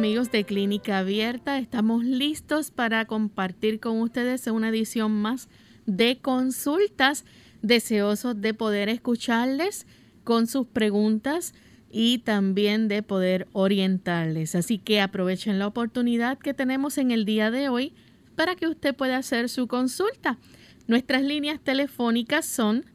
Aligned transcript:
Amigos 0.00 0.30
de 0.30 0.44
Clínica 0.44 1.00
Abierta, 1.00 1.58
estamos 1.58 2.04
listos 2.04 2.70
para 2.70 3.04
compartir 3.04 3.80
con 3.80 4.00
ustedes 4.00 4.46
una 4.46 4.70
edición 4.70 5.12
más 5.12 5.50
de 5.84 6.16
consultas, 6.16 7.26
deseosos 7.60 8.40
de 8.40 8.54
poder 8.54 8.88
escucharles 8.88 9.86
con 10.24 10.46
sus 10.46 10.66
preguntas 10.66 11.52
y 11.90 12.20
también 12.20 12.88
de 12.88 13.02
poder 13.02 13.46
orientarles. 13.52 14.54
Así 14.54 14.78
que 14.78 15.02
aprovechen 15.02 15.58
la 15.58 15.66
oportunidad 15.66 16.38
que 16.38 16.54
tenemos 16.54 16.96
en 16.96 17.10
el 17.10 17.26
día 17.26 17.50
de 17.50 17.68
hoy 17.68 17.92
para 18.36 18.56
que 18.56 18.68
usted 18.68 18.96
pueda 18.96 19.18
hacer 19.18 19.50
su 19.50 19.66
consulta. 19.66 20.38
Nuestras 20.86 21.20
líneas 21.20 21.60
telefónicas 21.60 22.46
son 22.46 22.86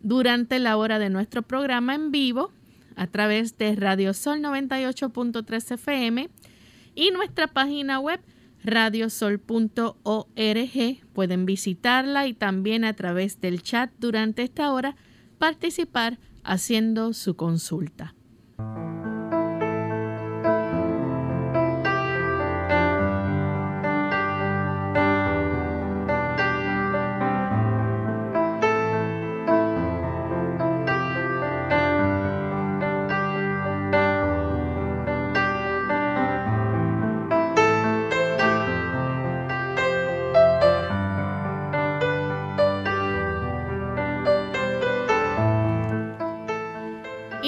durante 0.02 0.59
la 0.59 0.78
hora 0.78 0.97
de 1.00 1.09
nuestro 1.09 1.41
programa 1.41 1.96
en 1.96 2.12
vivo 2.12 2.52
a 2.95 3.07
través 3.07 3.57
de 3.57 3.75
Radio 3.75 4.13
Sol 4.13 4.39
98.3 4.39 5.72
FM 5.73 6.29
y 6.95 7.11
nuestra 7.11 7.47
página 7.47 8.00
web 8.00 8.22
radiosol.org. 8.63 9.45
Pueden 11.13 11.45
visitarla 11.45 12.28
y 12.28 12.34
también 12.34 12.84
a 12.84 12.94
través 12.94 13.39
del 13.41 13.61
chat 13.61 13.91
durante 14.00 14.44
esta 14.44 14.72
hora 14.72 14.95
participar 15.38 16.19
haciendo 16.44 17.13
su 17.13 17.35
consulta. 17.35 18.16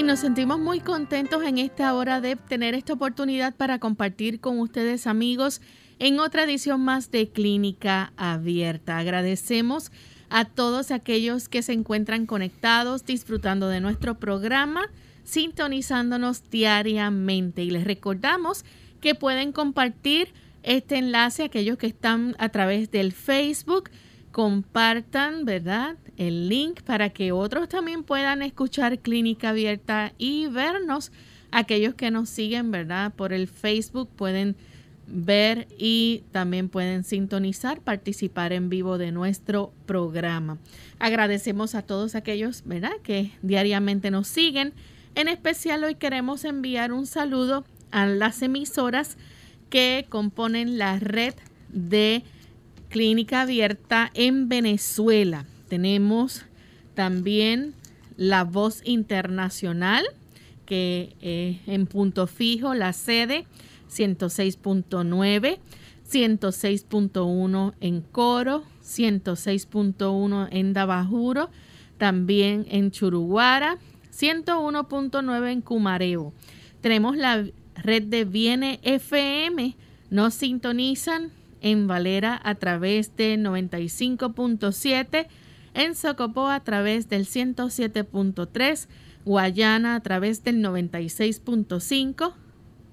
Nos 0.07 0.19
sentimos 0.19 0.57
muy 0.57 0.80
contentos 0.80 1.44
en 1.44 1.57
esta 1.57 1.94
hora 1.94 2.21
de 2.21 2.38
tener 2.38 2.74
esta 2.75 2.94
oportunidad 2.94 3.54
para 3.54 3.77
compartir 3.77 4.39
con 4.39 4.57
ustedes 4.57 5.06
amigos 5.06 5.59
en 6.00 6.21
otra 6.21 6.45
edición 6.45 6.80
más 6.80 7.12
de 7.12 7.27
Clínica 7.27 8.13
Abierta. 8.15 9.00
Agradecemos 9.00 9.92
a 10.30 10.45
todos 10.45 10.92
aquellos 10.92 11.50
que 11.50 11.62
se 11.62 11.74
encuentran 11.74 12.25
conectados, 12.25 13.06
disfrutando 13.06 13.68
de 13.68 13.81
nuestro 13.81 14.15
programa, 14.15 14.83
sintonizándonos 15.25 16.50
diariamente. 16.50 17.63
Y 17.63 17.69
les 17.69 17.83
recordamos 17.83 18.63
que 19.01 19.13
pueden 19.13 19.51
compartir 19.51 20.30
este 20.63 20.95
enlace 20.95 21.44
a 21.44 21.48
aquellos 21.48 21.77
que 21.77 21.88
están 21.88 22.33
a 22.39 22.48
través 22.48 22.92
del 22.92 23.12
Facebook. 23.12 23.89
Compartan, 24.38 25.45
¿verdad? 25.45 25.98
el 26.16 26.48
link 26.48 26.84
para 26.84 27.10
que 27.10 27.31
otros 27.31 27.68
también 27.68 28.04
puedan 28.04 28.44
escuchar 28.44 29.00
Clínica 29.00 29.50
Abierta 29.50 30.13
y 30.19 30.45
vernos. 30.45 31.12
Aquellos 31.50 31.95
que 31.95 32.12
nos 32.12 32.30
siguen, 32.30 32.69
¿verdad? 32.69 33.12
Por 33.16 33.34
el 33.34 33.48
Facebook 33.48 34.07
pueden 34.16 34.56
ver 35.07 35.68
y 35.80 36.22
también 36.31 36.69
pueden 36.69 37.04
sintonizar, 37.04 37.81
participar 37.81 38.54
en 38.54 38.69
vivo 38.69 39.00
de 39.00 39.12
nuestro 39.12 39.74
programa. 39.88 40.60
Agradecemos 41.00 41.74
a 41.74 41.81
todos 41.81 42.13
aquellos, 42.13 42.62
¿verdad? 42.63 42.94
Que 43.01 43.31
diariamente 43.42 44.12
nos 44.12 44.28
siguen. 44.28 44.72
En 45.16 45.30
especial 45.30 45.84
hoy 45.84 45.95
queremos 45.95 46.45
enviar 46.45 46.94
un 46.94 47.07
saludo 47.07 47.66
a 47.89 48.06
las 48.06 48.44
emisoras 48.44 49.18
que 49.72 50.06
componen 50.10 50.78
la 50.78 51.00
red 51.00 51.34
de 51.69 52.22
Clínica 52.89 53.42
Abierta 53.42 54.12
en 54.13 54.50
Venezuela. 54.50 55.45
Tenemos 55.68 56.45
también 56.94 57.74
la 58.16 58.44
Voz 58.44 58.81
Internacional, 58.86 60.06
que 60.66 61.16
es 61.22 61.68
en 61.68 61.88
punto 61.88 62.28
fijo, 62.28 62.74
la 62.74 62.94
sede 62.94 63.45
106.9, 63.89 65.60
106.1 66.10 67.74
en 67.80 68.01
Coro, 68.01 68.63
106.1 68.84 70.48
en 70.51 70.74
Dabajuro, 70.74 71.50
también 71.98 72.66
en 72.69 72.92
Churuguara, 72.92 73.78
101.9 74.18 75.51
en 75.51 75.62
Cumareo. 75.62 76.34
Tenemos 76.81 77.18
la 77.18 77.45
red 77.75 78.04
de 78.04 78.25
Viene 78.25 78.80
FM, 78.84 79.75
nos 80.10 80.34
sintonizan 80.34 81.31
en 81.62 81.88
Valera 81.88 82.39
a 82.44 82.56
través 82.56 83.15
de 83.15 83.38
95.7, 83.38 85.27
en 85.74 85.95
Socopó 85.95 86.50
a 86.50 86.59
través 86.62 87.09
del 87.09 87.25
107.3, 87.25 88.88
Guayana 89.25 89.95
a 89.95 90.00
través 90.00 90.44
del 90.44 90.63
96.5, 90.63 92.33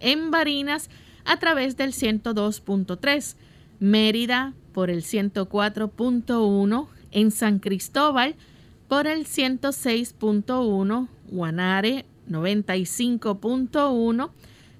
en 0.00 0.30
Barinas 0.30 0.90
a 1.24 1.38
través 1.38 1.76
del 1.76 1.92
102.3, 1.92 3.36
Mérida 3.80 4.54
por 4.72 4.90
el 4.90 5.02
104.1, 5.02 6.88
en 7.10 7.30
San 7.30 7.58
Cristóbal 7.58 8.34
por 8.88 9.06
el 9.06 9.24
106.1, 9.24 11.08
Guanare 11.30 12.04
95.1, 12.28 14.30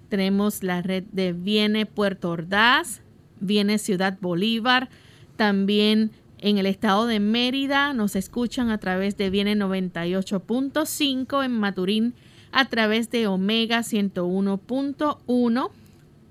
tenemos 0.09 0.63
la 0.63 0.83
red 0.83 1.05
de 1.13 1.33
Viene 1.33 1.87
Puerto 1.87 2.31
Ordaz, 2.31 3.01
Viene 3.41 3.79
Ciudad 3.79 4.19
Bolívar, 4.21 4.89
también 5.37 6.13
en 6.39 6.59
el 6.59 6.67
estado 6.67 7.07
de 7.07 7.21
Mérida 7.21 7.95
nos 7.95 8.17
escuchan 8.17 8.69
a 8.69 8.77
través 8.77 9.17
de 9.17 9.31
Viene 9.31 9.57
98.5, 9.57 11.45
en 11.45 11.53
Maturín 11.53 12.15
a 12.53 12.67
través 12.67 13.11
de 13.11 13.27
Omega 13.27 13.79
101.1. 13.81 15.71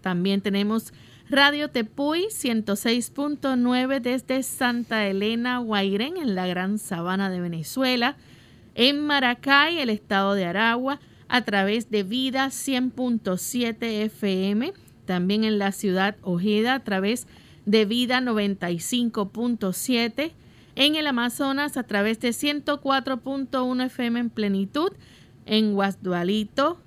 También 0.02 0.42
tenemos 0.42 0.94
Radio 1.30 1.70
Tepuy 1.70 2.28
106.9 2.30 4.02
desde 4.02 4.44
Santa 4.44 5.08
Elena, 5.08 5.58
Guairén, 5.58 6.18
en 6.18 6.36
la 6.36 6.46
Gran 6.46 6.78
Sabana 6.78 7.32
de 7.32 7.42
Venezuela. 7.42 8.16
En 8.76 9.00
Maracay, 9.00 9.80
el 9.80 9.90
estado 9.90 10.36
de 10.36 10.46
Aragua, 10.46 11.00
a 11.28 11.42
través 11.42 11.90
de 11.90 12.04
Vida 12.04 12.50
100.7 12.50 13.78
FM. 13.82 14.74
También 15.06 15.44
en 15.44 15.60
la 15.60 15.72
ciudad 15.72 16.16
Ojeda, 16.22 16.76
a 16.76 16.84
través 16.84 17.28
de 17.66 17.86
Vida 17.86 18.22
95.7. 18.22 20.32
En 20.76 20.96
el 20.96 21.08
Amazonas, 21.08 21.78
a 21.78 21.84
través 21.84 22.20
de 22.20 22.30
104.1 22.30 23.86
FM 23.86 24.20
en 24.20 24.30
plenitud. 24.30 24.92
En 25.46 25.74
Guasdualito, 25.74 26.80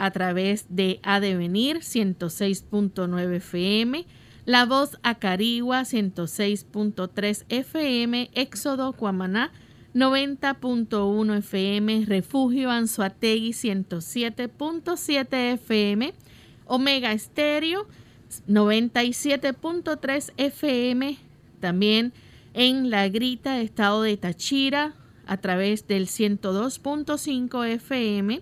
a 0.00 0.10
través 0.10 0.64
de 0.68 0.98
Adevenir 1.02 1.78
106.9 1.78 3.36
FM, 3.36 4.06
La 4.46 4.64
Voz 4.64 4.98
Acarigua 5.02 5.82
106.3 5.82 7.44
FM, 7.48 8.30
Éxodo 8.34 8.94
Cuamaná 8.94 9.52
90.1 9.94 11.38
FM, 11.38 12.06
Refugio 12.06 12.70
Anzuategui 12.70 13.50
107.7 13.50 15.34
FM, 15.54 16.14
Omega 16.70 17.12
Estéreo 17.12 17.88
97.3 18.48 20.32
FM, 20.36 21.18
también 21.58 22.12
en 22.54 22.90
La 22.90 23.08
Grita, 23.08 23.60
estado 23.60 24.02
de 24.02 24.16
Tachira, 24.16 24.94
a 25.26 25.38
través 25.38 25.88
del 25.88 26.06
102.5 26.06 27.66
FM, 27.66 28.40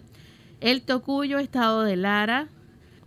el 0.61 0.83
Tocuyo, 0.83 1.39
estado 1.39 1.85
de 1.85 1.97
Lara, 1.97 2.49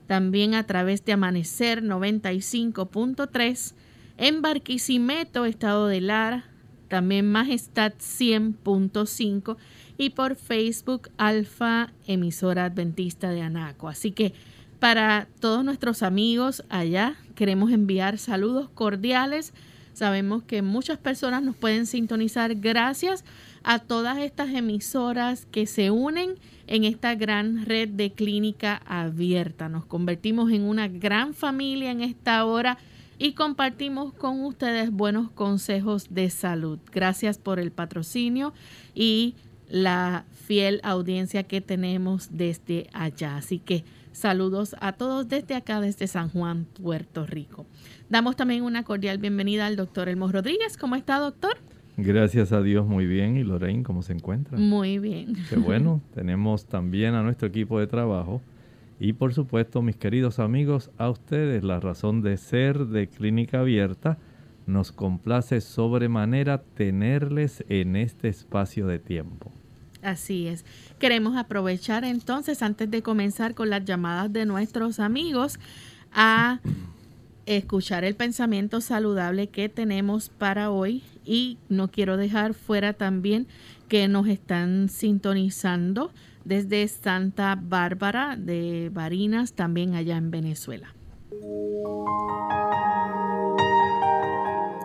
también 0.07 0.56
a 0.56 0.65
través 0.65 1.06
de 1.06 1.13
Amanecer 1.13 1.83
95.3, 1.83 3.75
en 4.17 4.41
Barquisimeto, 4.41 5.45
estado 5.45 5.85
de 5.85 6.01
Lara, 6.01 6.45
también 6.88 7.31
Majestad 7.31 7.94
100.5 7.94 9.57
y 10.00 10.09
por 10.09 10.35
Facebook 10.35 11.12
Alfa 11.17 11.94
Emisora 12.07 12.65
Adventista 12.65 13.29
de 13.29 13.44
Anaco. 13.44 13.88
Así 13.88 14.12
que 14.12 14.33
para 14.81 15.28
todos 15.39 15.63
nuestros 15.63 16.01
amigos 16.01 16.63
allá 16.68 17.16
queremos 17.36 17.72
enviar 17.72 18.18
saludos 18.18 18.68
cordiales. 18.74 19.54
Sabemos 19.94 20.42
que 20.42 20.63
muchas 20.63 20.98
personas 20.98 21.44
nos 21.44 21.56
pueden 21.56 21.86
sintonizar 21.86 22.56
gracias 22.56 23.24
a 23.62 23.78
todas 23.78 24.18
estas 24.18 24.50
emisoras 24.56 25.45
que 25.51 25.68
se 25.68 25.92
unen 25.92 26.33
en 26.66 26.83
esta 26.83 27.13
gran 27.13 27.63
red 27.68 27.89
de 27.89 28.13
clínica 28.13 28.81
abierta. 28.88 29.69
Nos 29.69 29.86
convertimos 29.86 30.51
en 30.51 30.63
una 30.63 30.88
gran 30.88 31.36
familia 31.36 31.92
en 31.92 32.01
esta 32.01 32.44
hora 32.44 32.80
y 33.19 33.34
compartimos 33.34 34.13
con 34.13 34.44
ustedes 34.44 34.89
buenos 34.89 35.30
consejos 35.30 36.07
de 36.10 36.31
salud. 36.31 36.80
Gracias 36.92 37.38
por 37.38 37.60
el 37.60 37.72
patrocinio 37.72 38.51
y 38.95 39.36
la 39.69 40.25
fiel 40.48 40.81
audiencia 40.84 41.44
que 41.44 41.62
tenemos 41.62 42.30
desde 42.31 42.89
allá. 42.94 43.38
Así 43.38 43.60
que 43.60 43.84
saludos 44.12 44.75
a 44.80 44.94
todos 44.94 45.28
desde 45.28 45.56
acá, 45.56 45.81
desde 45.81 46.08
San 46.08 46.30
Juan, 46.30 46.66
Puerto 46.66 47.25
Rico. 47.25 47.66
Damos 48.10 48.36
también 48.36 48.63
una 48.63 48.84
cordial 48.84 49.18
bienvenida 49.18 49.66
al 49.66 49.75
doctor 49.75 50.10
Elmo 50.10 50.31
Rodríguez. 50.31 50.78
¿Cómo 50.78 50.96
está, 50.96 51.19
doctor? 51.19 51.58
Gracias 51.98 52.52
a 52.52 52.62
Dios, 52.62 52.86
muy 52.86 53.06
bien. 53.06 53.38
¿Y 53.38 53.44
Lorraine, 53.44 53.84
cómo 53.84 54.02
se 54.02 54.13
encuentra? 54.13 54.58
Muy 54.58 55.00
bien. 55.00 55.36
Qué 55.50 55.56
bueno. 55.56 56.02
Tenemos 56.13 56.66
también 56.66 57.16
a 57.16 57.24
nuestro 57.24 57.48
equipo 57.48 57.80
de 57.80 57.88
trabajo 57.88 58.42
y 59.04 59.13
por 59.13 59.34
supuesto, 59.34 59.81
mis 59.81 59.96
queridos 59.96 60.38
amigos, 60.38 60.92
a 61.00 61.10
ustedes 61.10 61.63
la 61.63 61.80
razón 61.80 62.22
de 62.22 62.38
ser 62.38 62.86
de 62.86 63.08
Clínica 63.08 63.62
Abierta. 63.62 64.19
Nos 64.68 64.92
complace 64.92 65.60
sobremanera 65.60 66.62
tenerles 66.62 67.66
en 67.68 67.96
este 67.96 68.28
espacio 68.28 68.86
de 68.86 69.00
tiempo. 69.00 69.52
Así 70.03 70.46
es. 70.46 70.65
Queremos 71.01 71.36
aprovechar 71.36 72.05
entonces, 72.05 72.62
antes 72.62 72.91
de 72.91 73.01
comenzar 73.01 73.55
con 73.55 73.72
las 73.72 73.84
llamadas 73.84 74.31
de 74.31 74.46
nuestros 74.46 75.00
amigos, 75.00 75.58
a 76.13 76.60
escuchar 77.48 78.03
el 78.03 78.13
pensamiento 78.13 78.81
saludable 78.81 79.48
que 79.48 79.67
tenemos 79.67 80.29
para 80.29 80.70
hoy 80.70 81.01
y 81.25 81.58
no 81.70 81.89
quiero 81.89 82.17
dejar 82.17 82.53
fuera 82.53 82.93
también 82.93 83.48
que 83.88 84.08
nos 84.08 84.27
están 84.27 84.89
sintonizando 84.89 86.12
desde 86.46 86.88
Santa 86.88 87.58
Bárbara 87.60 88.36
de 88.38 88.91
Barinas, 88.93 89.53
también 89.53 89.96
allá 89.96 90.17
en 90.17 90.29
Venezuela. 90.29 90.93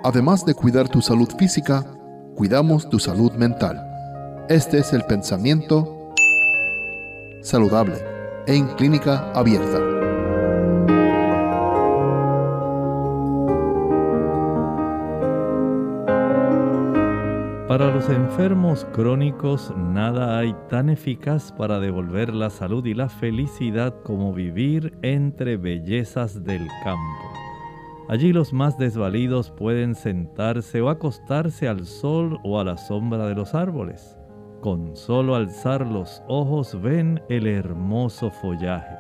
Además 0.03 0.47
de 0.47 0.55
cuidar 0.55 0.89
tu 0.89 1.03
salud 1.03 1.29
física, 1.39 1.85
cuidamos 2.37 2.89
tu 2.89 2.99
salud 2.99 3.33
mental. 3.33 3.83
Este 4.49 4.79
es 4.79 4.95
el 4.95 5.03
pensamiento 5.03 5.96
saludable 7.47 7.95
en 8.49 8.67
clínica 8.75 9.31
abierta. 9.33 9.79
Para 17.69 17.95
los 17.95 18.09
enfermos 18.09 18.85
crónicos 18.93 19.73
nada 19.77 20.39
hay 20.39 20.57
tan 20.69 20.89
eficaz 20.89 21.53
para 21.53 21.79
devolver 21.79 22.35
la 22.35 22.51
salud 22.51 22.85
y 22.85 22.95
la 22.95 23.09
felicidad 23.09 23.95
como 24.03 24.33
vivir 24.33 24.99
entre 25.03 25.57
bellezas 25.57 26.43
del 26.43 26.67
campo. 26.83 27.31
Allí 28.09 28.33
los 28.33 28.53
más 28.53 28.77
desvalidos 28.77 29.53
pueden 29.53 29.95
sentarse 29.95 30.81
o 30.81 30.89
acostarse 30.89 31.69
al 31.69 31.87
sol 31.87 32.41
o 32.43 32.59
a 32.59 32.65
la 32.65 32.77
sombra 32.77 33.27
de 33.29 33.37
los 33.37 33.55
árboles. 33.55 34.16
Con 34.67 34.97
solo 34.97 35.37
alzar 35.37 35.87
los 35.87 36.25
ojos 36.27 36.77
ven 36.83 37.23
el 37.29 37.47
hermoso 37.47 38.33
follaje. 38.33 38.97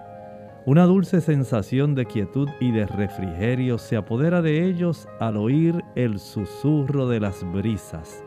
Una 0.64 0.84
dulce 0.84 1.20
sensación 1.20 1.96
de 1.96 2.06
quietud 2.06 2.48
y 2.60 2.70
de 2.70 2.86
refrigerio 2.86 3.76
se 3.76 3.96
apodera 3.96 4.42
de 4.42 4.64
ellos 4.64 5.08
al 5.18 5.36
oír 5.36 5.82
el 5.96 6.20
susurro 6.20 7.08
de 7.08 7.18
las 7.18 7.42
brisas 7.52 8.22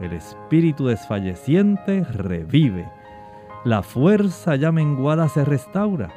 el 0.00 0.12
espíritu 0.12 0.86
desfalleciente 0.86 2.04
revive. 2.04 2.88
La 3.64 3.82
fuerza 3.82 4.54
ya 4.54 4.70
menguada 4.70 5.28
se 5.28 5.44
restaura. 5.44 6.10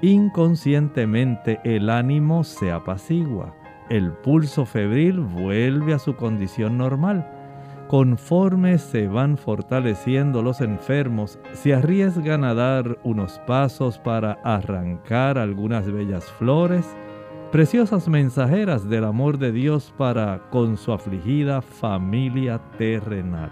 Inconscientemente 0.00 1.60
el 1.62 1.90
ánimo 1.90 2.42
se 2.42 2.72
apacigua. 2.72 3.54
El 3.90 4.12
pulso 4.12 4.64
febril 4.64 5.20
vuelve 5.20 5.92
a 5.92 5.98
su 5.98 6.16
condición 6.16 6.78
normal. 6.78 7.39
Conforme 7.90 8.78
se 8.78 9.08
van 9.08 9.36
fortaleciendo 9.36 10.42
los 10.42 10.60
enfermos, 10.60 11.40
se 11.52 11.74
arriesgan 11.74 12.44
a 12.44 12.54
dar 12.54 13.00
unos 13.02 13.40
pasos 13.48 13.98
para 13.98 14.34
arrancar 14.44 15.38
algunas 15.38 15.90
bellas 15.90 16.24
flores, 16.38 16.86
preciosas 17.50 18.06
mensajeras 18.06 18.88
del 18.88 19.04
amor 19.04 19.38
de 19.38 19.50
Dios 19.50 19.92
para 19.98 20.38
con 20.50 20.76
su 20.76 20.92
afligida 20.92 21.62
familia 21.62 22.60
terrenal. 22.78 23.50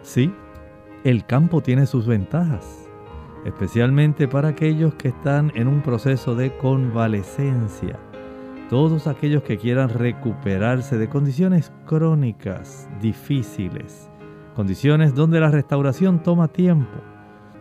Sí, 0.00 0.32
el 1.04 1.26
campo 1.26 1.60
tiene 1.60 1.84
sus 1.84 2.06
ventajas, 2.06 2.88
especialmente 3.44 4.26
para 4.26 4.48
aquellos 4.48 4.94
que 4.94 5.08
están 5.08 5.52
en 5.54 5.68
un 5.68 5.82
proceso 5.82 6.34
de 6.34 6.56
convalecencia. 6.56 7.98
Todos 8.68 9.06
aquellos 9.06 9.44
que 9.44 9.58
quieran 9.58 9.90
recuperarse 9.90 10.98
de 10.98 11.08
condiciones 11.08 11.72
crónicas 11.86 12.88
difíciles, 13.00 14.10
condiciones 14.56 15.14
donde 15.14 15.38
la 15.38 15.52
restauración 15.52 16.20
toma 16.20 16.48
tiempo, 16.48 16.98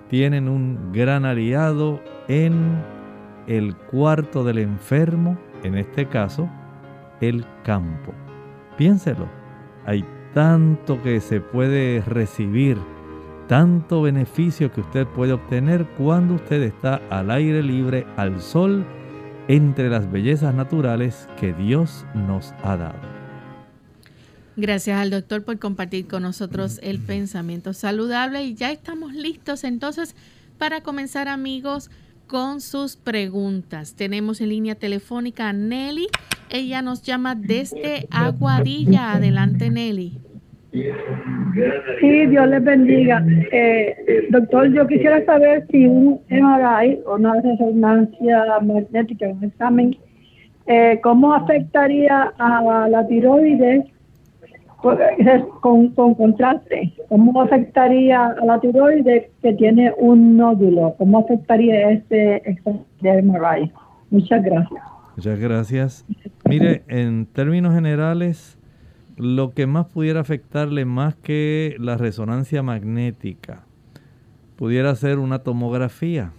tienen 0.09 0.50
un 0.50 0.91
gran 0.91 1.25
aliado 1.25 2.01
en 2.27 2.81
el 3.45 3.75
cuarto 3.75 4.43
del 4.43 4.57
enfermo, 4.57 5.38
en 5.62 5.75
este 5.75 6.07
caso, 6.07 6.50
el 7.21 7.45
campo. 7.63 8.12
Piénselo, 8.75 9.27
hay 9.85 10.03
tanto 10.33 11.00
que 11.03 11.21
se 11.21 11.39
puede 11.39 12.01
recibir, 12.01 12.77
tanto 13.47 14.01
beneficio 14.01 14.71
que 14.71 14.81
usted 14.81 15.05
puede 15.05 15.33
obtener 15.33 15.85
cuando 16.00 16.33
usted 16.33 16.63
está 16.63 17.00
al 17.12 17.29
aire 17.29 17.62
libre, 17.62 18.07
al 18.17 18.41
sol, 18.41 18.83
entre 19.48 19.90
las 19.90 20.12
bellezas 20.12 20.54
naturales 20.54 21.28
que 21.40 21.54
Dios 21.54 22.06
nos 22.14 22.54
ha 22.64 22.78
dado. 22.78 23.25
Gracias 24.58 24.98
al 24.98 25.10
doctor 25.10 25.44
por 25.44 25.60
compartir 25.60 26.08
con 26.08 26.24
nosotros 26.24 26.80
el 26.82 27.00
pensamiento 27.00 27.74
saludable 27.74 28.44
y 28.44 28.56
ya 28.56 28.72
estamos 28.72 29.14
listos 29.14 29.64
entonces 29.66 30.16
para 30.58 30.82
comenzar 30.82 31.28
amigos 31.28 31.90
con 32.28 32.62
sus 32.62 32.96
preguntas. 32.96 33.96
Tenemos 33.96 34.42
en 34.42 34.50
línea 34.50 34.75
telefónica 34.75 35.50
a 35.50 35.54
Nelly. 35.54 36.08
Ella 36.50 36.82
nos 36.82 37.02
llama 37.02 37.36
desde 37.36 38.08
Aguadilla. 38.12 39.14
Adelante, 39.14 39.70
Nelly. 39.70 40.25
Sí, 42.00 42.25
Dios 42.27 42.48
les 42.48 42.63
bendiga. 42.63 43.25
Eh, 43.51 44.27
doctor, 44.29 44.72
yo 44.74 44.88
quisiera 44.88 45.24
saber 45.25 45.65
si 45.72 45.86
un 45.86 46.20
MRI 46.29 47.00
o 47.05 47.15
una 47.15 47.41
resonancia 47.41 48.60
magnética, 48.62 49.27
un 49.27 49.44
examen, 49.44 49.96
eh, 50.67 51.00
¿cómo 51.01 51.34
afectaría 51.34 52.34
a 52.38 52.88
la 52.89 53.08
tiroides 53.08 53.86
con, 55.62 55.89
con 55.89 56.13
contraste, 56.13 56.94
¿cómo 57.10 57.41
afectaría 57.41 58.27
a 58.27 58.46
la 58.46 58.60
tiroides 58.60 59.25
que 59.41 59.53
tiene 59.53 59.94
un 59.98 60.38
nódulo? 60.38 60.96
¿Cómo 60.98 61.20
afectaría 61.20 61.91
este 61.91 62.44
de 63.01 63.22
MRI? 63.24 63.72
Muchas 64.12 64.44
gracias. 64.44 64.84
Muchas 65.15 65.39
gracias. 65.39 66.05
Mire, 66.48 66.84
en 66.88 67.25
términos 67.25 67.74
generales, 67.74 68.60
lo 69.17 69.53
que 69.53 69.67
más 69.67 69.88
pudiera 69.88 70.19
afectarle 70.19 70.86
más 70.86 71.15
que 71.15 71.75
la 71.79 71.98
resonancia 71.98 72.63
magnética 72.63 73.65
pudiera 74.55 74.95
ser 74.95 75.19
una 75.19 75.39
tomografía. 75.39 76.31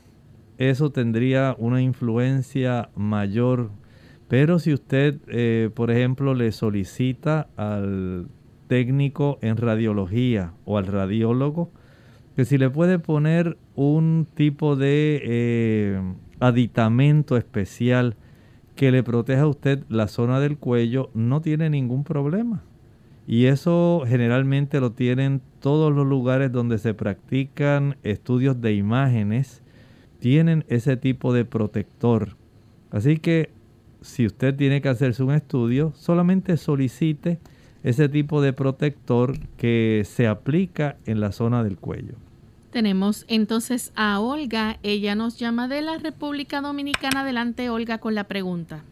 Eso 0.58 0.90
tendría 0.90 1.54
una 1.58 1.82
influencia 1.82 2.88
mayor. 2.96 3.70
Pero 4.28 4.58
si 4.58 4.72
usted, 4.72 5.18
eh, 5.28 5.70
por 5.74 5.90
ejemplo, 5.90 6.34
le 6.34 6.50
solicita 6.52 7.48
al 7.56 8.28
técnico 8.68 9.38
en 9.42 9.56
radiología 9.56 10.52
o 10.64 10.78
al 10.78 10.86
radiólogo 10.86 11.70
que 12.34 12.44
si 12.44 12.58
le 12.58 12.68
puede 12.68 12.98
poner 12.98 13.56
un 13.76 14.26
tipo 14.34 14.76
de 14.76 15.22
eh, 15.24 16.02
aditamento 16.40 17.36
especial 17.36 18.16
que 18.76 18.92
le 18.92 19.02
proteja 19.02 19.42
a 19.42 19.48
usted 19.48 19.82
la 19.88 20.06
zona 20.06 20.38
del 20.38 20.58
cuello, 20.58 21.10
no 21.14 21.40
tiene 21.40 21.70
ningún 21.70 22.04
problema. 22.04 22.62
Y 23.26 23.46
eso 23.46 24.04
generalmente 24.06 24.78
lo 24.78 24.92
tienen 24.92 25.40
todos 25.60 25.92
los 25.92 26.06
lugares 26.06 26.52
donde 26.52 26.78
se 26.78 26.94
practican 26.94 27.96
estudios 28.04 28.60
de 28.60 28.74
imágenes, 28.74 29.62
tienen 30.20 30.64
ese 30.68 30.96
tipo 30.96 31.32
de 31.32 31.44
protector. 31.44 32.36
Así 32.90 33.16
que 33.16 33.50
si 34.00 34.26
usted 34.26 34.54
tiene 34.54 34.80
que 34.80 34.88
hacerse 34.88 35.24
un 35.24 35.32
estudio, 35.32 35.92
solamente 35.96 36.56
solicite 36.56 37.40
ese 37.82 38.08
tipo 38.08 38.40
de 38.40 38.52
protector 38.52 39.38
que 39.56 40.02
se 40.04 40.26
aplica 40.28 40.96
en 41.06 41.20
la 41.20 41.32
zona 41.32 41.64
del 41.64 41.78
cuello. 41.78 42.14
Tenemos 42.76 43.24
entonces 43.28 43.90
a 43.96 44.20
Olga, 44.20 44.76
ella 44.82 45.14
nos 45.14 45.38
llama 45.38 45.66
de 45.66 45.80
la 45.80 45.96
República 45.96 46.60
Dominicana. 46.60 47.22
Adelante 47.22 47.70
Olga 47.70 47.96
con 47.96 48.14
la 48.14 48.24
pregunta. 48.24 48.84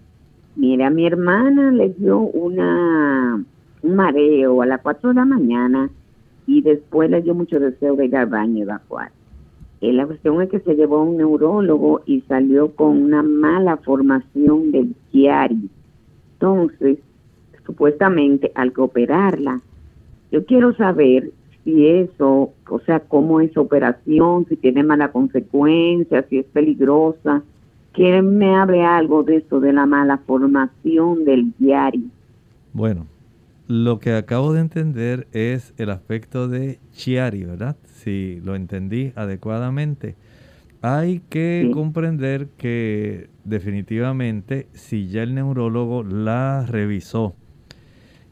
Mira, 0.56 0.88
mi 0.88 1.06
hermana 1.06 1.70
le 1.70 1.90
dio 1.90 2.18
una, 2.20 3.44
un 3.82 3.94
mareo 3.94 4.62
a 4.62 4.64
las 4.64 4.80
4 4.80 5.10
de 5.10 5.14
la 5.16 5.26
mañana 5.26 5.90
y 6.46 6.62
después 6.62 7.10
le 7.10 7.20
dio 7.20 7.34
mucho 7.34 7.60
deseo 7.60 7.94
de 7.94 8.06
ir 8.06 8.16
al 8.16 8.24
baño 8.24 8.56
y 8.56 8.62
evacuar. 8.62 9.10
Eh, 9.82 9.92
la 9.92 10.06
cuestión 10.06 10.40
es 10.40 10.48
que 10.48 10.60
se 10.60 10.76
llevó 10.76 11.00
a 11.00 11.02
un 11.02 11.18
neurólogo 11.18 12.00
y 12.06 12.22
salió 12.22 12.74
con 12.74 13.02
una 13.02 13.22
mala 13.22 13.76
formación 13.76 14.72
del 14.72 14.94
Chiari. 15.12 15.68
Entonces, 16.32 17.00
supuestamente 17.66 18.50
al 18.54 18.72
que 18.72 18.80
operarla. 18.80 19.60
Yo 20.32 20.46
quiero 20.46 20.74
saber 20.74 21.32
si 21.64 21.88
eso, 21.88 22.52
o 22.68 22.80
sea, 22.80 23.00
cómo 23.00 23.40
es 23.40 23.56
operación, 23.56 24.47
si 24.49 24.56
tiene 24.56 24.83
mala 24.85 25.11
consecuencia, 25.11 26.25
si 26.28 26.38
es 26.38 26.47
peligrosa. 26.47 27.42
Que 27.92 28.23
me 28.23 28.54
hable 28.56 28.83
algo 28.83 29.23
de 29.23 29.37
eso, 29.37 29.61
de 29.61 29.73
la 29.73 29.87
mala 29.87 30.18
formación 30.18 31.25
del 31.25 31.52
diario. 31.59 32.02
Bueno, 32.73 33.06
lo 33.68 33.99
que 33.99 34.12
acabo 34.14 34.52
de 34.52 34.61
entender 34.61 35.28
es 35.33 35.73
el 35.78 35.90
aspecto 35.90 36.49
de 36.49 36.80
Chiari, 36.92 37.44
¿verdad? 37.44 37.76
Si 37.85 38.40
lo 38.44 38.56
entendí 38.56 39.12
adecuadamente. 39.14 40.16
Hay 40.83 41.23
que 41.30 41.71
comprender 41.73 42.49
que 42.59 43.30
definitivamente 43.44 44.66
si 44.73 45.09
ya 45.09 45.23
el 45.23 45.35
neurólogo 45.35 46.02
la 46.02 46.66
revisó 46.66 47.37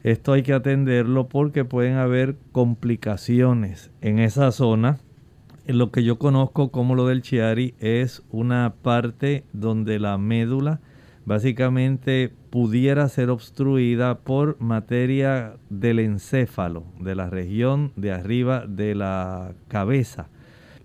esto 0.03 0.33
hay 0.33 0.43
que 0.43 0.53
atenderlo 0.53 1.29
porque 1.29 1.63
pueden 1.63 1.95
haber 1.95 2.35
complicaciones 2.51 3.91
en 4.01 4.19
esa 4.19 4.51
zona. 4.51 4.99
Lo 5.65 5.91
que 5.91 6.03
yo 6.03 6.19
conozco 6.19 6.71
como 6.71 6.93
lo 6.93 7.07
del 7.07 7.21
Chiari 7.21 7.73
es 7.79 8.21
una 8.29 8.73
parte 8.81 9.45
donde 9.53 9.99
la 9.99 10.17
médula 10.17 10.81
básicamente 11.25 12.33
pudiera 12.49 13.07
ser 13.07 13.29
obstruida 13.29 14.19
por 14.19 14.59
materia 14.59 15.55
del 15.69 15.99
encéfalo, 15.99 16.83
de 16.99 17.15
la 17.15 17.29
región 17.29 17.93
de 17.95 18.11
arriba 18.11 18.65
de 18.67 18.95
la 18.95 19.53
cabeza. 19.69 20.27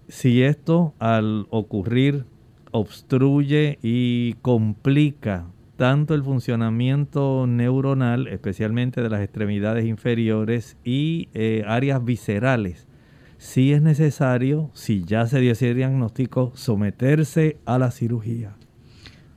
Si 0.07 0.43
esto 0.45 0.95
al 1.01 1.47
ocurrir 1.51 2.25
obstruye 2.71 3.79
y 3.83 4.35
complica 4.43 5.47
tanto 5.79 6.15
el 6.15 6.25
funcionamiento 6.25 7.47
neuronal, 7.47 8.27
especialmente 8.27 9.01
de 9.01 9.09
las 9.09 9.23
extremidades 9.23 9.87
inferiores 9.87 10.77
y 10.83 11.29
eh, 11.35 11.63
áreas 11.69 12.05
viscerales. 12.05 12.89
Si 13.37 13.73
es 13.73 13.81
necesario, 13.81 14.71
si 14.75 15.05
ya 15.05 15.25
se 15.27 15.39
dio 15.39 15.53
ese 15.53 15.73
diagnóstico, 15.75 16.51
someterse 16.57 17.59
a 17.65 17.79
la 17.79 17.93
cirugía. 17.93 18.57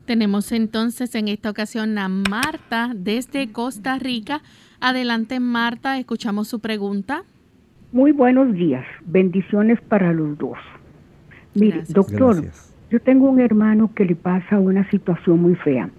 Tenemos 0.06 0.52
entonces 0.52 1.14
en 1.14 1.28
esta 1.28 1.52
ocasión 1.52 2.00
a 2.00 2.10
Marta 2.10 2.92
desde 2.96 3.52
Costa 3.52 4.00
Rica. 4.00 4.42
Adelante 4.80 5.40
Marta, 5.40 6.00
escuchamos 6.00 6.48
su 6.48 6.60
pregunta. 6.60 7.22
Muy 7.92 8.14
buenos 8.14 8.52
días, 8.56 8.84
bendiciones 9.06 9.80
para 9.82 10.12
los 10.12 10.36
dos. 10.40 10.58
Mire, 11.54 11.84
doctor, 11.90 12.44
yo 12.90 13.00
tengo 13.00 13.30
un 13.30 13.40
hermano 13.40 13.94
que 13.94 14.06
le 14.06 14.16
pasa 14.16 14.58
una 14.58 14.90
situación 14.90 15.40
muy 15.40 15.54
fea 15.54 15.92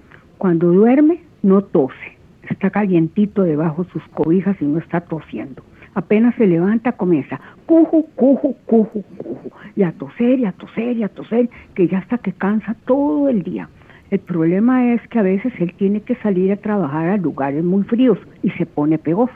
cuando 0.42 0.72
duerme, 0.72 1.20
no 1.44 1.62
tose. 1.62 2.18
Está 2.50 2.70
calientito 2.70 3.44
debajo 3.44 3.84
de 3.84 3.90
sus 3.90 4.02
cobijas 4.08 4.56
y 4.60 4.64
no 4.64 4.80
está 4.80 5.00
tosiendo. 5.00 5.62
Apenas 5.94 6.34
se 6.34 6.48
levanta, 6.48 6.90
comienza 6.90 7.40
cuju, 7.64 8.08
cuju, 8.16 8.56
cuju, 8.66 9.04
cuju. 9.18 9.50
Y 9.76 9.84
a 9.84 9.92
toser, 9.92 10.40
y 10.40 10.44
a 10.44 10.50
toser, 10.50 10.96
y 10.96 11.04
a 11.04 11.08
toser, 11.10 11.48
que 11.76 11.86
ya 11.86 11.98
hasta 11.98 12.18
que 12.18 12.32
cansa 12.32 12.74
todo 12.86 13.28
el 13.28 13.44
día. 13.44 13.68
El 14.10 14.18
problema 14.18 14.92
es 14.92 15.00
que 15.10 15.20
a 15.20 15.22
veces 15.22 15.52
él 15.60 15.74
tiene 15.74 16.00
que 16.00 16.16
salir 16.16 16.50
a 16.50 16.56
trabajar 16.56 17.10
a 17.10 17.18
lugares 17.18 17.62
muy 17.62 17.84
fríos 17.84 18.18
y 18.42 18.50
se 18.50 18.66
pone 18.66 18.98
pegoso. 18.98 19.32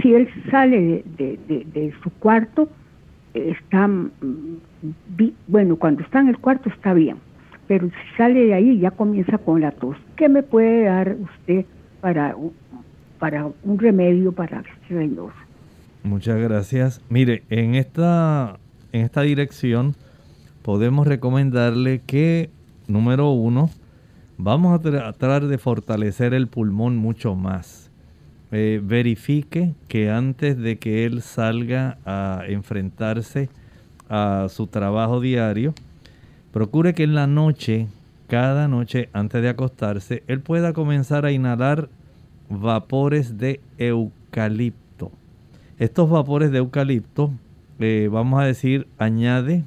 Si 0.00 0.14
él 0.14 0.28
sale 0.48 1.02
de, 1.18 1.36
de 1.48 1.92
su 2.04 2.10
cuarto, 2.20 2.68
está, 3.34 3.88
mm, 3.88 4.60
bueno, 5.48 5.74
cuando 5.74 6.04
está 6.04 6.20
en 6.20 6.28
el 6.28 6.38
cuarto 6.38 6.68
está 6.68 6.94
bien, 6.94 7.16
pero 7.66 7.88
si 7.88 8.16
sale 8.16 8.46
de 8.46 8.54
ahí 8.54 8.78
ya 8.78 8.90
comienza 8.90 9.38
con 9.38 9.60
la 9.60 9.70
tos. 9.72 9.96
¿Qué 10.16 10.28
me 10.28 10.42
puede 10.42 10.84
dar 10.84 11.16
usted 11.20 11.64
para, 12.00 12.36
para 13.18 13.46
un 13.62 13.78
remedio 13.78 14.32
para 14.32 14.60
este? 14.60 15.10
Muchas 16.02 16.38
gracias. 16.38 17.00
Mire, 17.08 17.42
en 17.48 17.74
esta, 17.74 18.58
en 18.92 19.02
esta 19.02 19.22
dirección 19.22 19.94
podemos 20.62 21.06
recomendarle 21.06 22.02
que, 22.06 22.50
número 22.86 23.30
uno, 23.30 23.70
vamos 24.36 24.74
a 24.74 24.82
tratar 24.82 25.46
de 25.46 25.58
fortalecer 25.58 26.34
el 26.34 26.48
pulmón 26.48 26.96
mucho 26.96 27.34
más. 27.34 27.90
Eh, 28.52 28.80
verifique 28.82 29.74
que 29.88 30.10
antes 30.10 30.58
de 30.58 30.78
que 30.78 31.04
él 31.06 31.22
salga 31.22 31.98
a 32.04 32.44
enfrentarse 32.46 33.48
a 34.08 34.46
su 34.48 34.66
trabajo 34.66 35.20
diario, 35.20 35.74
procure 36.54 36.94
que 36.94 37.02
en 37.02 37.16
la 37.16 37.26
noche, 37.26 37.88
cada 38.28 38.68
noche 38.68 39.08
antes 39.12 39.42
de 39.42 39.48
acostarse, 39.48 40.22
él 40.28 40.38
pueda 40.38 40.72
comenzar 40.72 41.26
a 41.26 41.32
inhalar 41.32 41.88
vapores 42.48 43.38
de 43.38 43.60
eucalipto. 43.76 45.10
Estos 45.80 46.08
vapores 46.08 46.52
de 46.52 46.58
eucalipto, 46.58 47.32
eh, 47.80 48.08
vamos 48.08 48.40
a 48.40 48.44
decir, 48.44 48.86
añade 48.98 49.64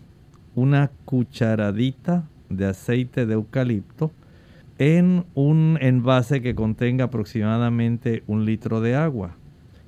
una 0.56 0.90
cucharadita 1.04 2.24
de 2.48 2.68
aceite 2.68 3.26
de 3.26 3.34
eucalipto 3.34 4.12
en 4.78 5.26
un 5.34 5.78
envase 5.82 6.42
que 6.42 6.56
contenga 6.56 7.06
aproximadamente 7.06 8.24
un 8.28 8.46
litro 8.46 8.80
de 8.80 8.96
agua. 8.96 9.36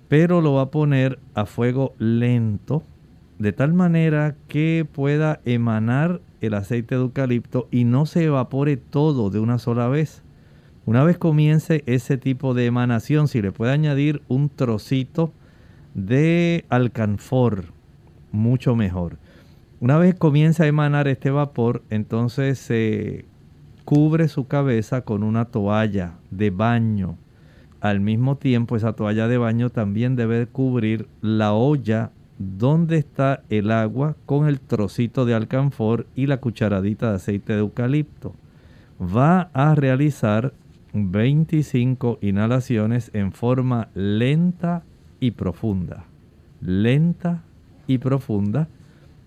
Pero 0.09 0.41
lo 0.41 0.55
va 0.55 0.63
a 0.63 0.71
poner 0.71 1.17
a 1.33 1.45
fuego 1.45 1.93
lento, 1.97 2.83
de 3.37 3.53
tal 3.53 3.73
manera 3.73 4.35
que 4.49 4.85
pueda 4.91 5.39
emanar 5.45 6.19
el 6.41 6.53
aceite 6.53 6.95
de 6.95 7.01
eucalipto 7.01 7.67
y 7.71 7.83
no 7.83 8.05
se 8.05 8.25
evapore 8.25 8.77
todo 8.77 9.29
de 9.29 9.39
una 9.39 9.59
sola 9.59 9.87
vez. 9.87 10.23
Una 10.85 11.03
vez 11.03 11.17
comience 11.17 11.83
ese 11.85 12.17
tipo 12.17 12.53
de 12.53 12.65
emanación, 12.65 13.27
si 13.27 13.41
le 13.41 13.51
puede 13.51 13.71
añadir 13.71 14.21
un 14.27 14.49
trocito 14.49 15.31
de 15.93 16.65
alcanfor, 16.69 17.65
mucho 18.31 18.75
mejor. 18.75 19.17
Una 19.81 19.97
vez 19.97 20.15
comienza 20.15 20.63
a 20.63 20.67
emanar 20.67 21.07
este 21.07 21.29
vapor, 21.29 21.83
entonces 21.89 22.59
se 22.59 23.25
cubre 23.85 24.27
su 24.27 24.47
cabeza 24.47 25.01
con 25.01 25.23
una 25.23 25.45
toalla 25.45 26.15
de 26.31 26.49
baño. 26.49 27.17
Al 27.81 28.01
mismo 28.01 28.37
tiempo, 28.37 28.75
esa 28.75 28.93
toalla 28.93 29.27
de 29.27 29.37
baño 29.37 29.69
también 29.69 30.15
debe 30.15 30.47
cubrir 30.47 31.07
la 31.21 31.53
olla 31.53 32.11
donde 32.39 32.97
está 32.97 33.43
el 33.49 33.69
agua 33.69 34.15
con 34.25 34.47
el 34.47 34.59
trocito 34.61 35.25
de 35.25 35.35
alcanfor 35.35 36.07
y 36.15 36.25
la 36.25 36.37
cucharadita 36.37 37.09
de 37.09 37.15
aceite 37.17 37.53
de 37.53 37.59
eucalipto. 37.59 38.33
Va 38.99 39.49
a 39.53 39.75
realizar 39.75 40.53
25 40.93 42.17
inhalaciones 42.21 43.11
en 43.13 43.33
forma 43.33 43.89
lenta 43.93 44.83
y 45.19 45.31
profunda. 45.31 46.05
Lenta 46.61 47.43
y 47.87 47.97
profunda 47.97 48.69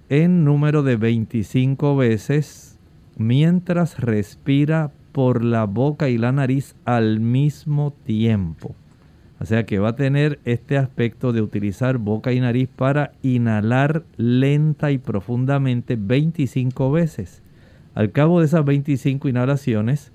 en 0.08 0.44
número 0.44 0.82
de 0.82 0.96
25 0.96 1.96
veces 1.96 2.78
mientras 3.16 3.98
respira 3.98 4.90
por 5.12 5.44
la 5.44 5.64
boca 5.64 6.08
y 6.08 6.16
la 6.16 6.32
nariz 6.32 6.74
al 6.86 7.20
mismo 7.20 7.92
tiempo. 8.04 8.74
O 9.42 9.44
sea 9.44 9.66
que 9.66 9.80
va 9.80 9.88
a 9.88 9.96
tener 9.96 10.38
este 10.44 10.78
aspecto 10.78 11.32
de 11.32 11.42
utilizar 11.42 11.98
boca 11.98 12.32
y 12.32 12.38
nariz 12.38 12.68
para 12.68 13.10
inhalar 13.24 14.04
lenta 14.16 14.92
y 14.92 14.98
profundamente 14.98 15.96
25 15.98 16.92
veces. 16.92 17.42
Al 17.96 18.12
cabo 18.12 18.38
de 18.38 18.46
esas 18.46 18.64
25 18.64 19.28
inhalaciones, 19.28 20.12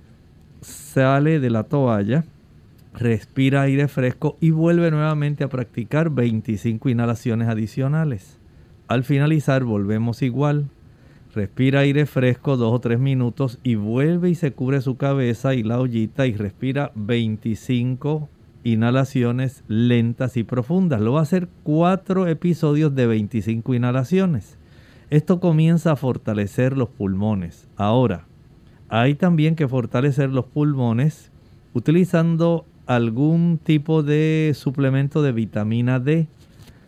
sale 0.61 1.41
de 1.41 1.49
la 1.49 1.63
toalla, 1.63 2.23
respira 2.93 3.63
aire 3.63 3.89
fresco 3.89 4.37
y 4.39 4.51
vuelve 4.51 4.91
nuevamente 4.91 5.43
a 5.43 5.49
practicar 5.49 6.09
25 6.09 6.87
inhalaciones 6.87 7.49
adicionales. 7.49 8.39
Al 8.87 9.03
finalizar 9.03 9.65
volvemos 9.65 10.21
igual, 10.21 10.69
Respira 11.35 11.81
aire 11.81 12.05
fresco 12.07 12.57
dos 12.57 12.73
o 12.73 12.79
tres 12.79 12.99
minutos 12.99 13.59
y 13.61 13.75
vuelve 13.75 14.29
y 14.29 14.35
se 14.35 14.53
cubre 14.53 14.81
su 14.81 14.95
cabeza 14.95 15.53
y 15.53 15.61
la 15.61 15.79
ollita 15.79 16.25
y 16.25 16.33
respira 16.33 16.91
25 16.95 18.29
inhalaciones 18.63 19.63
lentas 19.67 20.37
y 20.37 20.43
profundas. 20.43 21.01
Lo 21.01 21.13
va 21.13 21.19
a 21.19 21.23
hacer 21.23 21.49
cuatro 21.63 22.27
episodios 22.27 22.93
de 22.95 23.07
25 23.07 23.73
inhalaciones. 23.73 24.57
Esto 25.09 25.39
comienza 25.39 25.93
a 25.93 25.95
fortalecer 25.95 26.77
los 26.77 26.89
pulmones. 26.89 27.67
Ahora, 27.77 28.27
hay 28.89 29.15
también 29.15 29.55
que 29.55 29.67
fortalecer 29.67 30.29
los 30.29 30.45
pulmones 30.45 31.31
utilizando 31.73 32.65
algún 32.85 33.59
tipo 33.61 34.03
de 34.03 34.53
suplemento 34.55 35.21
de 35.21 35.31
vitamina 35.31 35.99
D. 35.99 36.27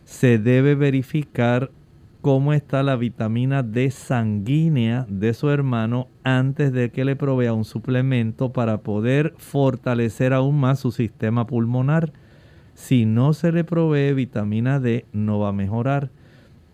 Se 0.04 0.38
debe 0.38 0.74
verificar 0.74 1.70
cómo 2.20 2.52
está 2.52 2.82
la 2.82 2.96
vitamina 2.96 3.62
D 3.62 3.90
sanguínea 3.90 5.06
de 5.08 5.32
su 5.32 5.50
hermano 5.50 6.08
antes 6.22 6.72
de 6.72 6.90
que 6.90 7.04
le 7.04 7.16
provea 7.16 7.54
un 7.54 7.64
suplemento 7.64 8.52
para 8.52 8.78
poder 8.78 9.34
fortalecer 9.38 10.32
aún 10.32 10.60
más 10.60 10.80
su 10.80 10.92
sistema 10.92 11.46
pulmonar. 11.46 12.12
Si 12.74 13.06
no 13.06 13.32
se 13.32 13.52
le 13.52 13.64
provee 13.64 14.12
vitamina 14.12 14.80
D, 14.80 15.06
no 15.12 15.38
va 15.38 15.48
a 15.48 15.52
mejorar. 15.52 16.10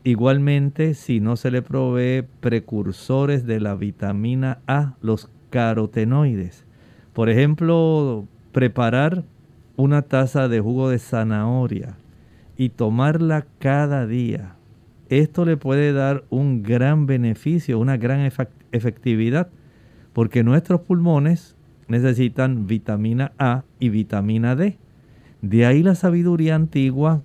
Igualmente, 0.04 0.94
si 0.94 1.20
no 1.20 1.36
se 1.36 1.50
le 1.50 1.62
provee 1.62 2.24
precursores 2.40 3.46
de 3.46 3.60
la 3.60 3.74
vitamina 3.74 4.58
A, 4.66 4.94
los 5.00 5.30
carotenoides. 5.50 6.64
Por 7.12 7.28
ejemplo, 7.28 8.26
preparar 8.52 9.24
una 9.76 10.02
taza 10.02 10.48
de 10.48 10.60
jugo 10.60 10.90
de 10.90 10.98
zanahoria 10.98 11.96
y 12.56 12.70
tomarla 12.70 13.46
cada 13.58 14.06
día 14.06 14.55
esto 15.08 15.44
le 15.44 15.56
puede 15.56 15.92
dar 15.92 16.24
un 16.30 16.62
gran 16.62 17.06
beneficio, 17.06 17.78
una 17.78 17.96
gran 17.96 18.28
efectividad, 18.72 19.48
porque 20.12 20.42
nuestros 20.42 20.80
pulmones 20.80 21.56
necesitan 21.88 22.66
vitamina 22.66 23.32
A 23.38 23.64
y 23.78 23.90
vitamina 23.90 24.56
D. 24.56 24.78
De 25.42 25.66
ahí 25.66 25.82
la 25.82 25.94
sabiduría 25.94 26.54
antigua, 26.54 27.22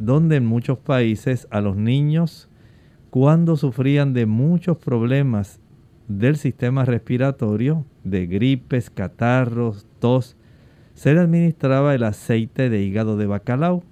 donde 0.00 0.36
en 0.36 0.46
muchos 0.46 0.78
países 0.78 1.46
a 1.50 1.60
los 1.60 1.76
niños, 1.76 2.48
cuando 3.10 3.56
sufrían 3.56 4.14
de 4.14 4.26
muchos 4.26 4.78
problemas 4.78 5.60
del 6.08 6.36
sistema 6.36 6.84
respiratorio, 6.84 7.84
de 8.02 8.26
gripes, 8.26 8.90
catarros, 8.90 9.86
tos, 10.00 10.36
se 10.94 11.14
le 11.14 11.20
administraba 11.20 11.94
el 11.94 12.02
aceite 12.02 12.68
de 12.68 12.82
hígado 12.82 13.16
de 13.16 13.26
bacalao 13.26 13.84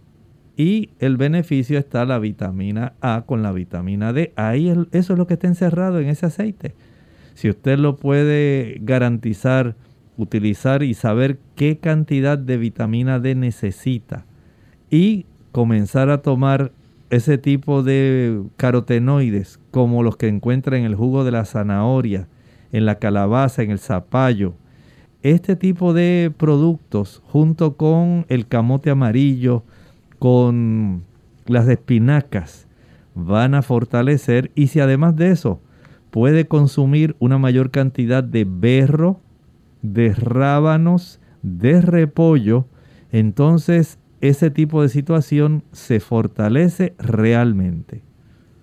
y 0.60 0.90
el 0.98 1.16
beneficio 1.16 1.78
está 1.78 2.04
la 2.04 2.18
vitamina 2.18 2.92
A 3.00 3.22
con 3.24 3.42
la 3.42 3.50
vitamina 3.50 4.12
D. 4.12 4.34
Ahí 4.36 4.68
eso 4.92 5.12
es 5.14 5.18
lo 5.18 5.26
que 5.26 5.32
está 5.32 5.46
encerrado 5.46 6.00
en 6.00 6.08
ese 6.08 6.26
aceite. 6.26 6.74
Si 7.32 7.48
usted 7.48 7.78
lo 7.78 7.96
puede 7.96 8.76
garantizar, 8.82 9.74
utilizar 10.18 10.82
y 10.82 10.92
saber 10.92 11.38
qué 11.56 11.78
cantidad 11.78 12.36
de 12.36 12.58
vitamina 12.58 13.18
D 13.20 13.36
necesita 13.36 14.26
y 14.90 15.24
comenzar 15.50 16.10
a 16.10 16.20
tomar 16.20 16.72
ese 17.08 17.38
tipo 17.38 17.82
de 17.82 18.42
carotenoides 18.58 19.60
como 19.70 20.02
los 20.02 20.18
que 20.18 20.28
encuentra 20.28 20.76
en 20.76 20.84
el 20.84 20.94
jugo 20.94 21.24
de 21.24 21.30
la 21.30 21.46
zanahoria, 21.46 22.28
en 22.70 22.84
la 22.84 22.96
calabaza, 22.96 23.62
en 23.62 23.70
el 23.70 23.78
zapallo. 23.78 24.52
Este 25.22 25.56
tipo 25.56 25.94
de 25.94 26.30
productos 26.36 27.22
junto 27.24 27.78
con 27.78 28.26
el 28.28 28.46
camote 28.46 28.90
amarillo, 28.90 29.64
con 30.20 31.02
las 31.46 31.66
espinacas 31.66 32.68
van 33.14 33.54
a 33.54 33.62
fortalecer 33.62 34.52
y 34.54 34.68
si 34.68 34.78
además 34.78 35.16
de 35.16 35.30
eso 35.30 35.60
puede 36.10 36.46
consumir 36.46 37.16
una 37.18 37.38
mayor 37.38 37.70
cantidad 37.70 38.22
de 38.22 38.46
berro, 38.48 39.20
de 39.82 40.12
rábanos, 40.12 41.20
de 41.42 41.80
repollo, 41.80 42.66
entonces 43.10 43.98
ese 44.20 44.50
tipo 44.50 44.82
de 44.82 44.90
situación 44.90 45.64
se 45.72 46.00
fortalece 46.00 46.94
realmente. 46.98 48.02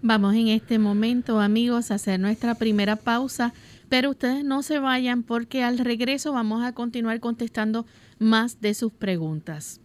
Vamos 0.04 0.36
en 0.36 0.50
este 0.50 0.78
momento 0.78 1.42
amigos 1.42 1.90
a 1.90 1.96
hacer 1.96 2.20
nuestra 2.20 2.54
primera 2.54 2.98
pausa, 2.98 3.54
pero 3.90 4.12
ustedes 4.12 4.46
no 4.46 4.62
se 4.62 4.78
vayan 4.78 5.24
porque 5.24 5.64
al 5.64 5.80
regreso 5.80 6.34
vamos 6.34 6.64
a 6.64 6.74
continuar 6.74 7.20
contestando 7.20 7.88
más 8.20 8.62
de 8.62 8.76
sus 8.76 8.94
preguntas. 8.94 9.82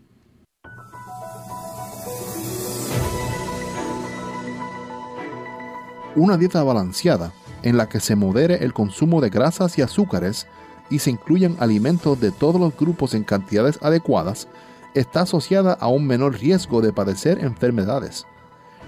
Una 6.14 6.36
dieta 6.36 6.62
balanceada 6.62 7.32
en 7.62 7.78
la 7.78 7.88
que 7.88 7.98
se 7.98 8.16
modere 8.16 8.64
el 8.64 8.74
consumo 8.74 9.22
de 9.22 9.30
grasas 9.30 9.78
y 9.78 9.82
azúcares 9.82 10.46
y 10.90 10.98
se 10.98 11.10
incluyan 11.10 11.56
alimentos 11.58 12.20
de 12.20 12.30
todos 12.30 12.60
los 12.60 12.76
grupos 12.76 13.14
en 13.14 13.24
cantidades 13.24 13.78
adecuadas 13.80 14.46
está 14.92 15.22
asociada 15.22 15.72
a 15.72 15.88
un 15.88 16.06
menor 16.06 16.38
riesgo 16.38 16.82
de 16.82 16.92
padecer 16.92 17.42
enfermedades. 17.42 18.26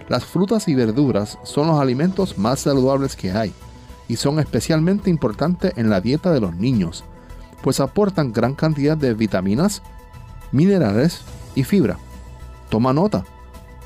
Las 0.08 0.26
frutas 0.26 0.68
y 0.68 0.74
verduras 0.74 1.38
son 1.44 1.68
los 1.68 1.80
alimentos 1.80 2.36
más 2.36 2.60
saludables 2.60 3.16
que 3.16 3.32
hay 3.32 3.54
y 4.06 4.16
son 4.16 4.38
especialmente 4.38 5.08
importantes 5.08 5.72
en 5.76 5.88
la 5.88 6.02
dieta 6.02 6.30
de 6.30 6.40
los 6.40 6.54
niños, 6.54 7.04
pues 7.62 7.80
aportan 7.80 8.34
gran 8.34 8.54
cantidad 8.54 8.98
de 8.98 9.14
vitaminas, 9.14 9.80
minerales 10.52 11.22
y 11.54 11.64
fibra. 11.64 11.96
Toma 12.68 12.92
nota, 12.92 13.24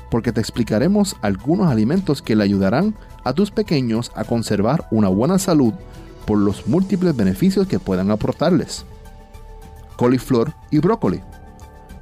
porque 0.09 0.31
te 0.31 0.41
explicaremos 0.41 1.15
algunos 1.21 1.71
alimentos 1.71 2.21
que 2.21 2.35
le 2.35 2.43
ayudarán 2.43 2.95
a 3.23 3.33
tus 3.33 3.51
pequeños 3.51 4.11
a 4.15 4.23
conservar 4.23 4.87
una 4.91 5.07
buena 5.09 5.37
salud 5.39 5.73
por 6.25 6.37
los 6.37 6.67
múltiples 6.67 7.15
beneficios 7.15 7.67
que 7.67 7.79
puedan 7.79 8.11
aportarles. 8.11 8.85
Coliflor 9.95 10.53
y 10.71 10.79
brócoli. 10.79 11.21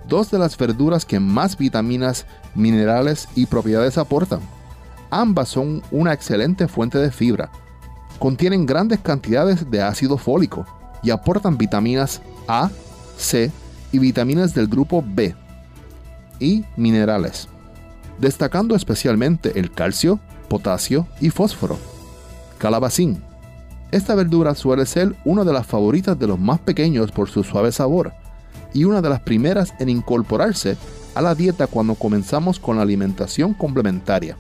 Dos 0.07 0.31
de 0.31 0.39
las 0.39 0.57
verduras 0.57 1.05
que 1.05 1.19
más 1.19 1.57
vitaminas, 1.57 2.25
minerales 2.55 3.27
y 3.35 3.45
propiedades 3.45 3.97
aportan. 3.97 4.39
Ambas 5.09 5.49
son 5.49 5.81
una 5.91 6.13
excelente 6.13 6.67
fuente 6.67 6.97
de 6.97 7.11
fibra. 7.11 7.49
Contienen 8.19 8.65
grandes 8.65 8.99
cantidades 8.99 9.69
de 9.69 9.81
ácido 9.81 10.17
fólico 10.17 10.65
y 11.03 11.11
aportan 11.11 11.57
vitaminas 11.57 12.21
A, 12.47 12.69
C 13.17 13.51
y 13.91 13.99
vitaminas 13.99 14.53
del 14.53 14.67
grupo 14.67 15.03
B 15.05 15.35
y 16.39 16.65
minerales, 16.75 17.47
destacando 18.19 18.75
especialmente 18.75 19.59
el 19.59 19.71
calcio, 19.71 20.19
potasio 20.49 21.07
y 21.21 21.29
fósforo. 21.29 21.77
Calabacín. 22.57 23.21
Esta 23.91 24.15
verdura 24.15 24.53
suele 24.55 24.85
ser 24.85 25.15
una 25.23 25.43
de 25.43 25.53
las 25.53 25.65
favoritas 25.65 26.19
de 26.19 26.27
los 26.27 26.39
más 26.39 26.59
pequeños 26.59 27.11
por 27.11 27.29
su 27.29 27.43
suave 27.43 27.71
sabor 27.71 28.13
y 28.73 28.83
una 28.83 29.01
de 29.01 29.09
las 29.09 29.21
primeras 29.21 29.73
en 29.79 29.89
incorporarse 29.89 30.77
a 31.15 31.21
la 31.21 31.35
dieta 31.35 31.67
cuando 31.67 31.95
comenzamos 31.95 32.59
con 32.59 32.75
la 32.77 32.83
alimentación 32.83 33.53
complementaria. 33.53 34.37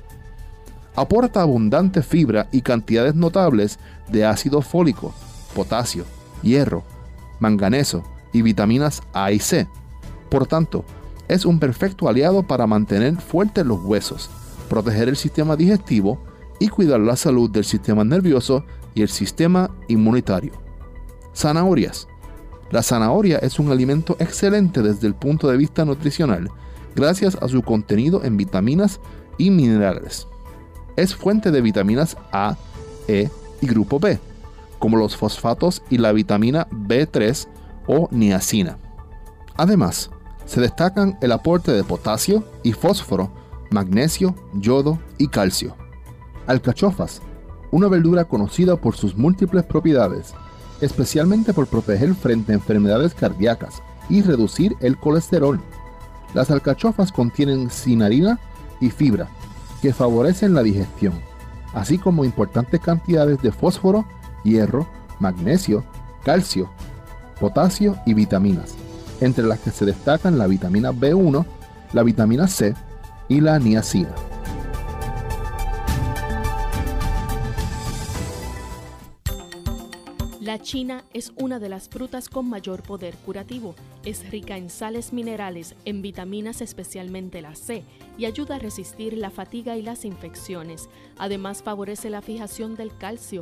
Aporta 0.95 1.41
abundante 1.41 2.01
fibra 2.01 2.47
y 2.51 2.61
cantidades 2.61 3.15
notables 3.15 3.79
de 4.09 4.25
ácido 4.25 4.61
fólico, 4.61 5.13
potasio, 5.55 6.05
hierro, 6.41 6.83
manganeso 7.39 8.03
y 8.33 8.41
vitaminas 8.41 9.01
A 9.13 9.31
y 9.31 9.39
C. 9.39 9.67
Por 10.29 10.47
tanto, 10.47 10.83
es 11.27 11.45
un 11.45 11.59
perfecto 11.59 12.07
aliado 12.07 12.43
para 12.43 12.67
mantener 12.67 13.17
fuertes 13.17 13.65
los 13.65 13.81
huesos, 13.83 14.29
proteger 14.69 15.09
el 15.09 15.17
sistema 15.17 15.55
digestivo 15.55 16.19
y 16.59 16.69
cuidar 16.69 16.99
la 16.99 17.15
salud 17.15 17.49
del 17.49 17.65
sistema 17.65 18.03
nervioso 18.03 18.63
y 18.95 19.01
el 19.01 19.09
sistema 19.09 19.69
inmunitario. 19.87 20.53
Zanahorias. 21.35 22.07
La 22.71 22.83
zanahoria 22.83 23.37
es 23.37 23.59
un 23.59 23.71
alimento 23.71 24.17
excelente 24.19 24.81
desde 24.81 25.07
el 25.07 25.15
punto 25.15 25.47
de 25.47 25.55
vista 25.55 25.85
nutricional, 25.85 26.49
gracias 26.95 27.37
a 27.41 27.47
su 27.47 27.61
contenido 27.61 28.23
en 28.23 28.35
vitaminas 28.35 28.99
y 29.37 29.51
minerales. 29.51 30.27
Es 30.97 31.15
fuente 31.15 31.51
de 31.51 31.61
vitaminas 31.61 32.17
A, 32.31 32.57
E 33.07 33.29
y 33.61 33.67
grupo 33.67 33.99
B, 33.99 34.19
como 34.79 34.97
los 34.97 35.15
fosfatos 35.15 35.81
y 35.89 35.97
la 35.97 36.11
vitamina 36.11 36.67
B3 36.71 37.47
o 37.87 38.09
niacina. 38.11 38.77
Además, 39.55 40.11
se 40.47 40.61
destacan 40.61 41.17
el 41.21 41.31
aporte 41.31 41.71
de 41.71 41.83
potasio 41.83 42.43
y 42.63 42.71
fósforo, 42.71 43.31
magnesio, 43.69 44.33
yodo 44.53 44.97
y 45.17 45.27
calcio. 45.27 45.75
Alcachofas, 46.47 47.21
una 47.69 47.89
verdura 47.89 48.25
conocida 48.25 48.77
por 48.77 48.95
sus 48.95 49.15
múltiples 49.15 49.65
propiedades, 49.65 50.33
especialmente 50.79 51.53
por 51.53 51.67
proteger 51.67 52.15
frente 52.15 52.53
a 52.53 52.55
enfermedades 52.55 53.13
cardíacas 53.13 53.83
y 54.09 54.21
reducir 54.21 54.75
el 54.79 54.97
colesterol. 54.97 55.59
Las 56.33 56.49
alcachofas 56.49 57.11
contienen 57.11 57.69
cinarina 57.69 58.39
y 58.79 58.89
fibra, 58.89 59.27
que 59.81 59.93
favorecen 59.93 60.53
la 60.53 60.63
digestión, 60.63 61.13
así 61.73 61.97
como 61.97 62.23
importantes 62.23 62.79
cantidades 62.79 63.41
de 63.41 63.51
fósforo, 63.51 64.05
hierro, 64.45 64.87
magnesio, 65.19 65.83
calcio, 66.23 66.69
potasio 67.39 67.97
y 68.05 68.13
vitaminas, 68.13 68.76
entre 69.21 69.45
las 69.45 69.59
que 69.59 69.71
se 69.71 69.85
destacan 69.85 70.37
la 70.37 70.47
vitamina 70.47 70.91
B1, 70.91 71.45
la 71.93 72.03
vitamina 72.03 72.47
C 72.47 72.73
y 73.27 73.41
la 73.41 73.59
niacina. 73.59 74.13
La 80.47 80.61
china 80.61 81.03
es 81.13 81.33
una 81.35 81.59
de 81.59 81.67
las 81.67 81.89
frutas 81.89 82.29
con 82.29 82.47
mayor 82.47 82.81
poder 82.81 83.15
curativo. 83.17 83.75
Es 84.05 84.31
rica 84.31 84.55
en 84.55 84.69
sales 84.69 85.11
minerales, 85.11 85.75
en 85.83 86.01
vitaminas 86.01 86.61
especialmente 86.61 87.41
la 87.41 87.53
C, 87.53 87.83
y 88.17 88.23
ayuda 88.23 88.55
a 88.55 88.59
resistir 88.59 89.17
la 89.17 89.29
fatiga 89.29 89.75
y 89.75 89.81
las 89.81 90.05
infecciones. 90.05 90.87
Además 91.17 91.63
favorece 91.63 92.09
la 92.09 92.21
fijación 92.21 92.75
del 92.75 92.95
calcio, 92.97 93.41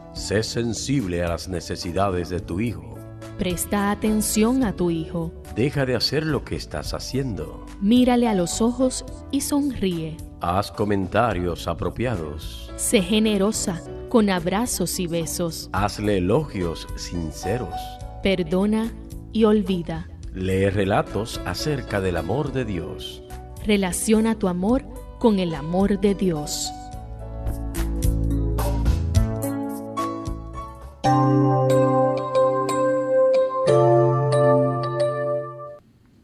Sé 0.13 0.43
sensible 0.43 1.23
a 1.23 1.29
las 1.29 1.47
necesidades 1.47 2.29
de 2.29 2.41
tu 2.41 2.59
hijo. 2.59 2.95
Presta 3.37 3.91
atención 3.91 4.63
a 4.63 4.75
tu 4.75 4.91
hijo. 4.91 5.31
Deja 5.55 5.85
de 5.85 5.95
hacer 5.95 6.25
lo 6.25 6.43
que 6.43 6.55
estás 6.55 6.93
haciendo. 6.93 7.65
Mírale 7.79 8.27
a 8.27 8.35
los 8.35 8.61
ojos 8.61 9.05
y 9.31 9.41
sonríe. 9.41 10.17
Haz 10.41 10.71
comentarios 10.71 11.67
apropiados. 11.67 12.71
Sé 12.75 13.01
generosa 13.01 13.81
con 14.09 14.29
abrazos 14.29 14.99
y 14.99 15.07
besos. 15.07 15.69
Hazle 15.71 16.17
elogios 16.17 16.87
sinceros. 16.97 17.73
Perdona 18.21 18.91
y 19.31 19.45
olvida. 19.45 20.09
Lee 20.33 20.69
relatos 20.69 21.39
acerca 21.45 22.01
del 22.01 22.17
amor 22.17 22.51
de 22.51 22.65
Dios. 22.65 23.23
Relaciona 23.65 24.35
tu 24.35 24.49
amor 24.49 24.83
con 25.19 25.39
el 25.39 25.55
amor 25.55 25.99
de 26.01 26.15
Dios. 26.15 26.71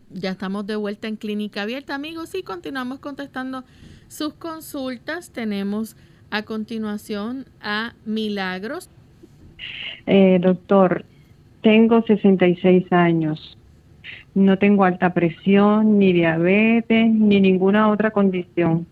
Ya 0.09 0.31
estamos 0.31 0.65
de 0.67 0.75
vuelta 0.75 1.07
en 1.07 1.15
Clínica 1.15 1.61
Abierta, 1.61 1.95
amigos, 1.95 2.35
y 2.35 2.43
continuamos 2.43 2.99
contestando 2.99 3.63
sus 4.07 4.33
consultas. 4.33 5.31
Tenemos 5.31 5.95
a 6.31 6.43
continuación 6.43 7.45
a 7.61 7.93
Milagros. 8.05 8.89
Eh, 10.05 10.39
doctor, 10.41 11.05
tengo 11.61 12.01
66 12.01 12.91
años. 12.91 13.57
No 14.35 14.57
tengo 14.57 14.83
alta 14.83 15.13
presión, 15.13 15.97
ni 15.97 16.13
diabetes, 16.13 17.09
ni 17.09 17.39
ninguna 17.41 17.89
otra 17.89 18.11
condición. 18.11 18.85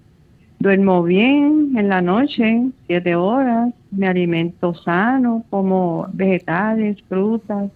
Duermo 0.60 1.04
bien 1.04 1.74
en 1.76 1.90
la 1.90 2.02
noche, 2.02 2.72
siete 2.88 3.16
horas. 3.16 3.74
Me 3.92 4.08
alimento 4.08 4.74
sano, 4.74 5.44
como 5.50 6.08
vegetales, 6.14 6.98
frutas. 7.08 7.72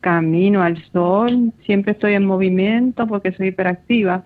Camino 0.00 0.62
al 0.62 0.82
sol. 0.92 1.52
Siempre 1.64 1.92
estoy 1.92 2.14
en 2.14 2.24
movimiento 2.24 3.06
porque 3.06 3.32
soy 3.32 3.48
hiperactiva. 3.48 4.24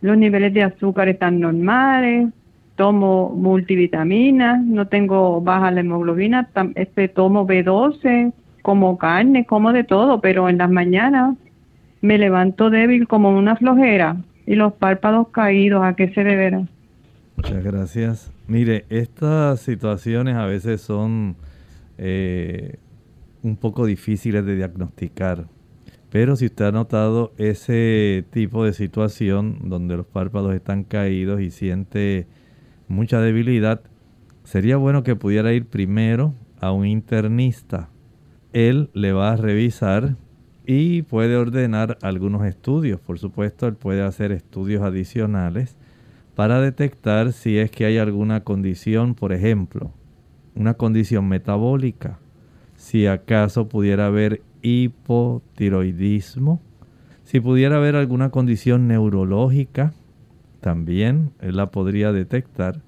Los 0.00 0.16
niveles 0.16 0.54
de 0.54 0.62
azúcar 0.62 1.08
están 1.08 1.38
normales 1.40 2.28
tomo 2.76 3.30
multivitaminas, 3.30 4.62
no 4.62 4.86
tengo 4.88 5.40
baja 5.40 5.70
la 5.70 5.80
hemoglobina, 5.80 6.48
este, 6.74 7.08
tomo 7.08 7.46
B12, 7.46 8.32
como 8.62 8.98
carne, 8.98 9.44
como 9.46 9.72
de 9.72 9.84
todo, 9.84 10.20
pero 10.20 10.48
en 10.48 10.58
las 10.58 10.70
mañanas 10.70 11.36
me 12.00 12.18
levanto 12.18 12.70
débil 12.70 13.06
como 13.06 13.30
una 13.30 13.56
flojera 13.56 14.16
y 14.46 14.54
los 14.54 14.72
párpados 14.74 15.28
caídos, 15.28 15.84
¿a 15.84 15.94
qué 15.94 16.08
se 16.08 16.24
deberá? 16.24 16.62
Muchas 17.42 17.64
gracias. 17.64 18.32
Mire, 18.46 18.84
estas 18.88 19.58
situaciones 19.58 20.36
a 20.36 20.46
veces 20.46 20.80
son 20.80 21.34
eh, 21.98 22.76
un 23.42 23.56
poco 23.56 23.84
difíciles 23.84 24.46
de 24.46 24.54
diagnosticar. 24.54 25.48
Pero 26.08 26.36
si 26.36 26.46
usted 26.46 26.66
ha 26.66 26.70
notado 26.70 27.32
ese 27.38 28.24
tipo 28.30 28.64
de 28.64 28.72
situación 28.72 29.58
donde 29.64 29.96
los 29.96 30.06
párpados 30.06 30.54
están 30.54 30.84
caídos 30.84 31.40
y 31.40 31.50
siente 31.50 32.28
mucha 32.86 33.20
debilidad, 33.20 33.80
sería 34.44 34.76
bueno 34.76 35.02
que 35.02 35.16
pudiera 35.16 35.52
ir 35.52 35.66
primero 35.66 36.34
a 36.60 36.70
un 36.70 36.86
internista. 36.86 37.88
Él 38.52 38.88
le 38.94 39.12
va 39.12 39.32
a 39.32 39.36
revisar 39.36 40.14
y 40.64 41.02
puede 41.02 41.34
ordenar 41.34 41.98
algunos 42.02 42.46
estudios. 42.46 43.00
Por 43.00 43.18
supuesto, 43.18 43.66
él 43.66 43.74
puede 43.74 44.02
hacer 44.02 44.30
estudios 44.30 44.82
adicionales 44.82 45.76
para 46.34 46.60
detectar 46.60 47.32
si 47.32 47.58
es 47.58 47.70
que 47.70 47.84
hay 47.84 47.98
alguna 47.98 48.42
condición, 48.42 49.14
por 49.14 49.32
ejemplo, 49.32 49.92
una 50.54 50.74
condición 50.74 51.28
metabólica, 51.28 52.18
si 52.76 53.06
acaso 53.06 53.68
pudiera 53.68 54.06
haber 54.06 54.42
hipotiroidismo, 54.62 56.60
si 57.24 57.40
pudiera 57.40 57.76
haber 57.76 57.96
alguna 57.96 58.30
condición 58.30 58.88
neurológica, 58.88 59.92
también 60.60 61.32
él 61.40 61.56
la 61.56 61.70
podría 61.70 62.12
detectar, 62.12 62.80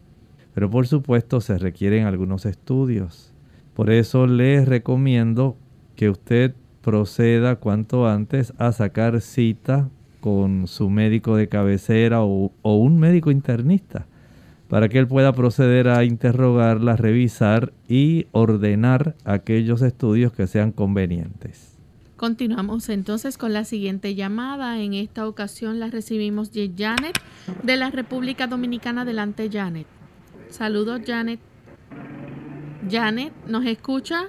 pero 0.54 0.70
por 0.70 0.86
supuesto 0.86 1.40
se 1.40 1.58
requieren 1.58 2.06
algunos 2.06 2.46
estudios. 2.46 3.32
Por 3.74 3.90
eso 3.90 4.26
les 4.26 4.66
recomiendo 4.66 5.56
que 5.96 6.08
usted 6.08 6.54
proceda 6.82 7.56
cuanto 7.56 8.06
antes 8.06 8.52
a 8.58 8.72
sacar 8.72 9.20
cita 9.20 9.90
con 10.24 10.68
su 10.68 10.88
médico 10.88 11.36
de 11.36 11.50
cabecera 11.50 12.22
o, 12.22 12.50
un 12.62 12.98
médico 12.98 13.30
internista 13.30 14.06
para 14.70 14.88
que 14.88 14.98
él 14.98 15.06
pueda 15.06 15.34
proceder 15.34 15.86
a 15.88 16.02
interrogarla, 16.02 16.96
revisar 16.96 17.74
y 17.90 18.26
ordenar 18.32 19.16
aquellos 19.26 19.82
estudios 19.82 20.32
que 20.32 20.46
sean 20.46 20.72
convenientes. 20.72 21.76
Continuamos 22.16 22.88
entonces 22.88 23.36
con 23.36 23.52
la 23.52 23.66
siguiente 23.66 24.14
llamada. 24.14 24.80
En 24.80 24.94
esta 24.94 25.28
ocasión 25.28 25.78
la 25.78 25.88
recibimos 25.88 26.52
de 26.52 26.72
Janet 26.74 27.20
de 27.62 27.76
la 27.76 27.90
República 27.90 28.46
Dominicana. 28.46 29.02
Adelante, 29.02 29.50
Janet. 29.52 29.86
Saludos, 30.48 31.02
Janet. 31.06 31.38
Janet, 32.90 33.34
¿nos 33.46 33.66
escuchas? 33.66 34.24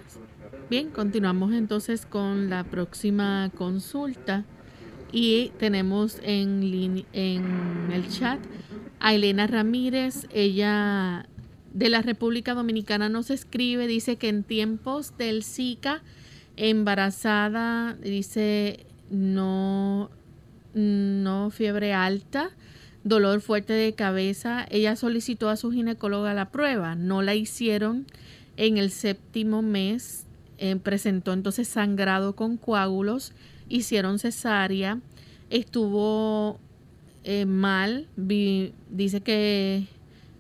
Bien, 0.70 0.90
continuamos 0.90 1.54
entonces 1.54 2.06
con 2.06 2.50
la 2.50 2.66
próxima 2.66 3.50
consulta. 3.56 4.44
Y 5.16 5.54
tenemos 5.60 6.20
en, 6.24 7.06
el 7.14 8.10
chat 8.10 8.38
a 9.00 9.14
Elena 9.14 9.48
Ramírez. 9.48 10.28
Ella 10.34 11.26
de 11.74 11.88
la 11.88 12.02
República 12.02 12.54
Dominicana 12.54 13.08
nos 13.08 13.30
escribe, 13.30 13.88
dice 13.88 14.18
que 14.18 14.28
en 14.28 14.44
tiempos 14.44 15.18
del 15.18 15.46
Zika 15.46 16.04
embarazada, 16.58 17.94
dice 17.94 18.86
no, 19.10 20.10
no 20.74 21.50
fiebre 21.50 21.94
alta, 21.94 22.50
dolor 23.06 23.40
fuerte 23.40 23.72
de 23.72 23.94
cabeza. 23.94 24.66
Ella 24.70 24.98
solicitó 24.98 25.48
a 25.48 25.56
su 25.56 25.72
ginecóloga 25.72 26.34
la 26.34 26.52
prueba, 26.52 26.96
no 26.96 27.22
la 27.22 27.36
hicieron 27.36 28.06
en 28.58 28.78
el 28.78 28.92
séptimo 28.92 29.62
mes, 29.62 30.26
eh, 30.58 30.76
presentó 30.76 31.32
entonces 31.32 31.70
sangrado 31.70 32.36
con 32.36 32.58
coágulos, 32.58 33.32
hicieron 33.70 34.20
cesárea, 34.20 35.00
estuvo 35.50 36.60
eh, 37.24 37.46
mal, 37.46 38.08
dice 38.16 39.22
que 39.22 39.88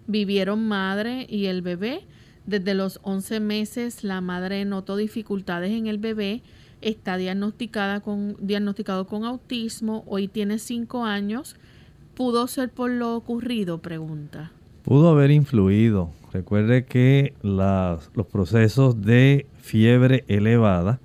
vivieron 0.07 0.67
madre 0.67 1.25
y 1.29 1.45
el 1.45 1.61
bebé 1.61 2.03
desde 2.45 2.75
los 2.75 2.99
11 3.03 3.39
meses 3.39 4.03
la 4.03 4.21
madre 4.21 4.65
notó 4.65 4.97
dificultades 4.97 5.71
en 5.71 5.87
el 5.87 5.97
bebé, 5.97 6.41
está 6.81 7.17
diagnosticada 7.17 8.01
con, 8.01 8.35
diagnosticado 8.39 9.07
con 9.07 9.25
autismo, 9.25 10.03
hoy 10.07 10.27
tiene 10.27 10.59
5 10.59 11.05
años. 11.05 11.55
¿Pudo 12.13 12.47
ser 12.47 12.69
por 12.69 12.91
lo 12.91 13.15
ocurrido? 13.15 13.79
Pregunta. 13.79 14.51
Pudo 14.83 15.09
haber 15.09 15.31
influido. 15.31 16.11
Recuerde 16.31 16.85
que 16.85 17.33
los 17.41 18.27
procesos 18.31 19.01
de 19.01 19.47
fiebre 19.57 20.23
elevada, 20.27 20.99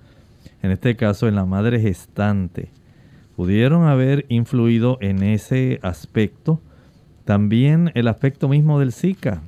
en 0.62 0.70
este 0.70 0.96
caso 0.96 1.28
en 1.28 1.34
la 1.34 1.44
madre 1.44 1.80
gestante, 1.80 2.70
pudieron 3.36 3.86
haber 3.86 4.26
influido 4.28 4.98
en 5.00 5.22
ese 5.22 5.78
aspecto. 5.82 6.60
También 7.24 7.90
el 7.94 8.08
aspecto 8.08 8.48
mismo 8.48 8.78
del 8.78 8.92
Zika. 8.92 9.42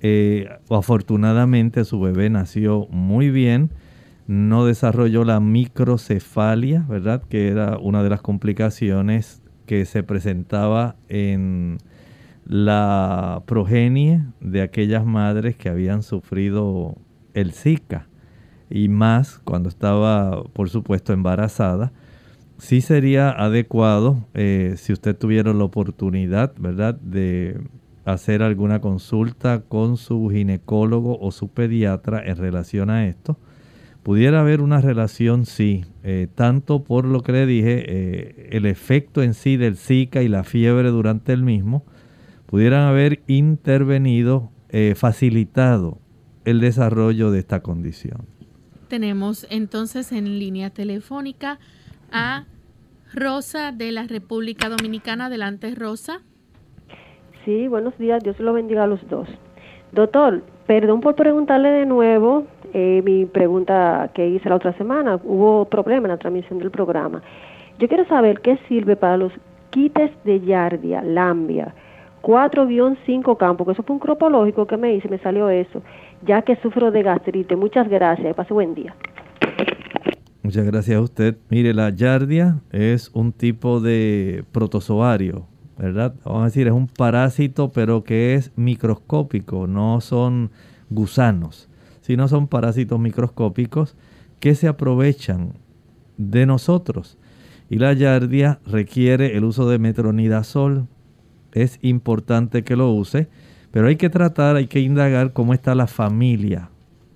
Eh, 0.00 0.48
afortunadamente 0.70 1.84
su 1.84 2.00
bebé 2.00 2.28
nació 2.30 2.86
muy 2.90 3.30
bien, 3.30 3.70
no 4.26 4.64
desarrolló 4.64 5.24
la 5.24 5.40
microcefalia, 5.40 6.84
¿verdad? 6.88 7.22
Que 7.28 7.48
era 7.48 7.78
una 7.78 8.02
de 8.02 8.10
las 8.10 8.22
complicaciones 8.22 9.42
que 9.66 9.84
se 9.86 10.02
presentaba 10.02 10.96
en 11.08 11.78
la 12.46 13.42
progenie 13.46 14.22
de 14.40 14.60
aquellas 14.62 15.06
madres 15.06 15.56
que 15.56 15.70
habían 15.70 16.02
sufrido 16.02 16.96
el 17.32 17.52
Zika 17.52 18.06
y 18.74 18.88
más 18.88 19.38
cuando 19.44 19.68
estaba, 19.68 20.42
por 20.52 20.68
supuesto, 20.68 21.12
embarazada. 21.12 21.92
Sí 22.58 22.80
sería 22.80 23.30
adecuado, 23.30 24.26
eh, 24.34 24.74
si 24.78 24.92
usted 24.92 25.16
tuviera 25.16 25.54
la 25.54 25.62
oportunidad, 25.62 26.54
¿verdad?, 26.58 26.96
de 26.96 27.56
hacer 28.04 28.42
alguna 28.42 28.80
consulta 28.80 29.60
con 29.60 29.96
su 29.96 30.28
ginecólogo 30.28 31.20
o 31.20 31.30
su 31.30 31.50
pediatra 31.50 32.20
en 32.26 32.36
relación 32.36 32.90
a 32.90 33.06
esto. 33.06 33.38
Pudiera 34.02 34.40
haber 34.40 34.60
una 34.60 34.80
relación, 34.80 35.46
sí, 35.46 35.84
eh, 36.02 36.26
tanto 36.34 36.82
por 36.82 37.04
lo 37.04 37.22
que 37.22 37.30
le 37.30 37.46
dije, 37.46 37.84
eh, 37.86 38.48
el 38.50 38.66
efecto 38.66 39.22
en 39.22 39.34
sí 39.34 39.56
del 39.56 39.76
Zika 39.76 40.20
y 40.24 40.28
la 40.28 40.42
fiebre 40.42 40.90
durante 40.90 41.32
el 41.32 41.44
mismo, 41.44 41.84
pudieran 42.46 42.88
haber 42.88 43.22
intervenido, 43.28 44.50
facilitado 44.96 46.00
el 46.44 46.58
desarrollo 46.58 47.30
de 47.30 47.38
esta 47.38 47.62
condición. 47.62 48.33
Tenemos 48.94 49.44
entonces 49.50 50.12
en 50.12 50.38
línea 50.38 50.70
telefónica 50.70 51.58
a 52.12 52.44
Rosa 53.12 53.72
de 53.72 53.90
la 53.90 54.04
República 54.04 54.68
Dominicana. 54.68 55.26
Adelante, 55.26 55.74
Rosa. 55.74 56.20
Sí, 57.44 57.66
buenos 57.66 57.98
días, 57.98 58.22
Dios 58.22 58.38
lo 58.38 58.52
bendiga 58.52 58.84
a 58.84 58.86
los 58.86 59.00
dos. 59.08 59.26
Doctor, 59.90 60.44
perdón 60.68 61.00
por 61.00 61.16
preguntarle 61.16 61.70
de 61.70 61.86
nuevo 61.86 62.46
eh, 62.72 63.02
mi 63.04 63.26
pregunta 63.26 64.12
que 64.14 64.28
hice 64.28 64.48
la 64.48 64.54
otra 64.54 64.72
semana. 64.74 65.16
Hubo 65.24 65.64
problema 65.64 66.06
en 66.06 66.12
la 66.12 66.18
transmisión 66.18 66.60
del 66.60 66.70
programa. 66.70 67.20
Yo 67.80 67.88
quiero 67.88 68.06
saber 68.06 68.42
qué 68.42 68.60
sirve 68.68 68.94
para 68.94 69.16
los 69.16 69.32
quites 69.70 70.12
de 70.22 70.40
yardia, 70.40 71.02
lambia, 71.02 71.74
4-5 72.24 73.36
campos, 73.36 73.66
que 73.66 73.72
eso 73.72 73.82
fue 73.82 73.94
un 73.94 74.00
cropológico 74.00 74.66
que 74.66 74.76
me 74.76 74.94
hice, 74.94 75.08
me 75.08 75.18
salió 75.18 75.50
eso, 75.50 75.82
ya 76.26 76.42
que 76.42 76.56
sufro 76.56 76.90
de 76.90 77.02
gastritis. 77.02 77.56
Muchas 77.56 77.88
gracias, 77.88 78.34
pase 78.34 78.54
buen 78.54 78.74
día. 78.74 78.94
Muchas 80.42 80.64
gracias 80.64 80.96
a 80.96 81.00
usted. 81.00 81.36
Mire, 81.48 81.74
la 81.74 81.90
yardia 81.90 82.60
es 82.72 83.10
un 83.14 83.32
tipo 83.32 83.80
de 83.80 84.44
protozoario 84.52 85.46
¿verdad? 85.76 86.14
Vamos 86.24 86.42
a 86.42 86.44
decir, 86.46 86.66
es 86.66 86.72
un 86.72 86.86
parásito, 86.86 87.72
pero 87.72 88.04
que 88.04 88.34
es 88.34 88.52
microscópico, 88.56 89.66
no 89.66 90.00
son 90.00 90.50
gusanos, 90.90 91.68
sino 92.00 92.28
son 92.28 92.48
parásitos 92.48 92.98
microscópicos 93.00 93.96
que 94.40 94.54
se 94.54 94.68
aprovechan 94.68 95.54
de 96.16 96.46
nosotros. 96.46 97.18
Y 97.70 97.78
la 97.78 97.92
yardia 97.92 98.60
requiere 98.66 99.36
el 99.36 99.44
uso 99.44 99.68
de 99.68 99.78
metronidazol. 99.78 100.86
Es 101.54 101.78
importante 101.80 102.62
que 102.62 102.76
lo 102.76 102.92
use, 102.92 103.28
pero 103.70 103.88
hay 103.88 103.96
que 103.96 104.10
tratar, 104.10 104.56
hay 104.56 104.66
que 104.66 104.80
indagar 104.80 105.32
cómo 105.32 105.54
está 105.54 105.74
la 105.74 105.86
familia. 105.86 106.68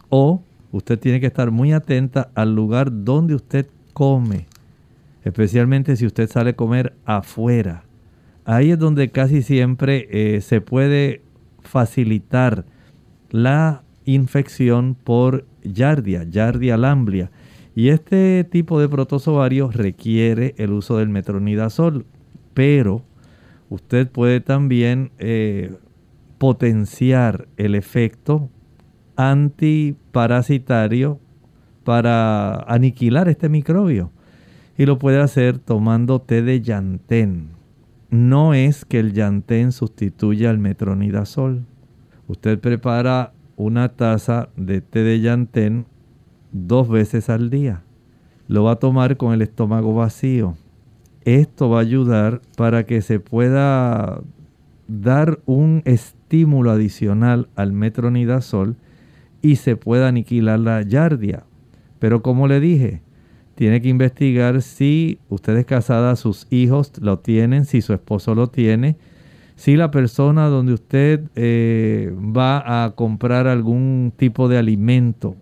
O 0.09 0.43
usted 0.73 0.99
tiene 0.99 1.21
que 1.21 1.27
estar 1.27 1.51
muy 1.51 1.73
atenta 1.73 2.31
al 2.35 2.55
lugar 2.55 3.05
donde 3.05 3.35
usted 3.35 3.67
come, 3.93 4.47
especialmente 5.23 5.97
si 5.97 6.07
usted 6.07 6.31
sale 6.31 6.51
a 6.51 6.57
comer 6.57 6.95
afuera 7.05 7.85
ahí 8.49 8.71
es 8.71 8.79
donde 8.79 9.11
casi 9.11 9.43
siempre 9.43 10.09
eh, 10.11 10.41
se 10.41 10.63
puede 10.63 11.21
facilitar 11.61 12.65
la 13.31 13.83
infección 14.07 14.97
por 15.05 15.45
Yardia, 15.63 16.25
Yardia 16.25 16.79
lamblia. 16.79 17.31
Y 17.77 17.91
este 17.91 18.45
tipo 18.45 18.81
de 18.81 18.89
protozoario 18.89 19.71
requiere 19.71 20.55
el 20.57 20.73
uso 20.73 20.97
del 20.97 21.11
metronidazol, 21.11 22.07
pero 22.55 23.03
usted 23.71 24.11
puede 24.11 24.41
también 24.41 25.13
eh, 25.19 25.77
potenciar 26.39 27.49
el 27.57 27.75
efecto 27.75 28.51
antiparasitario 29.17 31.21
para 31.85 32.57
aniquilar 32.63 33.29
este 33.29 33.49
microbio. 33.49 34.11
Y 34.77 34.87
lo 34.87 34.99
puede 34.99 35.21
hacer 35.21 35.59
tomando 35.59 36.21
té 36.21 36.43
de 36.43 36.61
llantén 36.61 37.59
no 38.11 38.55
es 38.55 38.87
que 38.87 39.01
el 39.01 39.13
llantén 39.13 39.73
sustituya 39.73 40.51
al 40.51 40.59
metronidazol. 40.59 41.65
Usted 42.27 42.59
prepara 42.59 43.33
una 43.57 43.91
taza 43.91 44.49
de 44.57 44.81
té 44.81 45.03
de 45.03 45.21
llantén 45.21 45.87
dos 46.53 46.89
veces 46.89 47.29
al 47.29 47.51
día. 47.51 47.83
Lo 48.47 48.65
va 48.65 48.73
a 48.73 48.77
tomar 48.77 49.19
con 49.19 49.35
el 49.35 49.43
estómago 49.43 49.95
vacío. 49.95 50.57
Esto 51.29 51.69
va 51.69 51.77
a 51.77 51.83
ayudar 51.83 52.41
para 52.57 52.87
que 52.87 53.03
se 53.03 53.21
pueda 53.21 54.23
dar 54.87 55.41
un 55.45 55.83
estímulo 55.85 56.71
adicional 56.71 57.51
al 57.55 57.75
metronidazol 57.75 58.77
y 59.43 59.57
se 59.57 59.77
pueda 59.77 60.09
aniquilar 60.09 60.59
la 60.59 60.81
yardia. 60.81 61.45
Pero 61.99 62.23
como 62.23 62.49
le 62.49 62.61
dije, 62.61 63.03
tiene 63.57 63.83
que 63.83 63.91
investigar 63.91 64.63
si 64.63 65.19
usted 65.29 65.55
es 65.59 65.67
casada, 65.67 66.17
sus 66.17 66.47
hijos 66.49 66.93
lo 66.99 67.19
tienen, 67.19 67.67
si 67.67 67.83
su 67.83 67.93
esposo 67.93 68.35
lo 68.35 68.47
tiene, 68.47 68.97
si 69.55 69.77
la 69.77 69.91
persona 69.91 70.47
donde 70.47 70.73
usted 70.73 71.25
eh, 71.35 72.11
va 72.17 72.85
a 72.85 72.93
comprar 72.93 73.49
algún 73.49 74.15
tipo 74.17 74.49
de 74.49 74.57
alimento 74.57 75.37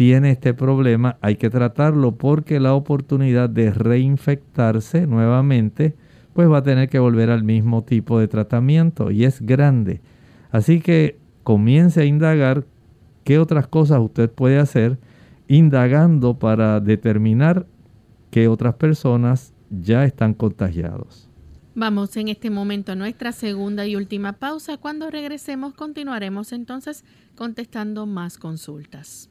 tiene 0.00 0.30
este 0.30 0.54
problema, 0.54 1.18
hay 1.20 1.36
que 1.36 1.50
tratarlo 1.50 2.16
porque 2.16 2.58
la 2.58 2.72
oportunidad 2.72 3.50
de 3.50 3.70
reinfectarse 3.70 5.06
nuevamente, 5.06 5.94
pues 6.32 6.50
va 6.50 6.56
a 6.56 6.62
tener 6.62 6.88
que 6.88 6.98
volver 6.98 7.28
al 7.28 7.44
mismo 7.44 7.84
tipo 7.84 8.18
de 8.18 8.26
tratamiento 8.26 9.10
y 9.10 9.26
es 9.26 9.42
grande. 9.42 10.00
Así 10.52 10.80
que 10.80 11.18
comience 11.42 12.00
a 12.00 12.06
indagar 12.06 12.64
qué 13.24 13.38
otras 13.38 13.66
cosas 13.66 14.00
usted 14.00 14.30
puede 14.30 14.58
hacer 14.58 14.98
indagando 15.48 16.38
para 16.38 16.80
determinar 16.80 17.66
que 18.30 18.48
otras 18.48 18.76
personas 18.76 19.52
ya 19.68 20.06
están 20.06 20.32
contagiados. 20.32 21.28
Vamos 21.74 22.16
en 22.16 22.28
este 22.28 22.48
momento 22.48 22.92
a 22.92 22.96
nuestra 22.96 23.32
segunda 23.32 23.86
y 23.86 23.96
última 23.96 24.32
pausa. 24.32 24.78
Cuando 24.78 25.10
regresemos 25.10 25.74
continuaremos 25.74 26.52
entonces 26.52 27.04
contestando 27.36 28.06
más 28.06 28.38
consultas. 28.38 29.29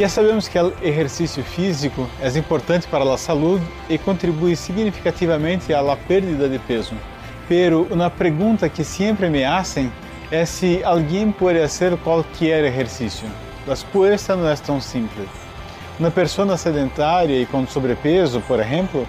Ya 0.00 0.08
sabemos 0.08 0.48
que 0.48 0.58
el 0.58 0.72
ejercicio 0.82 1.44
físico 1.44 2.08
es 2.22 2.34
importante 2.34 2.88
para 2.90 3.04
la 3.04 3.18
salud 3.18 3.60
y 3.86 3.98
contribuye 3.98 4.56
significativamente 4.56 5.74
a 5.74 5.82
la 5.82 5.94
pérdida 5.94 6.48
de 6.48 6.58
peso. 6.58 6.94
Pero 7.46 7.86
una 7.90 8.08
pregunta 8.08 8.68
que 8.70 8.82
siempre 8.82 9.28
me 9.28 9.44
hacen 9.44 9.92
es 10.30 10.48
si 10.48 10.82
alguien 10.82 11.34
puede 11.34 11.62
hacer 11.62 11.98
cualquier 11.98 12.64
ejercicio. 12.64 13.28
La 13.66 13.74
respuesta 13.74 14.34
no 14.36 14.50
es 14.50 14.62
tan 14.62 14.80
simple. 14.80 15.24
Una 15.98 16.08
persona 16.08 16.56
sedentaria 16.56 17.38
y 17.38 17.44
con 17.44 17.68
sobrepeso, 17.68 18.40
por 18.40 18.58
ejemplo, 18.58 19.04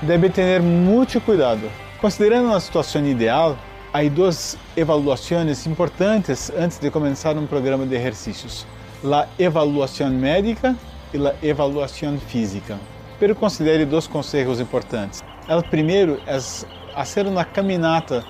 debe 0.00 0.28
tener 0.28 0.60
mucho 0.60 1.20
cuidado. 1.20 1.68
Considerando 2.00 2.50
una 2.50 2.58
situación 2.58 3.06
ideal, 3.06 3.54
hay 3.92 4.08
dos 4.08 4.56
evaluaciones 4.74 5.66
importantes 5.66 6.50
antes 6.58 6.80
de 6.80 6.90
comenzar 6.90 7.36
un 7.36 7.46
programa 7.46 7.84
de 7.84 7.98
ejercicios. 7.98 8.66
La 9.02 9.28
evaluación 9.36 10.18
médica 10.18 10.74
y 11.12 11.18
la 11.18 11.34
evaluación 11.42 12.18
física. 12.18 12.78
Pero 13.20 13.36
considere 13.36 13.84
dos 13.84 14.08
consejos 14.08 14.60
importantes. 14.60 15.22
El 15.46 15.62
primero 15.64 16.16
es 16.26 16.66
hacer 16.96 17.26
una 17.26 17.44
caminata, 17.44 18.24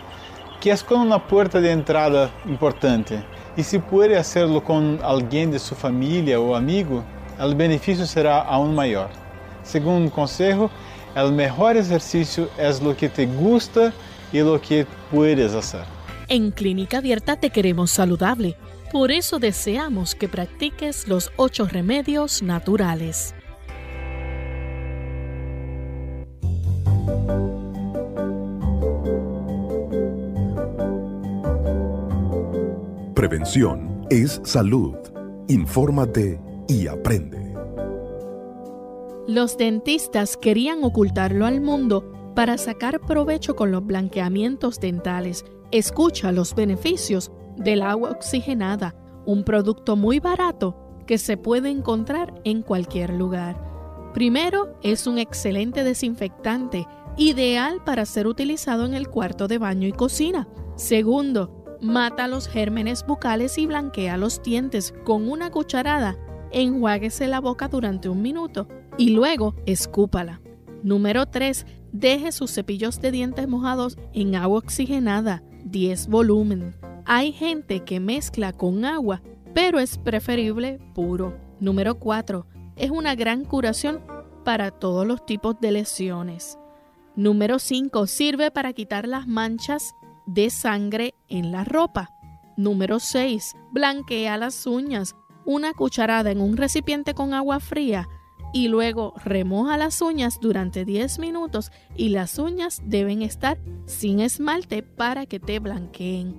que 0.60 0.72
es 0.72 0.82
como 0.82 1.04
una 1.04 1.24
puerta 1.24 1.60
de 1.60 1.70
entrada 1.70 2.30
importante. 2.44 3.22
Y 3.56 3.62
si 3.62 3.78
puede 3.78 4.16
hacerlo 4.16 4.64
con 4.64 4.98
alguien 5.02 5.52
de 5.52 5.60
su 5.60 5.76
familia 5.76 6.40
o 6.40 6.56
amigo, 6.56 7.04
el 7.38 7.54
beneficio 7.54 8.04
será 8.04 8.40
aún 8.40 8.74
mayor. 8.74 9.10
Según 9.62 9.94
un 9.94 10.10
consejo, 10.10 10.70
el 11.14 11.30
mejor 11.30 11.76
ejercicio 11.76 12.48
es 12.58 12.82
lo 12.82 12.96
que 12.96 13.08
te 13.08 13.26
gusta 13.26 13.92
y 14.32 14.38
lo 14.38 14.60
que 14.60 14.86
puedes 15.10 15.54
hacer. 15.54 15.84
En 16.28 16.50
Clínica 16.50 16.98
Abierta 16.98 17.36
te 17.36 17.50
queremos 17.50 17.90
saludable. 17.90 18.56
Por 18.90 19.10
eso 19.10 19.38
deseamos 19.38 20.14
que 20.14 20.28
practiques 20.28 21.08
los 21.08 21.30
ocho 21.36 21.66
remedios 21.66 22.42
naturales. 22.42 23.34
Prevención 33.14 34.06
es 34.10 34.40
salud. 34.44 34.94
Infórmate 35.48 36.40
y 36.68 36.86
aprende. 36.86 37.54
Los 39.28 39.56
dentistas 39.56 40.36
querían 40.36 40.82
ocultarlo 40.82 41.46
al 41.46 41.60
mundo 41.60 42.21
para 42.34 42.58
sacar 42.58 43.00
provecho 43.00 43.56
con 43.56 43.70
los 43.70 43.84
blanqueamientos 43.84 44.80
dentales. 44.80 45.44
Escucha 45.70 46.32
los 46.32 46.54
beneficios 46.54 47.30
del 47.56 47.82
agua 47.82 48.10
oxigenada, 48.10 48.94
un 49.26 49.44
producto 49.44 49.96
muy 49.96 50.18
barato 50.18 50.76
que 51.06 51.18
se 51.18 51.36
puede 51.36 51.70
encontrar 51.70 52.34
en 52.44 52.62
cualquier 52.62 53.10
lugar. 53.10 53.60
Primero, 54.14 54.76
es 54.82 55.06
un 55.06 55.18
excelente 55.18 55.84
desinfectante, 55.84 56.86
ideal 57.16 57.82
para 57.84 58.06
ser 58.06 58.26
utilizado 58.26 58.84
en 58.86 58.94
el 58.94 59.08
cuarto 59.08 59.48
de 59.48 59.58
baño 59.58 59.88
y 59.88 59.92
cocina. 59.92 60.48
Segundo, 60.76 61.78
mata 61.80 62.28
los 62.28 62.48
gérmenes 62.48 63.04
bucales 63.06 63.58
y 63.58 63.66
blanquea 63.66 64.16
los 64.16 64.42
dientes 64.42 64.94
con 65.04 65.30
una 65.30 65.50
cucharada 65.50 66.16
enjuáguese 66.52 67.26
la 67.26 67.40
boca 67.40 67.68
durante 67.68 68.08
un 68.08 68.22
minuto 68.22 68.68
y 68.98 69.10
luego 69.10 69.54
escúpala. 69.66 70.41
Número 70.82 71.26
3. 71.26 71.66
Deje 71.92 72.32
sus 72.32 72.50
cepillos 72.50 73.00
de 73.00 73.10
dientes 73.10 73.46
mojados 73.48 73.96
en 74.12 74.34
agua 74.34 74.58
oxigenada, 74.58 75.42
10 75.64 76.08
volumen. 76.08 76.76
Hay 77.04 77.32
gente 77.32 77.84
que 77.84 78.00
mezcla 78.00 78.52
con 78.52 78.84
agua, 78.84 79.22
pero 79.54 79.78
es 79.78 79.98
preferible 79.98 80.80
puro. 80.94 81.38
Número 81.60 81.98
4. 81.98 82.46
Es 82.76 82.90
una 82.90 83.14
gran 83.14 83.44
curación 83.44 84.00
para 84.44 84.70
todos 84.70 85.06
los 85.06 85.24
tipos 85.24 85.56
de 85.60 85.72
lesiones. 85.72 86.58
Número 87.14 87.58
5. 87.58 88.06
Sirve 88.06 88.50
para 88.50 88.72
quitar 88.72 89.06
las 89.06 89.28
manchas 89.28 89.92
de 90.26 90.50
sangre 90.50 91.14
en 91.28 91.52
la 91.52 91.64
ropa. 91.64 92.10
Número 92.56 92.98
6. 92.98 93.54
Blanquea 93.72 94.36
las 94.36 94.66
uñas 94.66 95.14
una 95.44 95.72
cucharada 95.74 96.30
en 96.30 96.40
un 96.40 96.56
recipiente 96.56 97.14
con 97.14 97.34
agua 97.34 97.60
fría 97.60 98.08
y 98.52 98.68
luego 98.68 99.14
remoja 99.24 99.76
las 99.76 100.00
uñas 100.02 100.38
durante 100.40 100.84
10 100.84 101.18
minutos 101.18 101.72
y 101.96 102.10
las 102.10 102.38
uñas 102.38 102.82
deben 102.84 103.22
estar 103.22 103.58
sin 103.86 104.20
esmalte 104.20 104.82
para 104.82 105.26
que 105.26 105.40
te 105.40 105.58
blanqueen. 105.58 106.36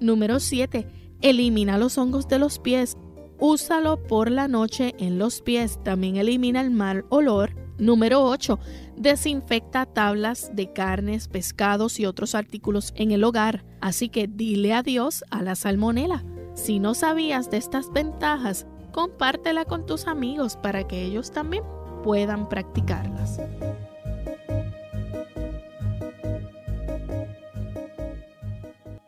Número 0.00 0.40
7. 0.40 0.86
Elimina 1.22 1.78
los 1.78 1.98
hongos 1.98 2.28
de 2.28 2.38
los 2.38 2.58
pies. 2.58 2.96
Úsalo 3.38 4.02
por 4.02 4.30
la 4.30 4.48
noche 4.48 4.94
en 4.98 5.18
los 5.18 5.42
pies. 5.42 5.82
También 5.82 6.16
elimina 6.16 6.60
el 6.60 6.70
mal 6.70 7.04
olor. 7.08 7.54
Número 7.78 8.24
8. 8.24 8.58
Desinfecta 8.96 9.84
tablas 9.86 10.50
de 10.54 10.72
carnes, 10.72 11.28
pescados 11.28 12.00
y 12.00 12.06
otros 12.06 12.34
artículos 12.34 12.92
en 12.96 13.10
el 13.10 13.24
hogar. 13.24 13.64
Así 13.80 14.08
que 14.08 14.26
dile 14.28 14.72
adiós 14.72 15.24
a 15.30 15.42
la 15.42 15.54
salmonela. 15.54 16.24
Si 16.54 16.78
no 16.78 16.94
sabías 16.94 17.50
de 17.50 17.58
estas 17.58 17.92
ventajas, 17.92 18.66
compártela 18.96 19.66
con 19.66 19.84
tus 19.84 20.06
amigos 20.06 20.56
para 20.56 20.88
que 20.88 21.02
ellos 21.02 21.30
también 21.30 21.62
puedan 22.02 22.48
practicarlas. 22.48 23.38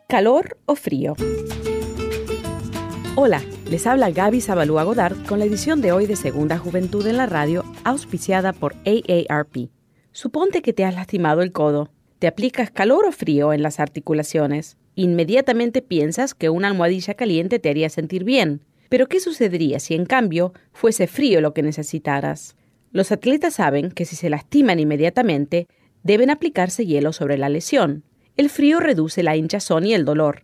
¿Calor 0.07 0.59
o 0.67 0.75
frío? 0.75 1.15
Hola, 3.15 3.41
les 3.71 3.87
habla 3.87 4.11
Gaby 4.11 4.41
Zabalúa 4.41 4.83
Godard 4.83 5.25
con 5.25 5.39
la 5.39 5.45
edición 5.45 5.81
de 5.81 5.91
hoy 5.91 6.05
de 6.05 6.15
Segunda 6.15 6.59
Juventud 6.59 7.07
en 7.07 7.17
la 7.17 7.25
Radio, 7.25 7.63
auspiciada 7.83 8.53
por 8.53 8.75
AARP. 8.85 9.71
Suponte 10.11 10.61
que 10.61 10.71
te 10.71 10.85
has 10.85 10.93
lastimado 10.93 11.41
el 11.41 11.51
codo. 11.51 11.89
¿Te 12.19 12.27
aplicas 12.27 12.69
calor 12.69 13.05
o 13.05 13.11
frío 13.11 13.53
en 13.53 13.63
las 13.63 13.79
articulaciones? 13.79 14.77
Inmediatamente 14.93 15.81
piensas 15.81 16.35
que 16.35 16.51
una 16.51 16.67
almohadilla 16.67 17.15
caliente 17.15 17.57
te 17.57 17.71
haría 17.71 17.89
sentir 17.89 18.23
bien. 18.23 18.61
Pero 18.89 19.07
¿qué 19.07 19.19
sucedería 19.19 19.79
si 19.79 19.93
en 19.93 20.05
cambio 20.05 20.53
fuese 20.73 21.07
frío 21.07 21.41
lo 21.41 21.53
que 21.53 21.63
necesitaras? 21.63 22.55
Los 22.91 23.11
atletas 23.11 23.55
saben 23.55 23.91
que 23.91 24.05
si 24.05 24.15
se 24.15 24.29
lastiman 24.29 24.79
inmediatamente, 24.79 25.67
deben 26.03 26.31
aplicarse 26.31 26.85
hielo 26.85 27.13
sobre 27.13 27.37
la 27.37 27.49
lesión. 27.49 28.03
El 28.35 28.49
frío 28.49 28.79
reduce 28.79 29.21
la 29.21 29.35
hinchazón 29.35 29.85
y 29.85 29.93
el 29.93 30.05
dolor. 30.05 30.43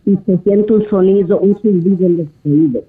Y 0.05 0.18
se 0.26 0.36
siente 0.40 0.74
un 0.74 0.86
sonido, 0.90 1.40
un 1.40 1.59
silbido 1.62 2.07
en 2.07 2.18
los 2.18 2.26
oídos 2.44 2.84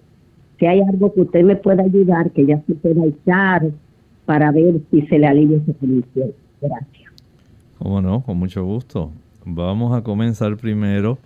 si 0.59 0.65
hay 0.65 0.81
algo 0.81 1.13
que 1.13 1.21
usted 1.21 1.43
me 1.43 1.55
pueda 1.55 1.83
ayudar, 1.83 2.31
que 2.31 2.45
ya 2.45 2.61
se 2.67 2.75
pueda 2.75 3.05
echar 3.05 3.69
para 4.25 4.51
ver 4.51 4.81
si 4.91 5.01
se 5.03 5.19
le 5.19 5.27
alivia 5.27 5.57
esa 5.57 5.73
condición. 5.79 6.31
Gracias. 6.61 7.13
¿Cómo 7.77 8.01
no? 8.01 8.21
Con 8.21 8.37
mucho 8.37 8.63
gusto. 8.65 9.11
Vamos 9.45 9.95
a 9.95 10.01
comenzar 10.01 10.57
primero 10.57 11.17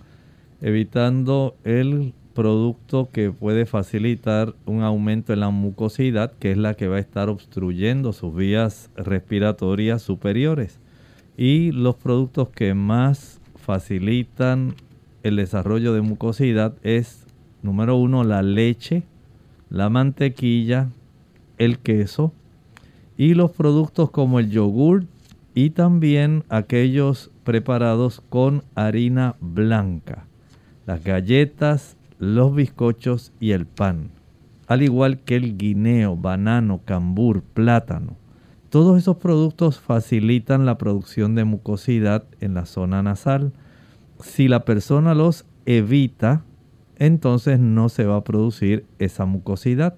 evitando 0.60 1.56
el 1.64 2.12
producto 2.34 3.08
que 3.12 3.30
puede 3.32 3.66
facilitar 3.66 4.54
un 4.66 4.82
aumento 4.82 5.32
en 5.32 5.40
la 5.40 5.50
mucosidad, 5.50 6.32
que 6.32 6.52
es 6.52 6.56
la 6.56 6.74
que 6.74 6.88
va 6.88 6.96
a 6.96 7.00
estar 7.00 7.28
obstruyendo 7.28 8.12
sus 8.12 8.34
vías 8.34 8.90
respiratorias 8.96 10.02
superiores. 10.02 10.78
Y 11.36 11.72
los 11.72 11.96
productos 11.96 12.50
que 12.50 12.74
más 12.74 13.40
facilitan 13.56 14.74
el 15.22 15.36
desarrollo 15.36 15.92
de 15.92 16.00
mucosidad 16.00 16.74
es, 16.82 17.26
número 17.62 17.96
uno, 17.96 18.24
la 18.24 18.42
leche, 18.42 19.02
la 19.68 19.88
mantequilla, 19.88 20.88
el 21.58 21.78
queso 21.78 22.32
y 23.16 23.34
los 23.34 23.50
productos 23.50 24.10
como 24.10 24.40
el 24.40 24.50
yogur 24.50 25.04
y 25.54 25.70
también 25.70 26.42
aquellos 26.48 27.30
preparados 27.44 28.22
con 28.30 28.64
harina 28.74 29.36
blanca, 29.40 30.26
las 30.90 31.04
galletas, 31.04 31.96
los 32.18 32.52
bizcochos 32.52 33.30
y 33.38 33.52
el 33.52 33.64
pan, 33.64 34.10
al 34.66 34.82
igual 34.82 35.20
que 35.20 35.36
el 35.36 35.56
guineo, 35.56 36.16
banano, 36.16 36.80
cambur, 36.84 37.42
plátano. 37.42 38.16
Todos 38.70 38.98
esos 38.98 39.16
productos 39.18 39.78
facilitan 39.78 40.66
la 40.66 40.78
producción 40.78 41.36
de 41.36 41.44
mucosidad 41.44 42.24
en 42.40 42.54
la 42.54 42.66
zona 42.66 43.04
nasal. 43.04 43.52
Si 44.18 44.48
la 44.48 44.64
persona 44.64 45.14
los 45.14 45.44
evita, 45.64 46.42
entonces 46.98 47.60
no 47.60 47.88
se 47.88 48.04
va 48.06 48.16
a 48.16 48.24
producir 48.24 48.84
esa 48.98 49.26
mucosidad. 49.26 49.94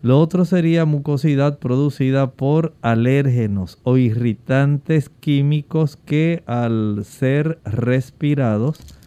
Lo 0.00 0.20
otro 0.20 0.44
sería 0.44 0.84
mucosidad 0.84 1.58
producida 1.58 2.30
por 2.30 2.72
alérgenos 2.82 3.80
o 3.82 3.96
irritantes 3.96 5.08
químicos 5.08 5.96
que 5.96 6.44
al 6.46 7.04
ser 7.04 7.58
respirados 7.64 8.99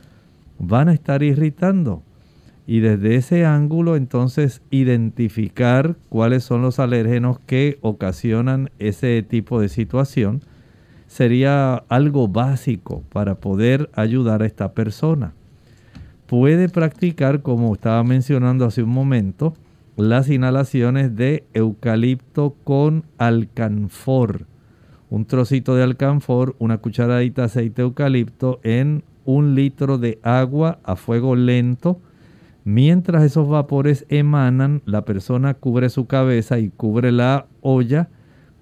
van 0.68 0.90
a 0.90 0.94
estar 0.94 1.24
irritando. 1.24 2.04
Y 2.66 2.80
desde 2.80 3.16
ese 3.16 3.46
ángulo 3.46 3.96
entonces 3.96 4.62
identificar 4.72 5.98
cuáles 6.10 6.44
son 6.44 6.62
los 6.62 6.80
alérgenos 6.80 7.40
que 7.46 7.78
ocasionan 7.82 8.70
ese 8.80 9.22
tipo 9.24 9.60
de 9.60 9.70
situación 9.70 10.42
sería 11.08 11.76
algo 11.90 12.28
básico 12.28 13.04
para 13.10 13.36
poder 13.36 13.90
ayudar 13.94 14.42
a 14.42 14.46
esta 14.46 14.74
persona 14.74 15.34
puede 16.34 16.68
practicar, 16.68 17.44
como 17.44 17.74
estaba 17.76 18.04
mencionando 18.04 18.66
hace 18.66 18.82
un 18.82 18.90
momento, 18.90 19.54
las 19.96 20.30
inhalaciones 20.30 21.16
de 21.16 21.44
eucalipto 21.54 22.56
con 22.64 23.04
alcanfor. 23.20 24.48
Un 25.12 25.26
trocito 25.26 25.76
de 25.76 25.84
alcanfor, 25.84 26.56
una 26.58 26.80
cucharadita 26.80 27.44
de 27.44 27.46
aceite 27.46 27.84
de 27.84 27.88
eucalipto 27.88 28.60
en 28.64 29.04
un 29.26 29.56
litro 29.56 29.98
de 29.98 30.20
agua 30.24 30.80
a 30.84 30.96
fuego 30.96 31.36
lento. 31.36 32.00
Mientras 32.64 33.24
esos 33.24 33.48
vapores 33.48 34.06
emanan, 34.10 34.82
la 34.86 35.06
persona 35.06 35.54
cubre 35.54 35.90
su 35.90 36.08
cabeza 36.08 36.60
y 36.60 36.70
cubre 36.70 37.12
la 37.12 37.48
olla 37.62 38.10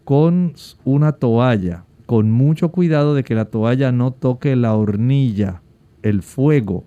con 0.03 0.53
una 0.83 1.13
toalla, 1.13 1.85
con 2.05 2.31
mucho 2.31 2.69
cuidado 2.69 3.13
de 3.13 3.23
que 3.23 3.35
la 3.35 3.45
toalla 3.45 3.91
no 3.91 4.11
toque 4.11 4.55
la 4.55 4.75
hornilla, 4.75 5.61
el 6.01 6.23
fuego 6.23 6.85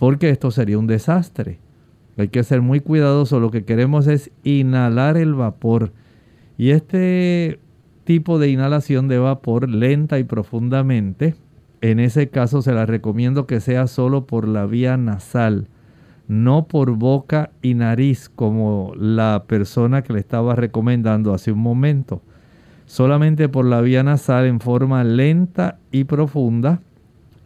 porque 0.00 0.30
esto 0.30 0.50
sería 0.50 0.78
un 0.78 0.86
desastre. 0.86 1.58
Hay 2.16 2.28
que 2.28 2.42
ser 2.42 2.62
muy 2.62 2.80
cuidadoso, 2.80 3.38
lo 3.38 3.50
que 3.50 3.66
queremos 3.66 4.06
es 4.06 4.30
inhalar 4.44 5.18
el 5.18 5.34
vapor. 5.34 5.92
Y 6.56 6.70
este 6.70 7.60
tipo 8.04 8.38
de 8.38 8.48
inhalación 8.48 9.08
de 9.08 9.18
vapor 9.18 9.68
lenta 9.68 10.18
y 10.18 10.24
profundamente, 10.24 11.34
en 11.80 12.00
ese 12.00 12.28
caso 12.28 12.62
se 12.62 12.72
la 12.72 12.86
recomiendo 12.86 13.46
que 13.46 13.60
sea 13.60 13.86
solo 13.86 14.26
por 14.26 14.46
la 14.46 14.66
vía 14.66 14.96
nasal, 14.96 15.68
no 16.28 16.66
por 16.68 16.92
boca 16.92 17.50
y 17.62 17.74
nariz 17.74 18.28
como 18.28 18.92
la 18.96 19.44
persona 19.46 20.02
que 20.02 20.12
le 20.12 20.20
estaba 20.20 20.54
recomendando 20.54 21.32
hace 21.34 21.52
un 21.52 21.60
momento. 21.60 22.22
Solamente 22.86 23.48
por 23.48 23.64
la 23.64 23.80
vía 23.80 24.02
nasal 24.02 24.46
en 24.46 24.60
forma 24.60 25.04
lenta 25.04 25.78
y 25.90 26.04
profunda. 26.04 26.80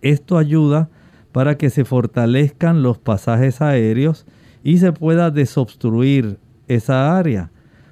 Esto 0.03 0.37
ayuda 0.37 0.89
para 1.33 1.57
que 1.57 1.71
se 1.71 1.85
fortalezcan 1.85 2.83
los 2.83 2.99
pasajes 2.99 3.61
aéreos 3.61 4.27
y 4.63 4.79
se 4.79 4.93
pueda 4.93 5.31
desobstruir 5.31 6.39
esa 6.69 7.17
área. 7.17 7.51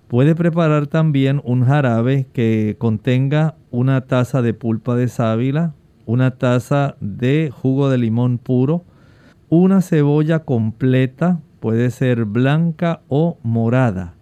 Puede 0.08 0.34
preparar 0.34 0.88
también 0.88 1.40
un 1.44 1.64
jarabe 1.64 2.26
que 2.32 2.76
contenga 2.78 3.54
una 3.70 4.02
taza 4.02 4.42
de 4.42 4.54
pulpa 4.54 4.94
de 4.94 5.08
sábila, 5.08 5.74
una 6.06 6.32
taza 6.32 6.96
de 7.00 7.50
jugo 7.52 7.90
de 7.90 7.98
limón 7.98 8.38
puro, 8.38 8.84
una 9.48 9.82
cebolla 9.82 10.40
completa, 10.40 11.40
puede 11.60 11.90
ser 11.90 12.24
blanca 12.24 13.02
o 13.08 13.38
morada. 13.42 14.14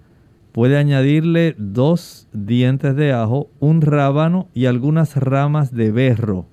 Puede 0.53 0.76
añadirle 0.76 1.55
dos 1.59 2.28
dientes 2.33 2.97
de 2.97 3.12
ajo, 3.12 3.49
un 3.61 3.83
rábano 3.83 4.49
y 4.53 4.66
algunas 4.66 5.16
ramas 5.16 5.72
de 5.72 5.93
berro. 5.93 6.47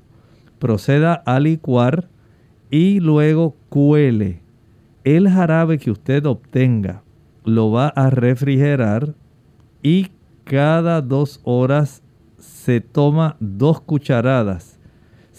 Proceda 0.59 1.13
a 1.13 1.39
licuar 1.39 2.07
y 2.69 2.99
luego 2.99 3.55
cuele. 3.69 4.41
El 5.03 5.29
jarabe 5.29 5.79
que 5.79 5.89
usted 5.89 6.25
obtenga 6.25 7.01
lo 7.43 7.71
va 7.71 7.87
a 7.87 8.09
refrigerar 8.09 9.15
y 9.81 10.07
cada 10.43 11.01
dos 11.01 11.39
horas 11.43 12.03
se 12.37 12.81
toma 12.81 13.37
dos 13.39 13.81
cucharadas. 13.81 14.76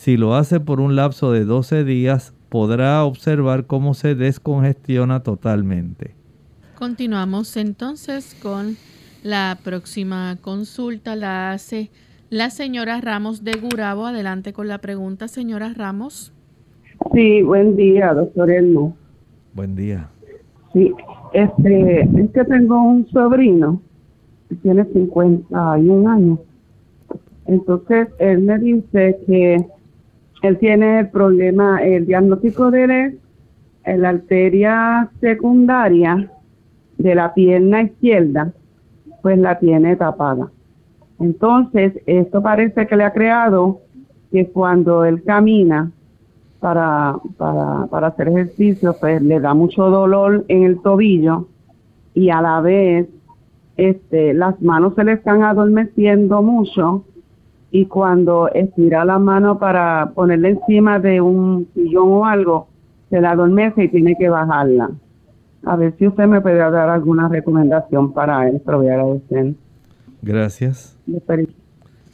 Si 0.09 0.17
lo 0.17 0.35
hace 0.35 0.59
por 0.59 0.81
un 0.81 0.97
lapso 0.97 1.33
de 1.33 1.45
12 1.45 1.85
días, 1.85 2.33
podrá 2.49 3.05
observar 3.05 3.67
cómo 3.67 3.93
se 3.93 4.15
descongestiona 4.15 5.23
totalmente. 5.23 6.15
Continuamos 6.79 7.59
entonces 7.59 8.35
con 8.43 8.77
la 9.23 9.59
próxima 9.63 10.39
consulta. 10.41 11.15
La 11.15 11.53
hace 11.53 11.91
la 12.31 12.49
señora 12.49 13.03
Ramos 13.03 13.45
de 13.45 13.53
Gurabo. 13.61 14.07
Adelante 14.07 14.55
con 14.55 14.67
la 14.67 14.79
pregunta, 14.79 15.29
señora 15.29 15.75
Ramos. 15.77 16.33
Sí, 17.13 17.43
buen 17.43 17.77
día, 17.77 18.15
doctor 18.15 18.51
Elmo. 18.51 18.97
Buen 19.53 19.77
día. 19.77 20.09
Sí, 20.73 20.91
este, 21.35 22.01
es 22.01 22.31
que 22.31 22.45
tengo 22.45 22.81
un 22.81 23.07
sobrino 23.11 23.83
que 24.49 24.55
tiene 24.55 24.87
51 24.87 26.11
años. 26.11 26.39
Entonces, 27.45 28.09
él 28.19 28.39
me 28.39 28.59
dice 28.59 29.19
que 29.27 29.78
él 30.43 30.59
tiene 30.59 31.01
el 31.01 31.09
problema, 31.11 31.83
el 31.83 32.07
diagnóstico 32.07 32.71
de 32.71 32.85
él 32.85 33.19
en 33.85 34.03
la 34.03 34.11
arteria 34.11 35.11
secundaria 35.21 36.31
de 36.99 37.15
la 37.15 37.33
pierna 37.35 37.83
izquierda, 37.83 38.53
pues 39.23 39.39
la 39.39 39.59
tiene 39.59 39.97
tapada. 39.97 40.51
Entonces, 41.21 42.01
esto 42.07 42.43
parece 42.43 42.87
que 42.87 42.97
le 42.97 43.05
ha 43.05 43.13
creado 43.13 43.81
que 44.31 44.49
cuando 44.49 45.05
él 45.05 45.23
camina, 45.25 45.91
para, 46.61 47.17
para, 47.37 47.87
para 47.87 48.09
hacer 48.09 48.29
ejercicio, 48.29 48.97
pues 48.99 49.23
le 49.23 49.41
da 49.41 49.55
mucho 49.55 49.91
dolor 49.91 50.45
en 50.49 50.65
el 50.65 50.81
tobillo 50.81 51.47
y 52.15 52.31
a 52.31 52.41
la 52.41 52.61
vez 52.61 53.09
este, 53.77 54.35
las 54.35 54.61
manos 54.61 54.95
se 54.97 55.05
le 55.05 55.13
están 55.13 55.45
adormeciendo 55.45 56.43
mucho 56.43 57.05
y 57.71 57.87
cuando 57.87 58.49
estira 58.49 59.05
la 59.05 59.19
mano 59.19 59.59
para 59.59 60.13
ponerle 60.15 60.51
encima 60.51 60.99
de 60.99 61.21
un 61.21 61.69
sillón 61.75 62.09
o 62.09 62.25
algo, 62.27 62.69
se 63.11 63.21
la 63.21 63.33
adormece 63.33 63.85
y 63.85 63.89
tiene 63.89 64.17
que 64.19 64.29
bajarla. 64.29 64.91
A 65.65 65.77
ver 65.77 65.95
si 65.99 66.07
usted 66.07 66.27
me 66.27 66.41
puede 66.41 66.57
dar 66.57 66.89
alguna 66.89 67.29
recomendación 67.29 68.13
para 68.13 68.49
él, 68.49 68.63
pero 68.65 68.79
voy 68.79 68.89
a 68.89 68.95
agradecer. 68.95 69.55
Gracias. 70.23 70.97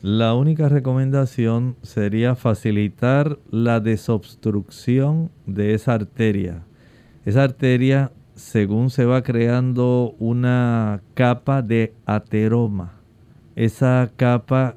La 0.02 0.34
única 0.34 0.68
recomendación 0.68 1.76
sería 1.82 2.34
facilitar 2.34 3.38
la 3.50 3.80
desobstrucción 3.80 5.30
de 5.46 5.74
esa 5.74 5.94
arteria. 5.94 6.62
Esa 7.24 7.44
arteria 7.44 8.10
según 8.34 8.90
se 8.90 9.04
va 9.04 9.22
creando 9.22 10.14
una 10.18 11.00
capa 11.14 11.62
de 11.62 11.94
ateroma. 12.04 12.92
Esa 13.56 14.10
capa 14.16 14.74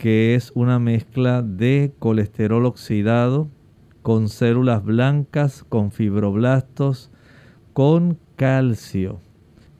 que 0.00 0.34
es 0.34 0.50
una 0.54 0.78
mezcla 0.78 1.42
de 1.42 1.92
colesterol 1.98 2.64
oxidado 2.64 3.50
con 4.00 4.30
células 4.30 4.82
blancas, 4.82 5.62
con 5.68 5.92
fibroblastos, 5.92 7.10
con 7.74 8.16
calcio. 8.34 9.20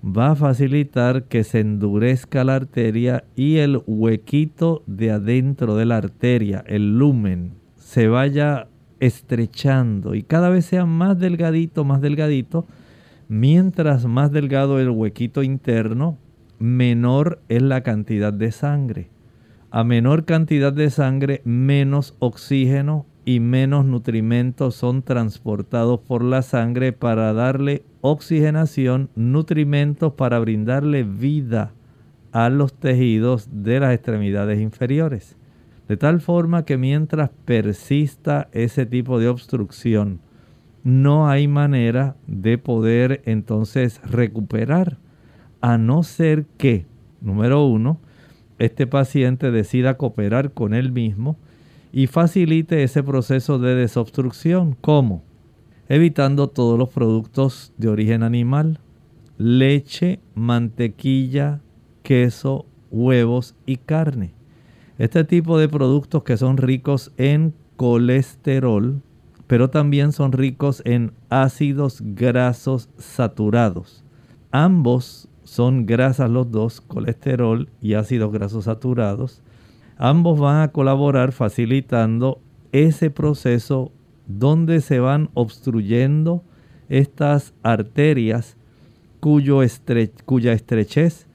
Va 0.05 0.33
a 0.33 0.37
facilitar 0.37 1.25
que 1.25 1.43
se 1.43 1.61
endurezca 1.61 2.45
la 2.45 2.57
arteria 2.57 3.25
y 3.35 3.57
el 3.57 3.83
huequito 3.87 4.83
de 4.87 5.11
adentro 5.11 5.75
de 5.75 5.87
la 5.87 5.97
arteria, 5.97 6.63
el 6.67 6.99
lumen, 6.99 7.55
se 7.77 8.09
vaya 8.09 8.69
estrechando 8.99 10.15
y 10.15 10.23
cada 10.23 10.51
vez 10.51 10.67
sea 10.67 10.85
más 10.85 11.19
delgadito, 11.19 11.87
más 11.87 12.03
delgadito. 12.03 12.67
Mientras 13.29 14.05
más 14.05 14.31
delgado 14.31 14.81
el 14.81 14.91
huequito 14.91 15.43
interno, 15.43 16.19
menor 16.59 17.41
es 17.49 17.63
la 17.63 17.83
cantidad 17.83 18.35
de 18.35 18.53
sangre. 18.53 19.09
A 19.73 19.85
menor 19.85 20.25
cantidad 20.25 20.73
de 20.73 20.91
sangre, 20.91 21.43
menos 21.45 22.17
oxígeno 22.19 23.07
y 23.25 23.39
menos 23.39 23.85
nutrimentos 23.85 24.75
son 24.75 25.03
transportados 25.03 26.01
por 26.01 26.25
la 26.25 26.43
sangre 26.43 26.93
para 26.93 27.33
darle 27.33 27.85
oxigenación, 28.01 29.11
nutrimentos 29.15 30.15
para 30.15 30.41
brindarle 30.41 31.05
vida 31.05 31.73
a 32.33 32.49
los 32.49 32.75
tejidos 32.75 33.49
de 33.53 33.79
las 33.79 33.95
extremidades 33.95 34.61
inferiores. 34.61 35.37
De 35.87 35.97
tal 35.97 36.21
forma 36.21 36.65
que 36.65 36.77
mientras 36.77 37.31
persista 37.45 38.49
ese 38.51 38.87
tipo 38.87 39.21
de 39.21 39.29
obstrucción, 39.29 40.19
no 40.83 41.29
hay 41.29 41.47
manera 41.47 42.17
de 42.27 42.59
poder 42.59 43.23
entonces 43.25 44.01
recuperar, 44.03 44.99
a 45.61 45.79
no 45.79 46.03
ser 46.03 46.47
que, 46.57 46.87
número 47.21 47.65
uno, 47.67 48.01
este 48.61 48.87
paciente 48.87 49.51
decida 49.51 49.97
cooperar 49.97 50.53
con 50.53 50.75
él 50.75 50.93
mismo 50.93 51.37
y 51.93 52.07
facilite 52.07 52.83
ese 52.83 53.03
proceso 53.03 53.59
de 53.59 53.75
desobstrucción. 53.75 54.77
¿Cómo? 54.81 55.25
Evitando 55.89 56.49
todos 56.49 56.79
los 56.79 56.91
productos 56.91 57.73
de 57.79 57.89
origen 57.89 58.23
animal, 58.23 58.79
leche, 59.39 60.21
mantequilla, 60.35 61.63
queso, 62.03 62.67
huevos 62.91 63.57
y 63.65 63.79
carne. 63.79 64.35
Este 64.99 65.25
tipo 65.25 65.59
de 65.59 65.69
productos 65.69 66.23
que 66.23 66.37
son 66.37 66.59
ricos 66.59 67.13
en 67.17 67.55
colesterol, 67.77 69.01
pero 69.47 69.71
también 69.71 70.13
son 70.13 70.33
ricos 70.33 70.83
en 70.85 71.13
ácidos 71.31 72.03
grasos 72.05 72.91
saturados. 72.99 74.05
Ambos 74.51 75.30
son 75.51 75.85
grasas 75.85 76.31
los 76.31 76.53
dos, 76.53 76.81
colesterol 76.81 77.69
y 77.83 77.95
ácidos 77.95 78.31
grasos 78.31 78.67
saturados. 78.67 79.43
Ambos 79.97 80.39
van 80.39 80.63
a 80.63 80.69
colaborar 80.69 81.33
facilitando 81.33 82.39
ese 82.71 83.11
proceso 83.11 83.91
donde 84.29 84.81
se 84.81 85.01
van 85.01 85.29
obstruyendo 85.35 86.45
estas 86.89 87.53
arterias 87.65 88.57
cuyo 89.19 89.59
cuya 90.25 90.53
estrechez 90.53 91.27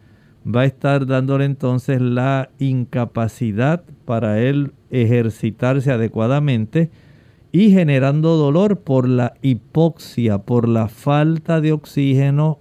va 0.47 0.61
a 0.61 0.65
estar 0.65 1.07
dándole 1.07 1.43
entonces 1.43 1.99
la 1.99 2.51
incapacidad 2.57 3.83
para 4.05 4.39
él 4.39 4.71
ejercitarse 4.91 5.91
adecuadamente 5.91 6.89
y 7.51 7.71
generando 7.71 8.37
dolor 8.37 8.79
por 8.79 9.09
la 9.09 9.33
hipoxia, 9.41 10.37
por 10.37 10.69
la 10.69 10.87
falta 10.87 11.59
de 11.59 11.73
oxígeno 11.73 12.59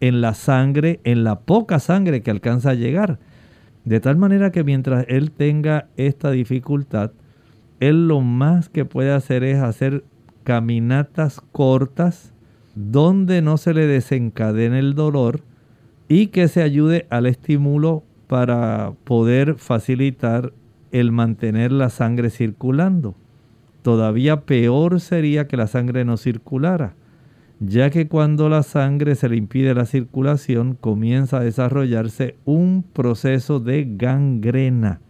en 0.00 0.20
la 0.20 0.34
sangre, 0.34 1.00
en 1.04 1.24
la 1.24 1.40
poca 1.40 1.78
sangre 1.78 2.22
que 2.22 2.30
alcanza 2.30 2.70
a 2.70 2.74
llegar. 2.74 3.18
De 3.84 4.00
tal 4.00 4.16
manera 4.16 4.50
que 4.50 4.64
mientras 4.64 5.04
él 5.08 5.30
tenga 5.30 5.88
esta 5.96 6.30
dificultad, 6.30 7.12
él 7.80 8.08
lo 8.08 8.20
más 8.20 8.68
que 8.68 8.84
puede 8.84 9.12
hacer 9.12 9.44
es 9.44 9.58
hacer 9.58 10.04
caminatas 10.44 11.40
cortas 11.52 12.32
donde 12.74 13.42
no 13.42 13.56
se 13.56 13.74
le 13.74 13.86
desencadene 13.86 14.78
el 14.78 14.94
dolor 14.94 15.40
y 16.08 16.28
que 16.28 16.48
se 16.48 16.62
ayude 16.62 17.06
al 17.10 17.26
estímulo 17.26 18.02
para 18.26 18.92
poder 19.04 19.54
facilitar 19.56 20.52
el 20.92 21.12
mantener 21.12 21.72
la 21.72 21.90
sangre 21.90 22.30
circulando. 22.30 23.14
Todavía 23.82 24.42
peor 24.42 25.00
sería 25.00 25.46
que 25.46 25.56
la 25.56 25.66
sangre 25.66 26.04
no 26.04 26.16
circulara 26.16 26.94
ya 27.60 27.90
que 27.90 28.06
cuando 28.08 28.48
la 28.48 28.62
sangre 28.62 29.14
se 29.14 29.28
le 29.28 29.36
impide 29.36 29.74
la 29.74 29.86
circulación 29.86 30.74
comienza 30.74 31.38
a 31.38 31.44
desarrollarse 31.44 32.36
un 32.44 32.84
proceso 32.92 33.60
de 33.60 33.86
gangrena 33.88 35.00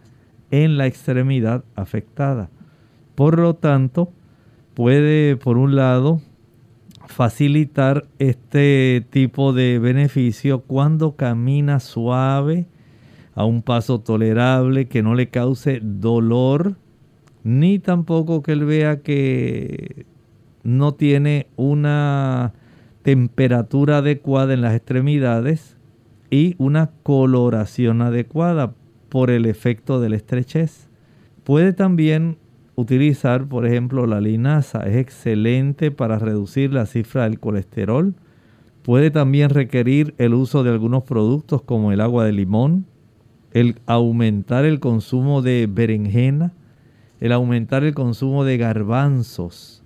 en 0.51 0.77
la 0.77 0.87
extremidad 0.87 1.65
afectada. 1.75 2.49
Por 3.15 3.39
lo 3.39 3.55
tanto, 3.55 4.11
puede, 4.73 5.35
por 5.35 5.57
un 5.57 5.75
lado, 5.75 6.21
facilitar 7.07 8.05
este 8.19 9.05
tipo 9.09 9.51
de 9.51 9.79
beneficio 9.79 10.61
cuando 10.61 11.15
camina 11.15 11.79
suave, 11.79 12.67
a 13.33 13.45
un 13.45 13.61
paso 13.61 13.99
tolerable, 13.99 14.87
que 14.87 15.03
no 15.03 15.13
le 15.13 15.29
cause 15.29 15.79
dolor, 15.83 16.75
ni 17.43 17.77
tampoco 17.77 18.41
que 18.41 18.53
él 18.53 18.65
vea 18.65 19.01
que 19.01 20.05
no 20.67 20.95
tiene 20.95 21.47
una 21.55 22.51
temperatura 23.01 23.99
adecuada 23.99 24.53
en 24.53 24.59
las 24.59 24.75
extremidades 24.75 25.77
y 26.29 26.55
una 26.57 26.91
coloración 27.03 28.01
adecuada 28.01 28.73
por 29.07 29.29
el 29.29 29.45
efecto 29.45 30.01
de 30.01 30.09
la 30.09 30.17
estrechez. 30.17 30.89
Puede 31.45 31.71
también 31.71 32.37
utilizar, 32.75 33.47
por 33.47 33.65
ejemplo, 33.65 34.07
la 34.07 34.19
linaza. 34.19 34.81
Es 34.81 34.97
excelente 34.97 35.89
para 35.89 36.19
reducir 36.19 36.73
la 36.73 36.85
cifra 36.85 37.23
del 37.23 37.39
colesterol. 37.39 38.15
Puede 38.83 39.09
también 39.09 39.51
requerir 39.51 40.15
el 40.17 40.33
uso 40.33 40.65
de 40.65 40.71
algunos 40.71 41.03
productos 41.03 41.61
como 41.61 41.93
el 41.93 42.01
agua 42.01 42.25
de 42.25 42.33
limón, 42.33 42.87
el 43.53 43.79
aumentar 43.85 44.65
el 44.65 44.81
consumo 44.81 45.41
de 45.41 45.65
berenjena, 45.71 46.51
el 47.21 47.31
aumentar 47.31 47.85
el 47.85 47.93
consumo 47.93 48.43
de 48.43 48.57
garbanzos 48.57 49.76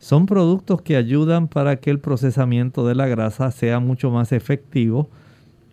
son 0.00 0.24
productos 0.24 0.80
que 0.80 0.96
ayudan 0.96 1.46
para 1.46 1.76
que 1.76 1.90
el 1.90 2.00
procesamiento 2.00 2.86
de 2.86 2.94
la 2.94 3.06
grasa 3.06 3.50
sea 3.50 3.80
mucho 3.80 4.10
más 4.10 4.32
efectivo 4.32 5.10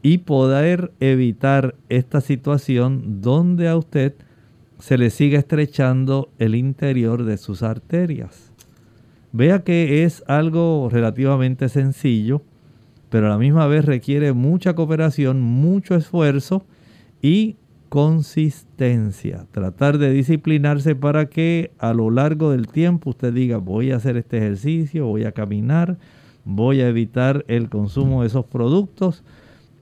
y 0.03 0.19
poder 0.19 0.91
evitar 0.99 1.75
esta 1.87 2.19
situación 2.19 3.21
donde 3.21 3.69
a 3.69 3.77
usted 3.77 4.13
se 4.79 4.97
le 4.97 5.09
siga 5.09 5.39
estrechando 5.39 6.29
el 6.39 6.55
interior 6.55 7.23
de 7.23 7.37
sus 7.37 7.63
arterias. 7.63 8.51
Vea 9.31 9.63
que 9.63 10.03
es 10.03 10.23
algo 10.27 10.89
relativamente 10.91 11.69
sencillo, 11.69 12.41
pero 13.09 13.27
a 13.27 13.29
la 13.29 13.37
misma 13.37 13.65
vez 13.67 13.85
requiere 13.85 14.33
mucha 14.33 14.75
cooperación, 14.75 15.41
mucho 15.41 15.95
esfuerzo 15.95 16.65
y 17.21 17.55
consistencia, 17.89 19.47
tratar 19.51 19.97
de 19.97 20.11
disciplinarse 20.11 20.95
para 20.95 21.29
que 21.29 21.71
a 21.79 21.93
lo 21.93 22.09
largo 22.09 22.51
del 22.51 22.67
tiempo 22.67 23.11
usted 23.11 23.33
diga 23.33 23.57
voy 23.57 23.91
a 23.91 23.97
hacer 23.97 24.17
este 24.17 24.37
ejercicio, 24.37 25.05
voy 25.05 25.23
a 25.23 25.31
caminar, 25.31 25.97
voy 26.45 26.81
a 26.81 26.89
evitar 26.89 27.45
el 27.47 27.69
consumo 27.69 28.21
de 28.21 28.27
esos 28.27 28.45
productos 28.45 29.23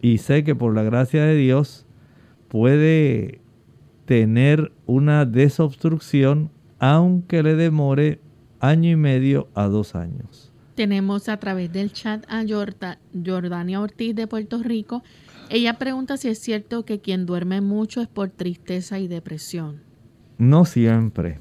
y 0.01 0.19
sé 0.19 0.43
que 0.43 0.55
por 0.55 0.75
la 0.75 0.83
gracia 0.83 1.23
de 1.23 1.35
Dios 1.35 1.85
puede 2.47 3.41
tener 4.05 4.71
una 4.85 5.25
desobstrucción 5.25 6.51
aunque 6.79 7.41
le 7.41 7.55
demore 7.55 8.19
año 8.59 8.91
y 8.91 8.95
medio 8.95 9.47
a 9.55 9.65
dos 9.65 9.95
años. 9.95 10.51
Tenemos 10.75 11.29
a 11.29 11.37
través 11.37 11.71
del 11.71 11.93
chat 11.93 12.25
a 12.27 12.43
Jordania 12.45 13.79
Ortiz 13.79 14.15
de 14.15 14.27
Puerto 14.27 14.61
Rico 14.61 15.03
ella 15.49 15.73
pregunta 15.75 16.17
si 16.17 16.29
es 16.29 16.39
cierto 16.39 16.85
que 16.85 16.99
quien 16.99 17.25
duerme 17.25 17.61
mucho 17.61 18.01
es 18.01 18.07
por 18.07 18.29
tristeza 18.29 18.99
y 18.99 19.07
depresión. 19.07 19.81
No 20.37 20.65
siempre. 20.65 21.39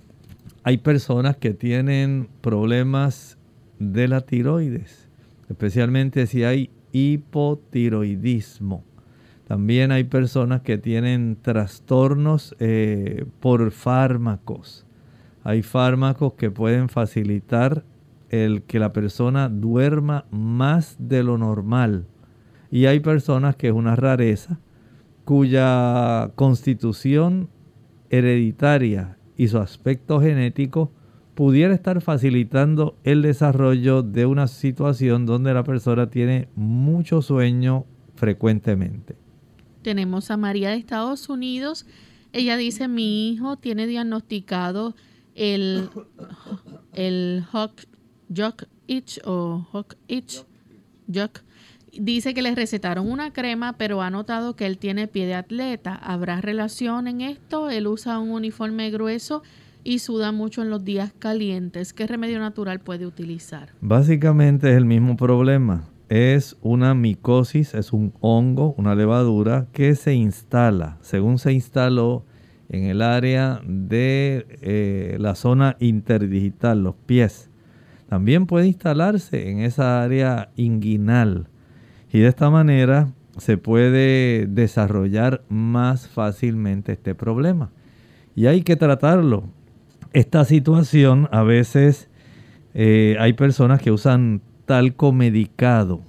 Hay 0.63 0.79
personas 0.79 1.37
que 1.37 1.53
tienen 1.53 2.29
problemas 2.41 3.39
de 3.79 4.09
la 4.09 4.21
tiroides, 4.21 5.09
especialmente 5.49 6.27
si 6.27 6.45
hay 6.45 6.71
hipotiroidismo. 6.93 8.85
También 9.47 9.93
hay 9.93 10.05
personas 10.05 10.63
que 10.63 10.79
tienen 10.79 11.37
trastornos 11.43 12.55
eh, 12.61 13.27
por 13.41 13.71
fármacos. 13.73 14.87
Hay 15.43 15.63
fármacos 15.63 16.35
que 16.35 16.51
pueden 16.51 16.89
facilitar 16.89 17.85
el 18.31 18.63
que 18.63 18.79
la 18.79 18.93
persona 18.93 19.51
duerma 19.51 20.25
más 20.31 20.97
de 20.99 21.23
lo 21.23 21.37
normal 21.37 22.07
y 22.75 22.87
hay 22.87 22.99
personas 22.99 23.55
que 23.55 23.69
es 23.69 23.73
una 23.73 23.95
rareza 23.95 24.59
cuya 25.25 26.33
constitución 26.35 27.49
hereditaria 28.11 29.17
y 29.37 29.47
su 29.47 29.59
aspecto 29.59 30.21
genético 30.21 30.91
pudiera 31.37 31.73
estar 31.73 32.01
facilitando 32.01 32.99
el 33.05 33.23
desarrollo 33.23 34.03
de 34.03 34.27
una 34.27 34.49
situación 34.49 35.25
donde 35.25 35.55
la 35.55 35.63
persona 35.63 36.11
tiene 36.11 36.49
mucho 36.57 37.23
sueño 37.23 37.85
frecuentemente. 38.17 39.15
Tenemos 39.83 40.33
a 40.33 40.37
María 40.37 40.71
de 40.71 40.77
Estados 40.79 41.29
Unidos. 41.29 41.87
Ella 42.33 42.57
dice, 42.57 42.89
mi 42.89 43.31
hijo 43.31 43.57
tiene 43.57 43.87
diagnosticado 43.87 44.97
el, 45.37 45.91
el 46.93 47.45
Jock 47.53 48.65
Itch 48.89 49.21
o 49.25 49.65
Hawk 49.73 49.95
Itch. 50.09 50.45
Jock. 51.07 51.45
Dice 52.01 52.35
que 52.35 52.43
le 52.43 52.55
recetaron 52.55 53.11
una 53.11 53.33
crema, 53.33 53.75
pero 53.75 54.03
ha 54.03 54.11
notado 54.11 54.57
que 54.57 54.67
él 54.67 54.79
tiene 54.79 55.07
pie 55.07 55.27
de 55.27 55.35
atleta. 55.35 55.95
¿Habrá 55.95 56.41
relación 56.41 57.07
en 57.07 57.21
esto? 57.21 57.71
Él 57.71 57.87
usa 57.87 58.19
un 58.19 58.31
uniforme 58.31 58.91
grueso 58.91 59.43
y 59.85 60.01
suda 60.01 60.33
mucho 60.33 60.63
en 60.63 60.71
los 60.71 60.85
días 60.85 61.13
calientes. 61.19 61.93
¿Qué 61.93 62.07
remedio 62.07 62.41
natural 62.41 62.81
puede 62.81 63.07
utilizar? 63.07 63.71
Básicamente 63.81 64.71
es 64.71 64.77
el 64.77 64.87
mismo 64.87 65.17
problema. 65.17 65.85
Es 66.09 66.57
una 66.63 66.95
micosis, 66.95 67.75
es 67.75 67.93
un 67.93 68.13
hongo, 68.21 68.75
una 68.77 68.95
levadura 68.95 69.69
que 69.73 69.95
se 69.95 70.15
instala, 70.15 70.99
según 71.01 71.39
se 71.39 71.53
instaló 71.53 72.25
en 72.69 72.85
el 72.85 73.03
área 73.03 73.61
de 73.65 74.47
eh, 74.63 75.17
la 75.21 75.35
zona 75.35 75.77
interdigital, 75.81 76.83
los 76.83 76.95
pies. 76.95 77.51
También 78.09 78.47
puede 78.47 78.67
instalarse 78.67 79.51
en 79.51 79.61
esa 79.61 80.03
área 80.03 80.51
inguinal 80.57 81.49
y 82.15 82.21
de 82.21 82.29
esta 82.29 82.49
manera 82.49 83.09
se 83.39 83.59
puede 83.59 84.47
desarrollar 84.47 85.43
más 85.49 86.07
fácilmente 86.07 86.93
este 86.93 87.17
problema. 87.17 87.73
Y 88.37 88.47
hay 88.47 88.63
que 88.63 88.77
tratarlo. 88.77 89.43
Esta 90.13 90.45
situación 90.45 91.29
a 91.33 91.43
veces 91.43 92.09
eh, 92.73 93.17
hay 93.19 93.33
personas 93.33 93.83
que 93.83 93.91
usan 93.91 94.43
talco 94.65 95.13
medicado 95.13 96.03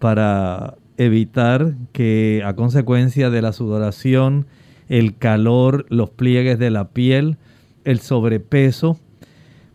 para 0.00 0.74
evitar 0.96 1.76
que 1.92 2.42
a 2.44 2.56
consecuencia 2.56 3.30
de 3.30 3.40
la 3.40 3.52
sudoración, 3.52 4.48
el 4.88 5.16
calor, 5.16 5.86
los 5.90 6.10
pliegues 6.10 6.58
de 6.58 6.70
la 6.70 6.88
piel, 6.88 7.36
el 7.84 8.00
sobrepeso, 8.00 8.98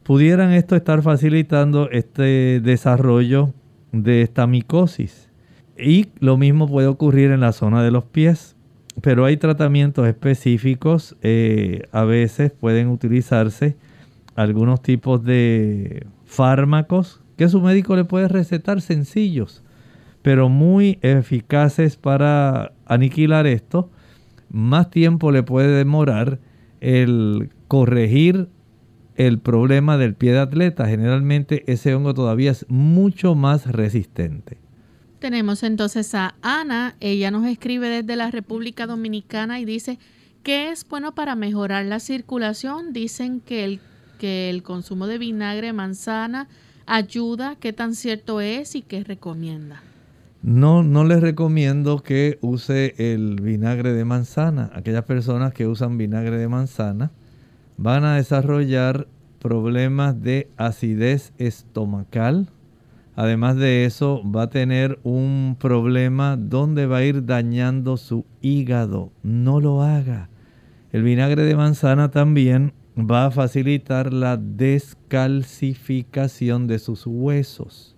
pudieran 0.04 0.52
esto 0.52 0.76
estar 0.76 1.02
facilitando 1.02 1.90
este 1.92 2.60
desarrollo 2.60 3.54
de 3.94 4.22
esta 4.22 4.48
micosis. 4.48 5.31
Y 5.78 6.08
lo 6.20 6.38
mismo 6.38 6.68
puede 6.68 6.88
ocurrir 6.88 7.32
en 7.32 7.40
la 7.40 7.54
zona 7.54 7.84
de 7.84 7.92
los 7.92 8.04
pies, 8.04 8.56
pero 9.02 9.26
hay 9.26 9.38
tratamientos 9.38 10.08
específicos, 10.08 11.16
eh, 11.22 11.84
a 11.92 12.04
veces 12.04 12.52
pueden 12.52 12.90
utilizarse 12.90 13.78
algunos 14.36 14.82
tipos 14.82 15.24
de 15.24 16.06
fármacos 16.26 17.22
que 17.38 17.50
su 17.50 17.62
médico 17.62 17.96
le 17.96 18.06
puede 18.06 18.28
recetar 18.28 18.82
sencillos, 18.82 19.64
pero 20.22 20.50
muy 20.50 21.00
eficaces 21.02 21.98
para 21.98 22.74
aniquilar 22.86 23.48
esto. 23.48 23.90
Más 24.50 24.92
tiempo 24.92 25.32
le 25.32 25.44
puede 25.44 25.70
demorar 25.70 26.40
el 26.82 27.50
corregir 27.68 28.50
el 29.16 29.40
problema 29.40 29.98
del 29.98 30.16
pie 30.16 30.34
de 30.34 30.40
atleta. 30.40 30.88
Generalmente 30.88 31.64
ese 31.72 31.96
hongo 31.96 32.14
todavía 32.14 32.52
es 32.52 32.66
mucho 32.70 33.36
más 33.36 33.66
resistente. 33.66 34.58
Tenemos 35.22 35.62
entonces 35.62 36.16
a 36.16 36.34
Ana, 36.42 36.96
ella 37.00 37.30
nos 37.30 37.46
escribe 37.46 37.88
desde 37.90 38.16
la 38.16 38.32
República 38.32 38.88
Dominicana 38.88 39.60
y 39.60 39.66
dice 39.66 40.00
que 40.42 40.72
es 40.72 40.84
bueno 40.90 41.14
para 41.14 41.36
mejorar 41.36 41.86
la 41.86 42.00
circulación. 42.00 42.92
Dicen 42.92 43.40
que 43.40 43.64
el, 43.64 43.82
que 44.18 44.50
el 44.50 44.64
consumo 44.64 45.06
de 45.06 45.20
vinagre 45.20 45.68
de 45.68 45.74
manzana 45.74 46.48
ayuda, 46.88 47.56
qué 47.60 47.72
tan 47.72 47.94
cierto 47.94 48.42
es 48.42 48.74
y 48.76 48.82
qué 48.82 49.04
recomienda. 49.04 49.84
No, 50.42 50.82
no 50.82 51.04
les 51.04 51.22
recomiendo 51.22 52.00
que 52.00 52.40
use 52.42 52.96
el 52.98 53.40
vinagre 53.42 53.94
de 53.94 54.06
manzana. 54.06 54.72
Aquellas 54.74 55.04
personas 55.04 55.54
que 55.54 55.68
usan 55.68 56.00
vinagre 56.00 56.38
de 56.38 56.48
manzana 56.48 57.12
van 57.78 58.06
a 58.06 58.16
desarrollar 58.16 59.08
problemas 59.38 60.20
de 60.20 60.50
acidez 60.58 61.32
estomacal, 61.38 62.50
Además 63.22 63.56
de 63.56 63.86
eso, 63.86 64.22
va 64.26 64.42
a 64.42 64.50
tener 64.50 65.00
un 65.04 65.56
problema 65.60 66.36
donde 66.38 66.88
va 66.88 66.98
a 66.98 67.04
ir 67.04 67.28
dañando 67.28 67.98
su 67.98 68.26
hígado. 68.42 69.12
No 69.22 69.60
lo 69.60 69.84
haga. 69.84 70.32
El 70.92 71.04
vinagre 71.04 71.44
de 71.44 71.56
manzana 71.56 72.10
también 72.10 72.74
va 72.98 73.28
a 73.28 73.32
facilitar 73.32 74.12
la 74.12 74.38
descalcificación 74.38 76.66
de 76.66 76.80
sus 76.80 77.06
huesos. 77.06 77.96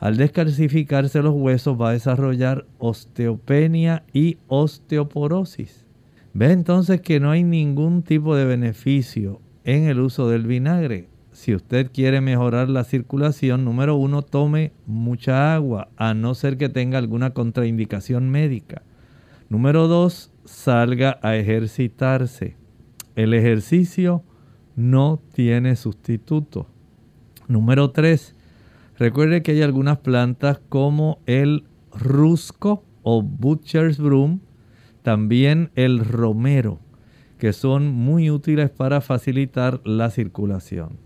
Al 0.00 0.16
descalcificarse 0.16 1.22
los 1.22 1.36
huesos 1.36 1.80
va 1.80 1.90
a 1.90 1.92
desarrollar 1.92 2.66
osteopenia 2.78 4.02
y 4.12 4.38
osteoporosis. 4.48 5.86
Ve 6.34 6.50
entonces 6.50 7.00
que 7.02 7.20
no 7.20 7.30
hay 7.30 7.44
ningún 7.44 8.02
tipo 8.02 8.34
de 8.34 8.46
beneficio 8.46 9.40
en 9.62 9.84
el 9.84 10.00
uso 10.00 10.28
del 10.28 10.44
vinagre 10.44 11.06
si 11.36 11.54
usted 11.54 11.90
quiere 11.92 12.22
mejorar 12.22 12.70
la 12.70 12.82
circulación, 12.82 13.62
número 13.62 13.94
uno, 13.94 14.22
tome 14.22 14.72
mucha 14.86 15.54
agua, 15.54 15.90
a 15.98 16.14
no 16.14 16.34
ser 16.34 16.56
que 16.56 16.70
tenga 16.70 16.96
alguna 16.96 17.34
contraindicación 17.34 18.30
médica. 18.30 18.80
Número 19.50 19.86
dos, 19.86 20.32
salga 20.46 21.18
a 21.20 21.36
ejercitarse. 21.36 22.56
El 23.16 23.34
ejercicio 23.34 24.24
no 24.76 25.20
tiene 25.34 25.76
sustituto. 25.76 26.68
Número 27.48 27.90
tres, 27.90 28.34
recuerde 28.96 29.42
que 29.42 29.52
hay 29.52 29.60
algunas 29.60 29.98
plantas 29.98 30.58
como 30.70 31.18
el 31.26 31.64
rusco 31.92 32.82
o 33.02 33.20
butcher's 33.20 33.98
broom, 33.98 34.40
también 35.02 35.70
el 35.74 35.98
romero, 36.02 36.80
que 37.36 37.52
son 37.52 37.88
muy 37.92 38.30
útiles 38.30 38.70
para 38.70 39.02
facilitar 39.02 39.82
la 39.84 40.08
circulación. 40.08 41.04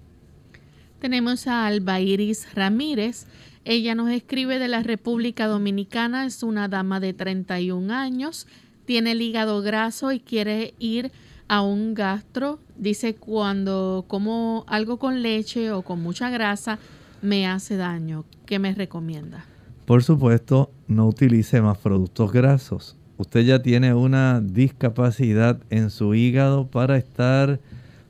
Tenemos 1.01 1.46
a 1.46 1.66
Alba 1.66 1.98
Iris 1.98 2.46
Ramírez. 2.55 3.24
Ella 3.64 3.94
nos 3.94 4.11
escribe 4.11 4.59
de 4.59 4.68
la 4.68 4.82
República 4.82 5.46
Dominicana. 5.46 6.26
Es 6.26 6.42
una 6.42 6.68
dama 6.68 7.01
de 7.01 7.14
31 7.14 7.90
años. 7.94 8.46
Tiene 8.84 9.12
el 9.12 9.22
hígado 9.22 9.62
graso 9.62 10.12
y 10.12 10.20
quiere 10.20 10.74
ir 10.78 11.11
a 11.48 11.62
un 11.62 11.94
gastro. 11.94 12.59
Dice 12.76 13.14
cuando 13.14 14.05
como 14.09 14.66
algo 14.68 14.98
con 14.98 15.22
leche 15.22 15.72
o 15.72 15.80
con 15.80 16.03
mucha 16.03 16.28
grasa 16.28 16.78
me 17.22 17.46
hace 17.46 17.78
daño. 17.78 18.26
¿Qué 18.44 18.59
me 18.59 18.74
recomienda? 18.74 19.46
Por 19.86 20.05
supuesto, 20.05 20.70
no 20.86 21.09
utilice 21.09 21.62
más 21.62 21.78
productos 21.78 22.30
grasos. 22.30 22.96
Usted 23.16 23.40
ya 23.40 23.62
tiene 23.62 23.94
una 23.94 24.42
discapacidad 24.42 25.62
en 25.70 25.88
su 25.88 26.14
hígado 26.14 26.66
para 26.66 26.98
estar, 26.98 27.59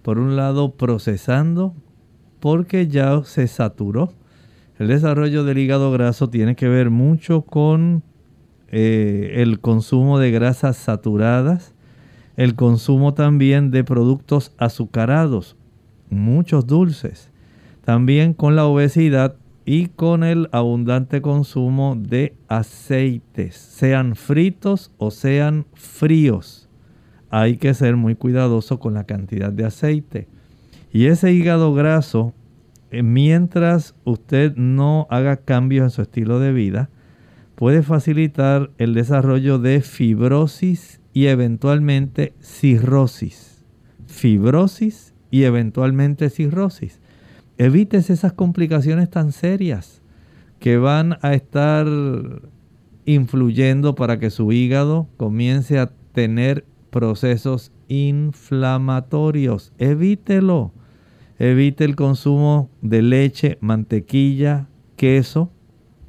por 0.03 0.18
un 0.18 0.34
lado, 0.34 0.72
procesando 0.72 1.72
porque 2.41 2.88
ya 2.88 3.22
se 3.24 3.47
saturó. 3.47 4.12
El 4.78 4.88
desarrollo 4.88 5.45
del 5.45 5.59
hígado 5.59 5.93
graso 5.93 6.30
tiene 6.30 6.57
que 6.57 6.68
ver 6.68 6.91
mucho 6.91 7.43
con 7.43 8.03
eh, 8.68 9.34
el 9.36 9.61
consumo 9.61 10.18
de 10.18 10.30
grasas 10.30 10.76
saturadas, 10.76 11.74
el 12.36 12.55
consumo 12.55 13.12
también 13.14 13.70
de 13.70 13.84
productos 13.84 14.53
azucarados, 14.57 15.57
muchos 16.09 16.66
dulces, 16.66 17.30
también 17.84 18.32
con 18.32 18.57
la 18.57 18.64
obesidad 18.64 19.36
y 19.66 19.86
con 19.86 20.24
el 20.24 20.49
abundante 20.53 21.20
consumo 21.20 21.95
de 21.97 22.34
aceites, 22.49 23.57
sean 23.57 24.16
fritos 24.16 24.93
o 24.97 25.11
sean 25.11 25.66
fríos. 25.74 26.68
Hay 27.28 27.59
que 27.59 27.74
ser 27.74 27.97
muy 27.97 28.14
cuidadoso 28.14 28.80
con 28.80 28.95
la 28.95 29.05
cantidad 29.05 29.53
de 29.53 29.64
aceite. 29.64 30.28
Y 30.93 31.07
ese 31.07 31.32
hígado 31.32 31.72
graso, 31.72 32.34
eh, 32.91 33.03
mientras 33.03 33.95
usted 34.05 34.57
no 34.57 35.07
haga 35.11 35.36
cambios 35.36 35.84
en 35.84 35.91
su 35.91 36.03
estilo 36.03 36.41
de 36.41 36.53
vida, 36.53 36.91
puede 37.55 37.82
facilitar 37.82 38.70
el 38.78 38.95
desarrollo 38.95 39.59
de 39.59 39.82
fibrosis 39.82 41.01
y 41.12 41.26
eventualmente 41.26 42.34
cirrosis. 42.41 43.64
Fibrosis 44.07 45.14
y 45.30 45.45
eventualmente 45.45 46.30
cirrosis. 46.30 47.01
Evites 47.59 48.11
esas 48.11 48.32
complicaciones 48.32 49.11
tan 49.11 49.32
serias 49.32 50.03
que 50.59 50.78
van 50.78 51.18
a 51.22 51.34
estar 51.34 51.86
influyendo 53.05 53.95
para 53.95 54.18
que 54.18 54.30
su 54.30 54.53
hígado 54.53 55.09
comience 55.16 55.78
a 55.78 55.91
tener 56.12 56.64
procesos 56.91 57.72
inflamatorios. 57.88 59.72
Evítelo. 59.78 60.72
Evite 61.41 61.86
el 61.86 61.97
consumo 61.97 62.68
de 62.82 63.01
leche, 63.01 63.57
mantequilla, 63.62 64.68
queso, 64.97 65.51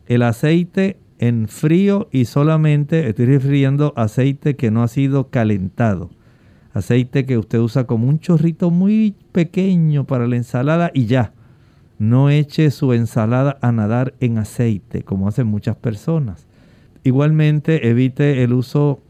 el 0.08 0.24
aceite 0.24 1.00
en 1.20 1.48
frío 1.48 2.10
y 2.12 2.26
solamente 2.26 3.08
estoy 3.08 3.28
refiriendo 3.28 3.94
aceite 3.96 4.58
que 4.58 4.72
no 4.72 4.84
ha 4.84 4.90
sido 4.90 5.30
calentado. 5.30 6.10
Aceite 6.74 7.26
que 7.26 7.38
usted 7.38 7.60
usa 7.60 7.86
como 7.86 8.10
un 8.10 8.20
chorrito 8.20 8.72
muy 8.72 9.16
pequeño 9.32 10.06
para 10.06 10.28
la 10.28 10.36
ensalada 10.36 10.92
y 10.94 11.06
ya. 11.06 11.32
No 11.98 12.30
eche 12.30 12.70
su 12.70 12.92
ensalada 12.92 13.58
a 13.62 13.72
nadar 13.72 14.16
en 14.20 14.38
aceite, 14.38 15.04
como 15.04 15.30
hacen 15.30 15.48
muchas 15.48 15.78
personas. 15.78 16.46
Igualmente, 17.06 17.88
evite 17.88 18.44
el 18.44 18.52
uso, 18.52 19.02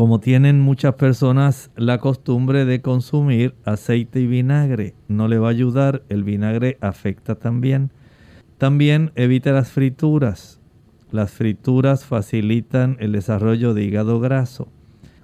como 0.00 0.18
tienen 0.18 0.62
muchas 0.62 0.94
personas 0.94 1.70
la 1.76 1.98
costumbre 1.98 2.64
de 2.64 2.80
consumir 2.80 3.54
aceite 3.66 4.18
y 4.18 4.26
vinagre. 4.26 4.94
No 5.08 5.28
le 5.28 5.36
va 5.36 5.48
a 5.48 5.50
ayudar, 5.50 6.04
el 6.08 6.24
vinagre 6.24 6.78
afecta 6.80 7.34
también. 7.34 7.90
También 8.56 9.12
evite 9.14 9.52
las 9.52 9.68
frituras. 9.68 10.58
Las 11.10 11.32
frituras 11.32 12.06
facilitan 12.06 12.96
el 12.98 13.12
desarrollo 13.12 13.74
de 13.74 13.84
hígado 13.84 14.20
graso. 14.20 14.68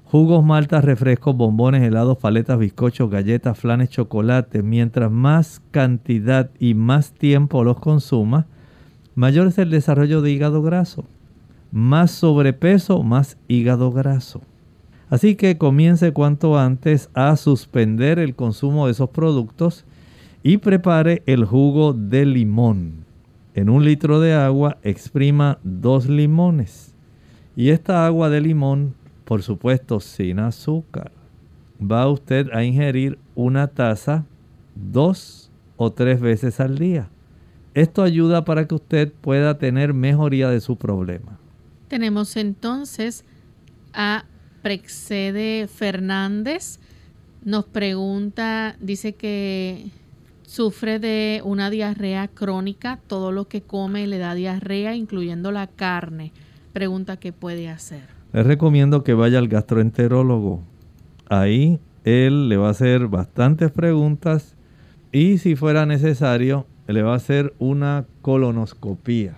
Jugos, 0.04 0.44
maltas, 0.44 0.84
refrescos, 0.84 1.34
bombones, 1.34 1.82
helados, 1.82 2.18
paletas, 2.18 2.58
bizcochos, 2.58 3.08
galletas, 3.08 3.58
flanes, 3.58 3.88
chocolate. 3.88 4.62
Mientras 4.62 5.10
más 5.10 5.62
cantidad 5.70 6.50
y 6.58 6.74
más 6.74 7.12
tiempo 7.12 7.64
los 7.64 7.80
consuma, 7.80 8.44
mayor 9.14 9.46
es 9.46 9.56
el 9.56 9.70
desarrollo 9.70 10.20
de 10.20 10.32
hígado 10.32 10.60
graso. 10.60 11.06
Más 11.72 12.10
sobrepeso, 12.10 13.02
más 13.02 13.38
hígado 13.48 13.90
graso. 13.90 14.42
Así 15.08 15.36
que 15.36 15.56
comience 15.56 16.12
cuanto 16.12 16.58
antes 16.58 17.10
a 17.14 17.36
suspender 17.36 18.18
el 18.18 18.34
consumo 18.34 18.86
de 18.86 18.92
esos 18.92 19.10
productos 19.10 19.84
y 20.42 20.58
prepare 20.58 21.22
el 21.26 21.44
jugo 21.44 21.92
de 21.92 22.26
limón. 22.26 23.04
En 23.54 23.70
un 23.70 23.84
litro 23.84 24.20
de 24.20 24.34
agua 24.34 24.78
exprima 24.82 25.58
dos 25.62 26.08
limones. 26.08 26.94
Y 27.54 27.70
esta 27.70 28.04
agua 28.04 28.28
de 28.28 28.40
limón, 28.40 28.94
por 29.24 29.42
supuesto 29.42 30.00
sin 30.00 30.40
azúcar, 30.40 31.12
va 31.80 32.08
usted 32.08 32.50
a 32.52 32.64
ingerir 32.64 33.18
una 33.34 33.68
taza 33.68 34.26
dos 34.74 35.50
o 35.76 35.92
tres 35.92 36.20
veces 36.20 36.60
al 36.60 36.78
día. 36.78 37.08
Esto 37.74 38.02
ayuda 38.02 38.44
para 38.44 38.66
que 38.66 38.74
usted 38.74 39.12
pueda 39.12 39.58
tener 39.58 39.94
mejoría 39.94 40.50
de 40.50 40.60
su 40.60 40.76
problema. 40.76 41.38
Tenemos 41.88 42.36
entonces 42.36 43.24
a 43.92 44.24
Prexede 44.66 45.68
Fernández. 45.68 46.80
Nos 47.44 47.66
pregunta, 47.66 48.74
dice 48.80 49.12
que 49.12 49.92
sufre 50.42 50.98
de 50.98 51.40
una 51.44 51.70
diarrea 51.70 52.26
crónica, 52.26 52.98
todo 53.06 53.30
lo 53.30 53.46
que 53.46 53.62
come 53.62 54.08
le 54.08 54.18
da 54.18 54.34
diarrea, 54.34 54.96
incluyendo 54.96 55.52
la 55.52 55.68
carne. 55.68 56.32
Pregunta 56.72 57.16
qué 57.16 57.32
puede 57.32 57.68
hacer. 57.68 58.08
Le 58.32 58.42
recomiendo 58.42 59.04
que 59.04 59.14
vaya 59.14 59.38
al 59.38 59.46
gastroenterólogo. 59.46 60.64
Ahí 61.28 61.78
él 62.02 62.48
le 62.48 62.56
va 62.56 62.66
a 62.66 62.72
hacer 62.72 63.06
bastantes 63.06 63.70
preguntas 63.70 64.56
y 65.12 65.38
si 65.38 65.54
fuera 65.54 65.86
necesario 65.86 66.66
le 66.88 67.02
va 67.02 67.12
a 67.12 67.18
hacer 67.18 67.54
una 67.60 68.06
colonoscopía. 68.20 69.36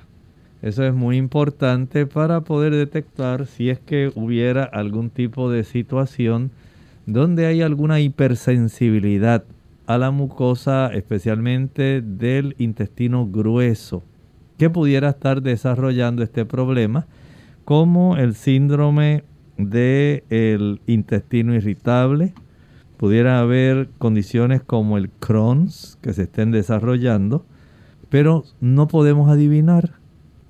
Eso 0.61 0.85
es 0.85 0.93
muy 0.93 1.17
importante 1.17 2.07
para 2.07 2.41
poder 2.41 2.75
detectar 2.75 3.47
si 3.47 3.71
es 3.71 3.79
que 3.79 4.11
hubiera 4.15 4.65
algún 4.65 5.11
tipo 5.11 5.51
de 5.51 5.63
situación 5.63 6.51
donde 7.07 7.47
hay 7.47 7.63
alguna 7.63 8.01
hipersensibilidad 8.01 9.45
a 9.87 9.97
la 9.97 10.11
mucosa, 10.11 10.91
especialmente 10.93 12.03
del 12.03 12.55
intestino 12.59 13.27
grueso, 13.27 14.03
que 14.59 14.69
pudiera 14.69 15.11
estar 15.11 15.41
desarrollando 15.41 16.23
este 16.23 16.45
problema, 16.45 17.07
como 17.65 18.17
el 18.17 18.35
síndrome 18.35 19.25
del 19.57 20.81
intestino 20.87 21.55
irritable, 21.55 22.35
pudiera 22.99 23.39
haber 23.41 23.89
condiciones 23.99 24.63
como 24.63 24.99
el 24.99 25.09
Crohn's 25.09 25.97
que 26.03 26.13
se 26.13 26.25
estén 26.25 26.51
desarrollando, 26.51 27.47
pero 28.11 28.45
no 28.61 28.89
podemos 28.89 29.31
adivinar. 29.31 29.98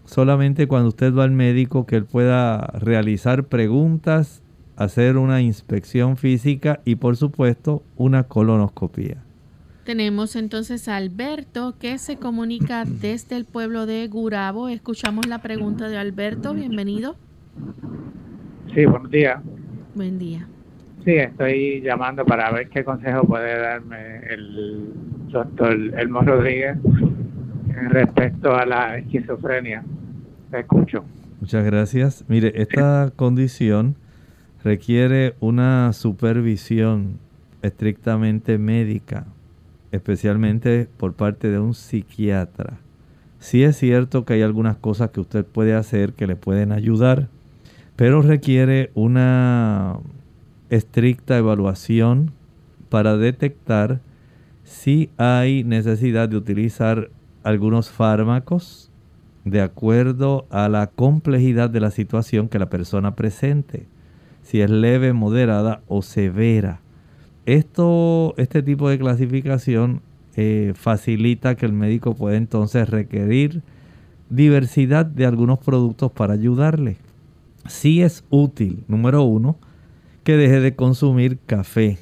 Solamente 0.08 0.66
cuando 0.66 0.88
usted 0.88 1.14
va 1.14 1.24
al 1.24 1.32
médico 1.32 1.84
que 1.84 1.96
él 1.96 2.06
pueda 2.06 2.66
realizar 2.78 3.44
preguntas, 3.44 4.42
hacer 4.74 5.18
una 5.18 5.42
inspección 5.42 6.16
física 6.16 6.80
y 6.86 6.94
por 6.94 7.16
supuesto 7.16 7.82
una 7.94 8.22
colonoscopia. 8.22 9.18
Tenemos 9.84 10.34
entonces 10.34 10.88
a 10.88 10.96
Alberto 10.96 11.74
que 11.78 11.98
se 11.98 12.16
comunica 12.16 12.86
desde 12.86 13.36
el 13.36 13.44
pueblo 13.44 13.84
de 13.84 14.08
Gurabo. 14.08 14.70
Escuchamos 14.70 15.26
la 15.26 15.42
pregunta 15.42 15.90
de 15.90 15.98
Alberto. 15.98 16.54
Bienvenido. 16.54 17.16
Sí, 18.74 18.86
buenos 18.86 19.10
días. 19.10 19.42
Buen 19.94 20.18
día. 20.18 20.48
Sí, 21.04 21.16
estoy 21.16 21.82
llamando 21.82 22.24
para 22.24 22.50
ver 22.50 22.70
qué 22.70 22.82
consejo 22.82 23.26
puede 23.26 23.60
darme 23.60 24.20
el 24.30 24.90
doctor 25.28 25.74
Elmo 25.98 26.22
Rodríguez 26.22 26.78
respecto 27.90 28.54
a 28.54 28.64
la 28.64 28.96
esquizofrenia. 28.96 29.84
Te 30.50 30.60
escucho. 30.60 31.04
Muchas 31.40 31.64
gracias. 31.64 32.24
Mire, 32.28 32.52
esta 32.56 33.12
condición 33.14 33.96
requiere 34.64 35.34
una 35.40 35.92
supervisión 35.92 37.18
estrictamente 37.62 38.58
médica 38.58 39.26
especialmente 39.92 40.88
por 40.96 41.14
parte 41.14 41.48
de 41.48 41.58
un 41.58 41.74
psiquiatra. 41.74 42.78
Sí 43.38 43.62
es 43.62 43.76
cierto 43.76 44.24
que 44.24 44.34
hay 44.34 44.42
algunas 44.42 44.76
cosas 44.76 45.10
que 45.10 45.20
usted 45.20 45.44
puede 45.44 45.74
hacer 45.74 46.12
que 46.12 46.26
le 46.26 46.36
pueden 46.36 46.72
ayudar, 46.72 47.28
pero 47.96 48.20
requiere 48.22 48.90
una 48.94 49.98
estricta 50.70 51.38
evaluación 51.38 52.32
para 52.88 53.16
detectar 53.16 54.00
si 54.64 55.10
hay 55.16 55.64
necesidad 55.64 56.28
de 56.28 56.36
utilizar 56.36 57.10
algunos 57.42 57.90
fármacos 57.90 58.87
de 59.50 59.60
acuerdo 59.60 60.46
a 60.50 60.68
la 60.68 60.88
complejidad 60.88 61.70
de 61.70 61.80
la 61.80 61.90
situación 61.90 62.48
que 62.48 62.58
la 62.58 62.70
persona 62.70 63.14
presente, 63.14 63.86
si 64.42 64.60
es 64.60 64.70
leve, 64.70 65.12
moderada 65.12 65.82
o 65.88 66.02
severa. 66.02 66.80
Esto, 67.46 68.34
este 68.36 68.62
tipo 68.62 68.88
de 68.88 68.98
clasificación 68.98 70.02
eh, 70.36 70.72
facilita 70.74 71.54
que 71.56 71.66
el 71.66 71.72
médico 71.72 72.14
pueda 72.14 72.36
entonces 72.36 72.88
requerir 72.88 73.62
diversidad 74.30 75.06
de 75.06 75.26
algunos 75.26 75.58
productos 75.58 76.12
para 76.12 76.34
ayudarle. 76.34 76.96
Sí 77.66 78.02
es 78.02 78.24
útil, 78.30 78.84
número 78.88 79.22
uno, 79.22 79.56
que 80.24 80.36
deje 80.36 80.60
de 80.60 80.74
consumir 80.74 81.38
café. 81.46 81.98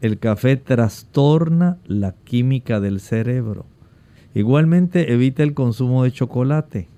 El 0.00 0.18
café 0.18 0.56
trastorna 0.56 1.78
la 1.86 2.12
química 2.24 2.80
del 2.80 3.00
cerebro. 3.00 3.66
Igualmente 4.34 5.12
evite 5.12 5.42
el 5.42 5.54
consumo 5.54 6.04
de 6.04 6.12
chocolate. 6.12 6.88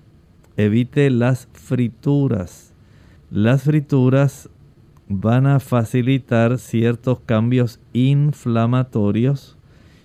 Evite 0.57 1.09
las 1.09 1.47
frituras. 1.53 2.73
Las 3.29 3.63
frituras 3.63 4.49
van 5.07 5.47
a 5.47 5.59
facilitar 5.59 6.57
ciertos 6.57 7.19
cambios 7.25 7.79
inflamatorios 7.93 9.57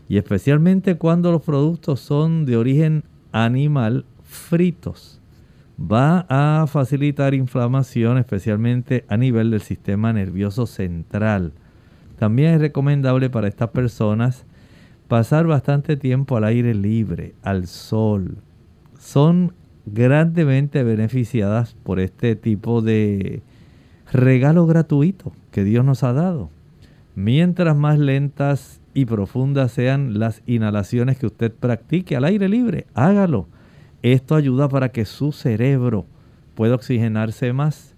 y 0.09 0.19
especialmente 0.19 0.97
cuando 0.97 1.33
los 1.33 1.43
productos 1.43 2.01
son 2.01 2.47
de 2.47 2.57
origen 2.57 3.05
animal 3.33 4.05
fritos. 4.23 5.21
Va 5.79 6.27
a 6.29 6.67
facilitar 6.67 7.35
inflamación 7.35 8.19
especialmente 8.19 9.05
a 9.09 9.17
nivel 9.17 9.51
del 9.51 9.61
sistema 9.61 10.13
nervioso 10.13 10.67
central. 10.67 11.53
También 12.19 12.55
es 12.55 12.61
recomendable 12.61 13.29
para 13.29 13.49
estas 13.49 13.71
personas 13.71 14.47
pasar 15.09 15.47
bastante 15.47 15.97
tiempo 15.97 16.37
al 16.37 16.45
aire 16.45 16.75
libre, 16.75 17.35
al 17.43 17.67
sol. 17.67 18.39
Son 18.99 19.53
grandemente 19.87 20.83
beneficiadas 20.83 21.77
por 21.83 22.01
este 22.01 22.35
tipo 22.35 22.83
de 22.83 23.43
regalo 24.13 24.67
gratuito 24.67 25.33
que 25.51 25.65
Dios 25.65 25.85
nos 25.85 26.03
ha 26.03 26.13
dado. 26.13 26.51
Mientras 27.15 27.77
más 27.77 27.99
lentas 27.99 28.81
y 28.95 29.05
profundas 29.05 29.73
sean 29.73 30.19
las 30.19 30.43
inhalaciones 30.47 31.19
que 31.19 31.27
usted 31.27 31.53
practique 31.53 32.17
al 32.17 32.25
aire 32.25 32.49
libre, 32.49 32.87
hágalo. 32.95 33.49
Esto 34.03 34.35
ayuda 34.35 34.69
para 34.69 34.91
que 34.91 35.05
su 35.05 35.33
cerebro 35.33 36.07
pueda 36.55 36.75
oxigenarse 36.75 37.53
más. 37.53 37.95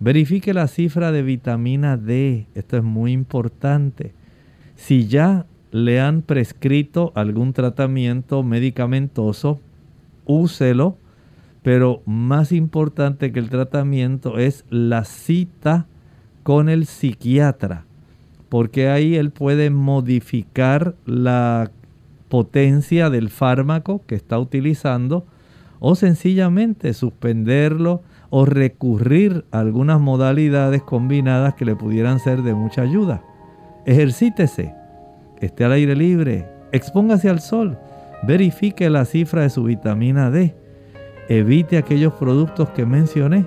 Verifique 0.00 0.54
la 0.54 0.68
cifra 0.68 1.12
de 1.12 1.22
vitamina 1.22 1.96
D, 1.96 2.46
esto 2.54 2.76
es 2.76 2.82
muy 2.82 3.12
importante. 3.12 4.14
Si 4.76 5.06
ya 5.06 5.46
le 5.72 6.00
han 6.00 6.22
prescrito 6.22 7.10
algún 7.16 7.52
tratamiento 7.52 8.44
medicamentoso, 8.44 9.58
úselo 10.24 10.98
pero 11.62 12.02
más 12.06 12.52
importante 12.52 13.32
que 13.32 13.38
el 13.38 13.48
tratamiento 13.48 14.38
es 14.38 14.64
la 14.68 15.04
cita 15.04 15.86
con 16.42 16.68
el 16.68 16.86
psiquiatra, 16.86 17.84
porque 18.48 18.88
ahí 18.88 19.14
él 19.14 19.30
puede 19.30 19.70
modificar 19.70 20.96
la 21.06 21.70
potencia 22.28 23.10
del 23.10 23.30
fármaco 23.30 24.02
que 24.06 24.16
está 24.16 24.38
utilizando 24.38 25.24
o 25.78 25.94
sencillamente 25.94 26.94
suspenderlo 26.94 28.02
o 28.30 28.44
recurrir 28.44 29.44
a 29.52 29.60
algunas 29.60 30.00
modalidades 30.00 30.82
combinadas 30.82 31.54
que 31.54 31.64
le 31.64 31.76
pudieran 31.76 32.18
ser 32.18 32.42
de 32.42 32.54
mucha 32.54 32.82
ayuda. 32.82 33.22
Ejercítese, 33.84 34.74
esté 35.46 35.64
al 35.64 35.72
aire 35.72 35.96
libre, 35.96 36.48
expóngase 36.72 37.28
al 37.28 37.40
sol, 37.40 37.78
verifique 38.22 38.88
la 38.90 39.04
cifra 39.04 39.42
de 39.42 39.50
su 39.50 39.64
vitamina 39.64 40.30
D, 40.30 40.54
evite 41.28 41.78
aquellos 41.78 42.12
productos 42.14 42.70
que 42.70 42.86
mencioné 42.86 43.46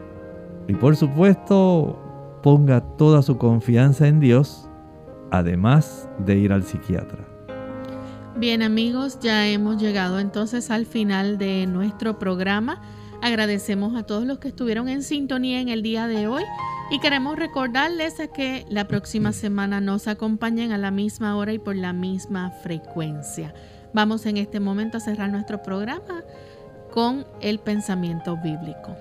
y 0.68 0.74
por 0.74 0.96
supuesto 0.96 2.40
ponga 2.44 2.82
toda 2.98 3.22
su 3.22 3.38
confianza 3.38 4.08
en 4.08 4.20
Dios, 4.20 4.70
además 5.32 6.10
de 6.20 6.38
ir 6.38 6.54
al 6.54 6.64
psiquiatra. 6.64 7.26
Bien 8.38 8.62
amigos, 8.62 9.20
ya 9.22 9.48
hemos 9.48 9.82
llegado 9.82 10.20
entonces 10.20 10.70
al 10.70 10.86
final 10.86 11.38
de 11.38 11.66
nuestro 11.68 12.20
programa. 12.20 12.82
Agradecemos 13.22 13.96
a 13.96 14.04
todos 14.04 14.26
los 14.26 14.40
que 14.40 14.50
estuvieron 14.50 14.88
en 14.88 15.04
sintonía 15.04 15.60
en 15.60 15.70
el 15.70 15.82
día 15.82 16.08
de 16.08 16.28
hoy 16.28 16.44
y 16.92 17.00
queremos 17.00 17.38
recordarles 17.38 18.20
a 18.20 18.28
que 18.28 18.66
la 18.70 18.88
próxima 18.88 19.32
semana 19.32 19.82
nos 19.82 20.08
acompañen 20.08 20.72
a 20.72 20.78
la 20.78 20.92
misma 20.92 21.36
hora 21.36 21.54
y 21.54 21.60
por 21.60 21.76
la 21.76 21.94
misma 21.94 22.52
frecuencia. 22.52 23.54
Vamos 23.94 24.26
en 24.26 24.38
este 24.38 24.60
momento 24.60 24.98
a 24.98 25.02
cerrar 25.02 25.32
nuestro 25.32 25.64
programa 25.64 26.24
con 26.92 27.26
el 27.42 27.60
pensamiento 27.60 28.38
bíblico. 28.38 28.96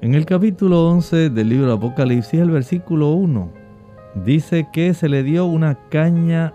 En 0.00 0.14
el 0.14 0.24
capítulo 0.24 0.88
11 0.88 1.30
del 1.30 1.48
libro 1.48 1.72
Apocalipsis, 1.72 2.40
el 2.40 2.50
versículo 2.50 3.10
1, 3.10 3.52
dice 4.24 4.68
que 4.72 4.94
se 4.94 5.08
le 5.08 5.22
dio 5.22 5.44
una 5.44 5.88
caña 5.88 6.54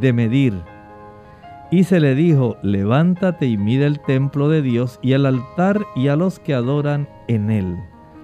de 0.00 0.12
medir 0.12 0.54
y 1.76 1.84
se 1.84 2.00
le 2.00 2.14
dijo, 2.14 2.56
levántate 2.62 3.44
y 3.44 3.58
mide 3.58 3.84
el 3.84 4.00
templo 4.00 4.48
de 4.48 4.62
Dios 4.62 4.98
y 5.02 5.12
el 5.12 5.26
altar 5.26 5.84
y 5.94 6.08
a 6.08 6.16
los 6.16 6.38
que 6.38 6.54
adoran 6.54 7.06
en 7.28 7.50
él. 7.50 7.76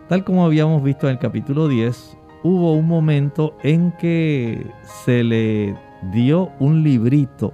Tal 0.09 0.25
como 0.25 0.47
habíamos 0.47 0.83
visto 0.83 1.07
en 1.07 1.13
el 1.13 1.19
capítulo 1.19 1.69
10, 1.69 2.17
hubo 2.45 2.73
un 2.73 2.89
momento 2.89 3.55
en 3.63 3.93
que 3.99 4.67
se 5.05 5.23
le 5.23 5.77
dio 6.15 6.51
un 6.61 6.83
librito 6.83 7.53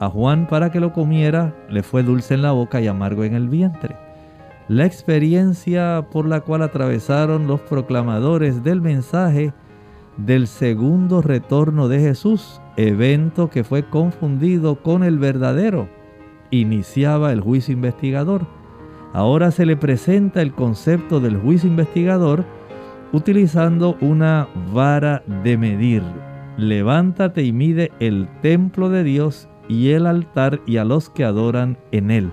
a 0.00 0.10
Juan 0.10 0.48
para 0.48 0.72
que 0.72 0.80
lo 0.80 0.92
comiera, 0.92 1.54
le 1.68 1.84
fue 1.84 2.02
dulce 2.02 2.34
en 2.34 2.42
la 2.42 2.50
boca 2.50 2.80
y 2.80 2.88
amargo 2.88 3.22
en 3.22 3.34
el 3.34 3.48
vientre. 3.48 3.94
La 4.66 4.84
experiencia 4.84 6.08
por 6.10 6.26
la 6.26 6.40
cual 6.40 6.62
atravesaron 6.62 7.46
los 7.46 7.60
proclamadores 7.60 8.64
del 8.64 8.80
mensaje 8.80 9.52
del 10.24 10.46
segundo 10.46 11.22
retorno 11.22 11.88
de 11.88 12.00
Jesús, 12.00 12.60
evento 12.76 13.48
que 13.48 13.64
fue 13.64 13.88
confundido 13.88 14.76
con 14.82 15.02
el 15.02 15.18
verdadero. 15.18 15.88
Iniciaba 16.50 17.32
el 17.32 17.40
juicio 17.40 17.72
investigador. 17.72 18.46
Ahora 19.12 19.50
se 19.50 19.66
le 19.66 19.76
presenta 19.76 20.42
el 20.42 20.52
concepto 20.52 21.20
del 21.20 21.36
juicio 21.36 21.68
investigador 21.68 22.44
utilizando 23.12 23.96
una 24.00 24.48
vara 24.72 25.22
de 25.42 25.56
medir. 25.56 26.02
Levántate 26.56 27.42
y 27.42 27.52
mide 27.52 27.90
el 27.98 28.28
templo 28.42 28.88
de 28.88 29.02
Dios 29.02 29.48
y 29.68 29.90
el 29.90 30.06
altar 30.06 30.60
y 30.66 30.76
a 30.76 30.84
los 30.84 31.10
que 31.10 31.24
adoran 31.24 31.78
en 31.92 32.10
él. 32.10 32.30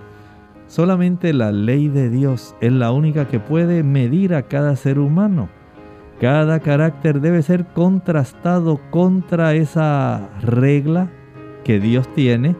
Solamente 0.68 1.34
la 1.34 1.52
ley 1.52 1.88
de 1.88 2.10
Dios 2.10 2.56
es 2.60 2.74
la 2.74 2.92
única 2.92 3.28
que 3.28 3.40
puede 3.40 3.84
medir 3.84 4.36
a 4.36 4.44
cada 4.44 4.76
ser 4.76 5.00
humano. 5.00 5.50
Cada 6.20 6.60
carácter 6.60 7.22
debe 7.22 7.44
ser 7.44 7.66
contrastado 7.66 8.80
contra 8.90 9.54
esa 9.54 10.30
regla 10.42 11.10
que 11.64 11.80
Dios 11.80 12.08
tiene, 12.16 12.56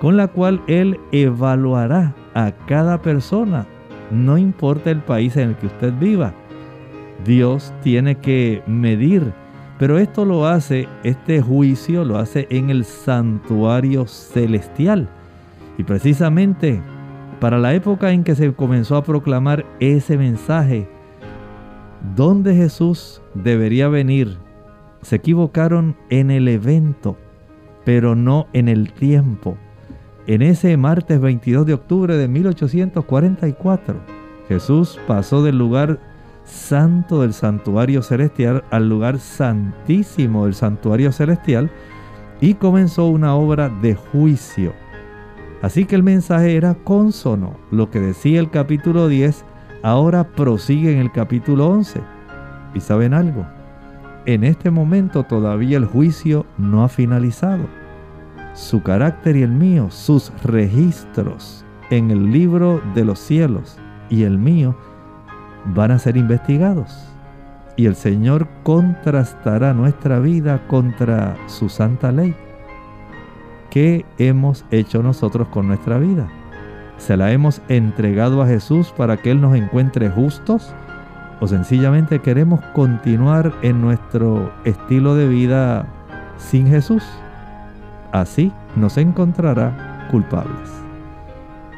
con 0.00 0.16
la 0.16 0.28
cual 0.28 0.60
Él 0.66 0.98
evaluará 1.12 2.14
a 2.34 2.52
cada 2.66 3.00
persona, 3.00 3.66
no 4.10 4.38
importa 4.38 4.90
el 4.90 5.00
país 5.00 5.36
en 5.36 5.50
el 5.50 5.56
que 5.56 5.66
usted 5.66 5.92
viva. 5.98 6.32
Dios 7.24 7.72
tiene 7.82 8.16
que 8.16 8.62
medir, 8.66 9.32
pero 9.78 9.98
esto 9.98 10.24
lo 10.24 10.46
hace, 10.46 10.88
este 11.02 11.40
juicio 11.40 12.04
lo 12.04 12.18
hace 12.18 12.46
en 12.50 12.70
el 12.70 12.84
santuario 12.84 14.06
celestial. 14.06 15.08
Y 15.78 15.84
precisamente 15.84 16.80
para 17.40 17.58
la 17.58 17.74
época 17.74 18.12
en 18.12 18.24
que 18.24 18.34
se 18.34 18.52
comenzó 18.54 18.96
a 18.96 19.04
proclamar 19.04 19.64
ese 19.78 20.16
mensaje, 20.16 20.88
dónde 22.14 22.54
Jesús 22.54 23.22
debería 23.34 23.88
venir. 23.88 24.38
Se 25.02 25.16
equivocaron 25.16 25.96
en 26.10 26.30
el 26.30 26.48
evento, 26.48 27.16
pero 27.84 28.14
no 28.14 28.46
en 28.52 28.68
el 28.68 28.92
tiempo. 28.92 29.56
En 30.26 30.42
ese 30.42 30.76
martes 30.76 31.20
22 31.20 31.66
de 31.66 31.74
octubre 31.74 32.16
de 32.16 32.28
1844, 32.28 33.96
Jesús 34.48 34.98
pasó 35.06 35.42
del 35.42 35.58
lugar 35.58 36.00
santo 36.44 37.22
del 37.22 37.32
santuario 37.32 38.02
celestial 38.02 38.64
al 38.70 38.88
lugar 38.88 39.18
santísimo 39.18 40.44
del 40.44 40.54
santuario 40.54 41.12
celestial 41.12 41.70
y 42.40 42.54
comenzó 42.54 43.06
una 43.06 43.34
obra 43.34 43.68
de 43.68 43.94
juicio. 43.94 44.72
Así 45.62 45.84
que 45.84 45.96
el 45.96 46.02
mensaje 46.02 46.56
era 46.56 46.74
consono. 46.74 47.56
Lo 47.70 47.90
que 47.90 48.00
decía 48.00 48.40
el 48.40 48.50
capítulo 48.50 49.08
10 49.08 49.44
ahora 49.82 50.24
prosigue 50.24 50.92
en 50.92 50.98
el 50.98 51.12
capítulo 51.12 51.68
11. 51.68 52.00
¿Y 52.74 52.80
saben 52.80 53.14
algo? 53.14 53.46
En 54.26 54.44
este 54.44 54.70
momento 54.70 55.22
todavía 55.22 55.76
el 55.76 55.86
juicio 55.86 56.46
no 56.58 56.84
ha 56.84 56.88
finalizado. 56.88 57.64
Su 58.54 58.82
carácter 58.82 59.36
y 59.36 59.42
el 59.42 59.52
mío, 59.52 59.90
sus 59.90 60.32
registros 60.42 61.64
en 61.90 62.10
el 62.10 62.32
libro 62.32 62.80
de 62.94 63.04
los 63.04 63.18
cielos 63.18 63.78
y 64.10 64.24
el 64.24 64.38
mío 64.38 64.76
van 65.74 65.90
a 65.90 65.98
ser 65.98 66.16
investigados. 66.16 67.08
Y 67.76 67.86
el 67.86 67.94
Señor 67.94 68.48
contrastará 68.62 69.74
nuestra 69.74 70.18
vida 70.18 70.66
contra 70.66 71.36
su 71.46 71.68
santa 71.68 72.10
ley. 72.10 72.34
¿Qué 73.70 74.06
hemos 74.18 74.64
hecho 74.70 75.02
nosotros 75.02 75.48
con 75.48 75.68
nuestra 75.68 75.98
vida? 75.98 76.26
¿Se 76.98 77.16
la 77.16 77.32
hemos 77.32 77.60
entregado 77.68 78.42
a 78.42 78.46
Jesús 78.46 78.92
para 78.96 79.16
que 79.16 79.30
Él 79.30 79.40
nos 79.40 79.54
encuentre 79.54 80.08
justos? 80.08 80.72
¿O 81.40 81.46
sencillamente 81.46 82.20
queremos 82.20 82.64
continuar 82.72 83.54
en 83.62 83.80
nuestro 83.80 84.52
estilo 84.64 85.14
de 85.14 85.28
vida 85.28 85.86
sin 86.38 86.66
Jesús? 86.66 87.02
Así 88.12 88.50
nos 88.74 88.96
encontrará 88.96 90.08
culpables. 90.10 90.70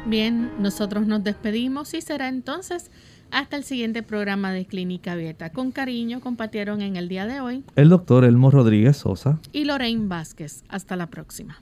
Bien, 0.05 0.49
nosotros 0.59 1.05
nos 1.05 1.23
despedimos 1.23 1.93
y 1.93 2.01
será 2.01 2.29
entonces 2.29 2.89
hasta 3.31 3.57
el 3.57 3.63
siguiente 3.63 4.01
programa 4.01 4.51
de 4.51 4.65
Clínica 4.65 5.11
Abierta. 5.11 5.51
Con 5.51 5.71
cariño 5.71 6.21
compartieron 6.21 6.81
en 6.81 6.95
el 6.95 7.09
día 7.09 7.27
de 7.27 7.41
hoy 7.41 7.63
el 7.75 7.89
doctor 7.89 8.23
Elmo 8.23 8.49
Rodríguez 8.49 8.97
Sosa 8.97 9.39
y 9.51 9.65
Lorraine 9.65 10.07
Vázquez. 10.07 10.63
Hasta 10.69 10.95
la 10.95 11.07
próxima. 11.07 11.61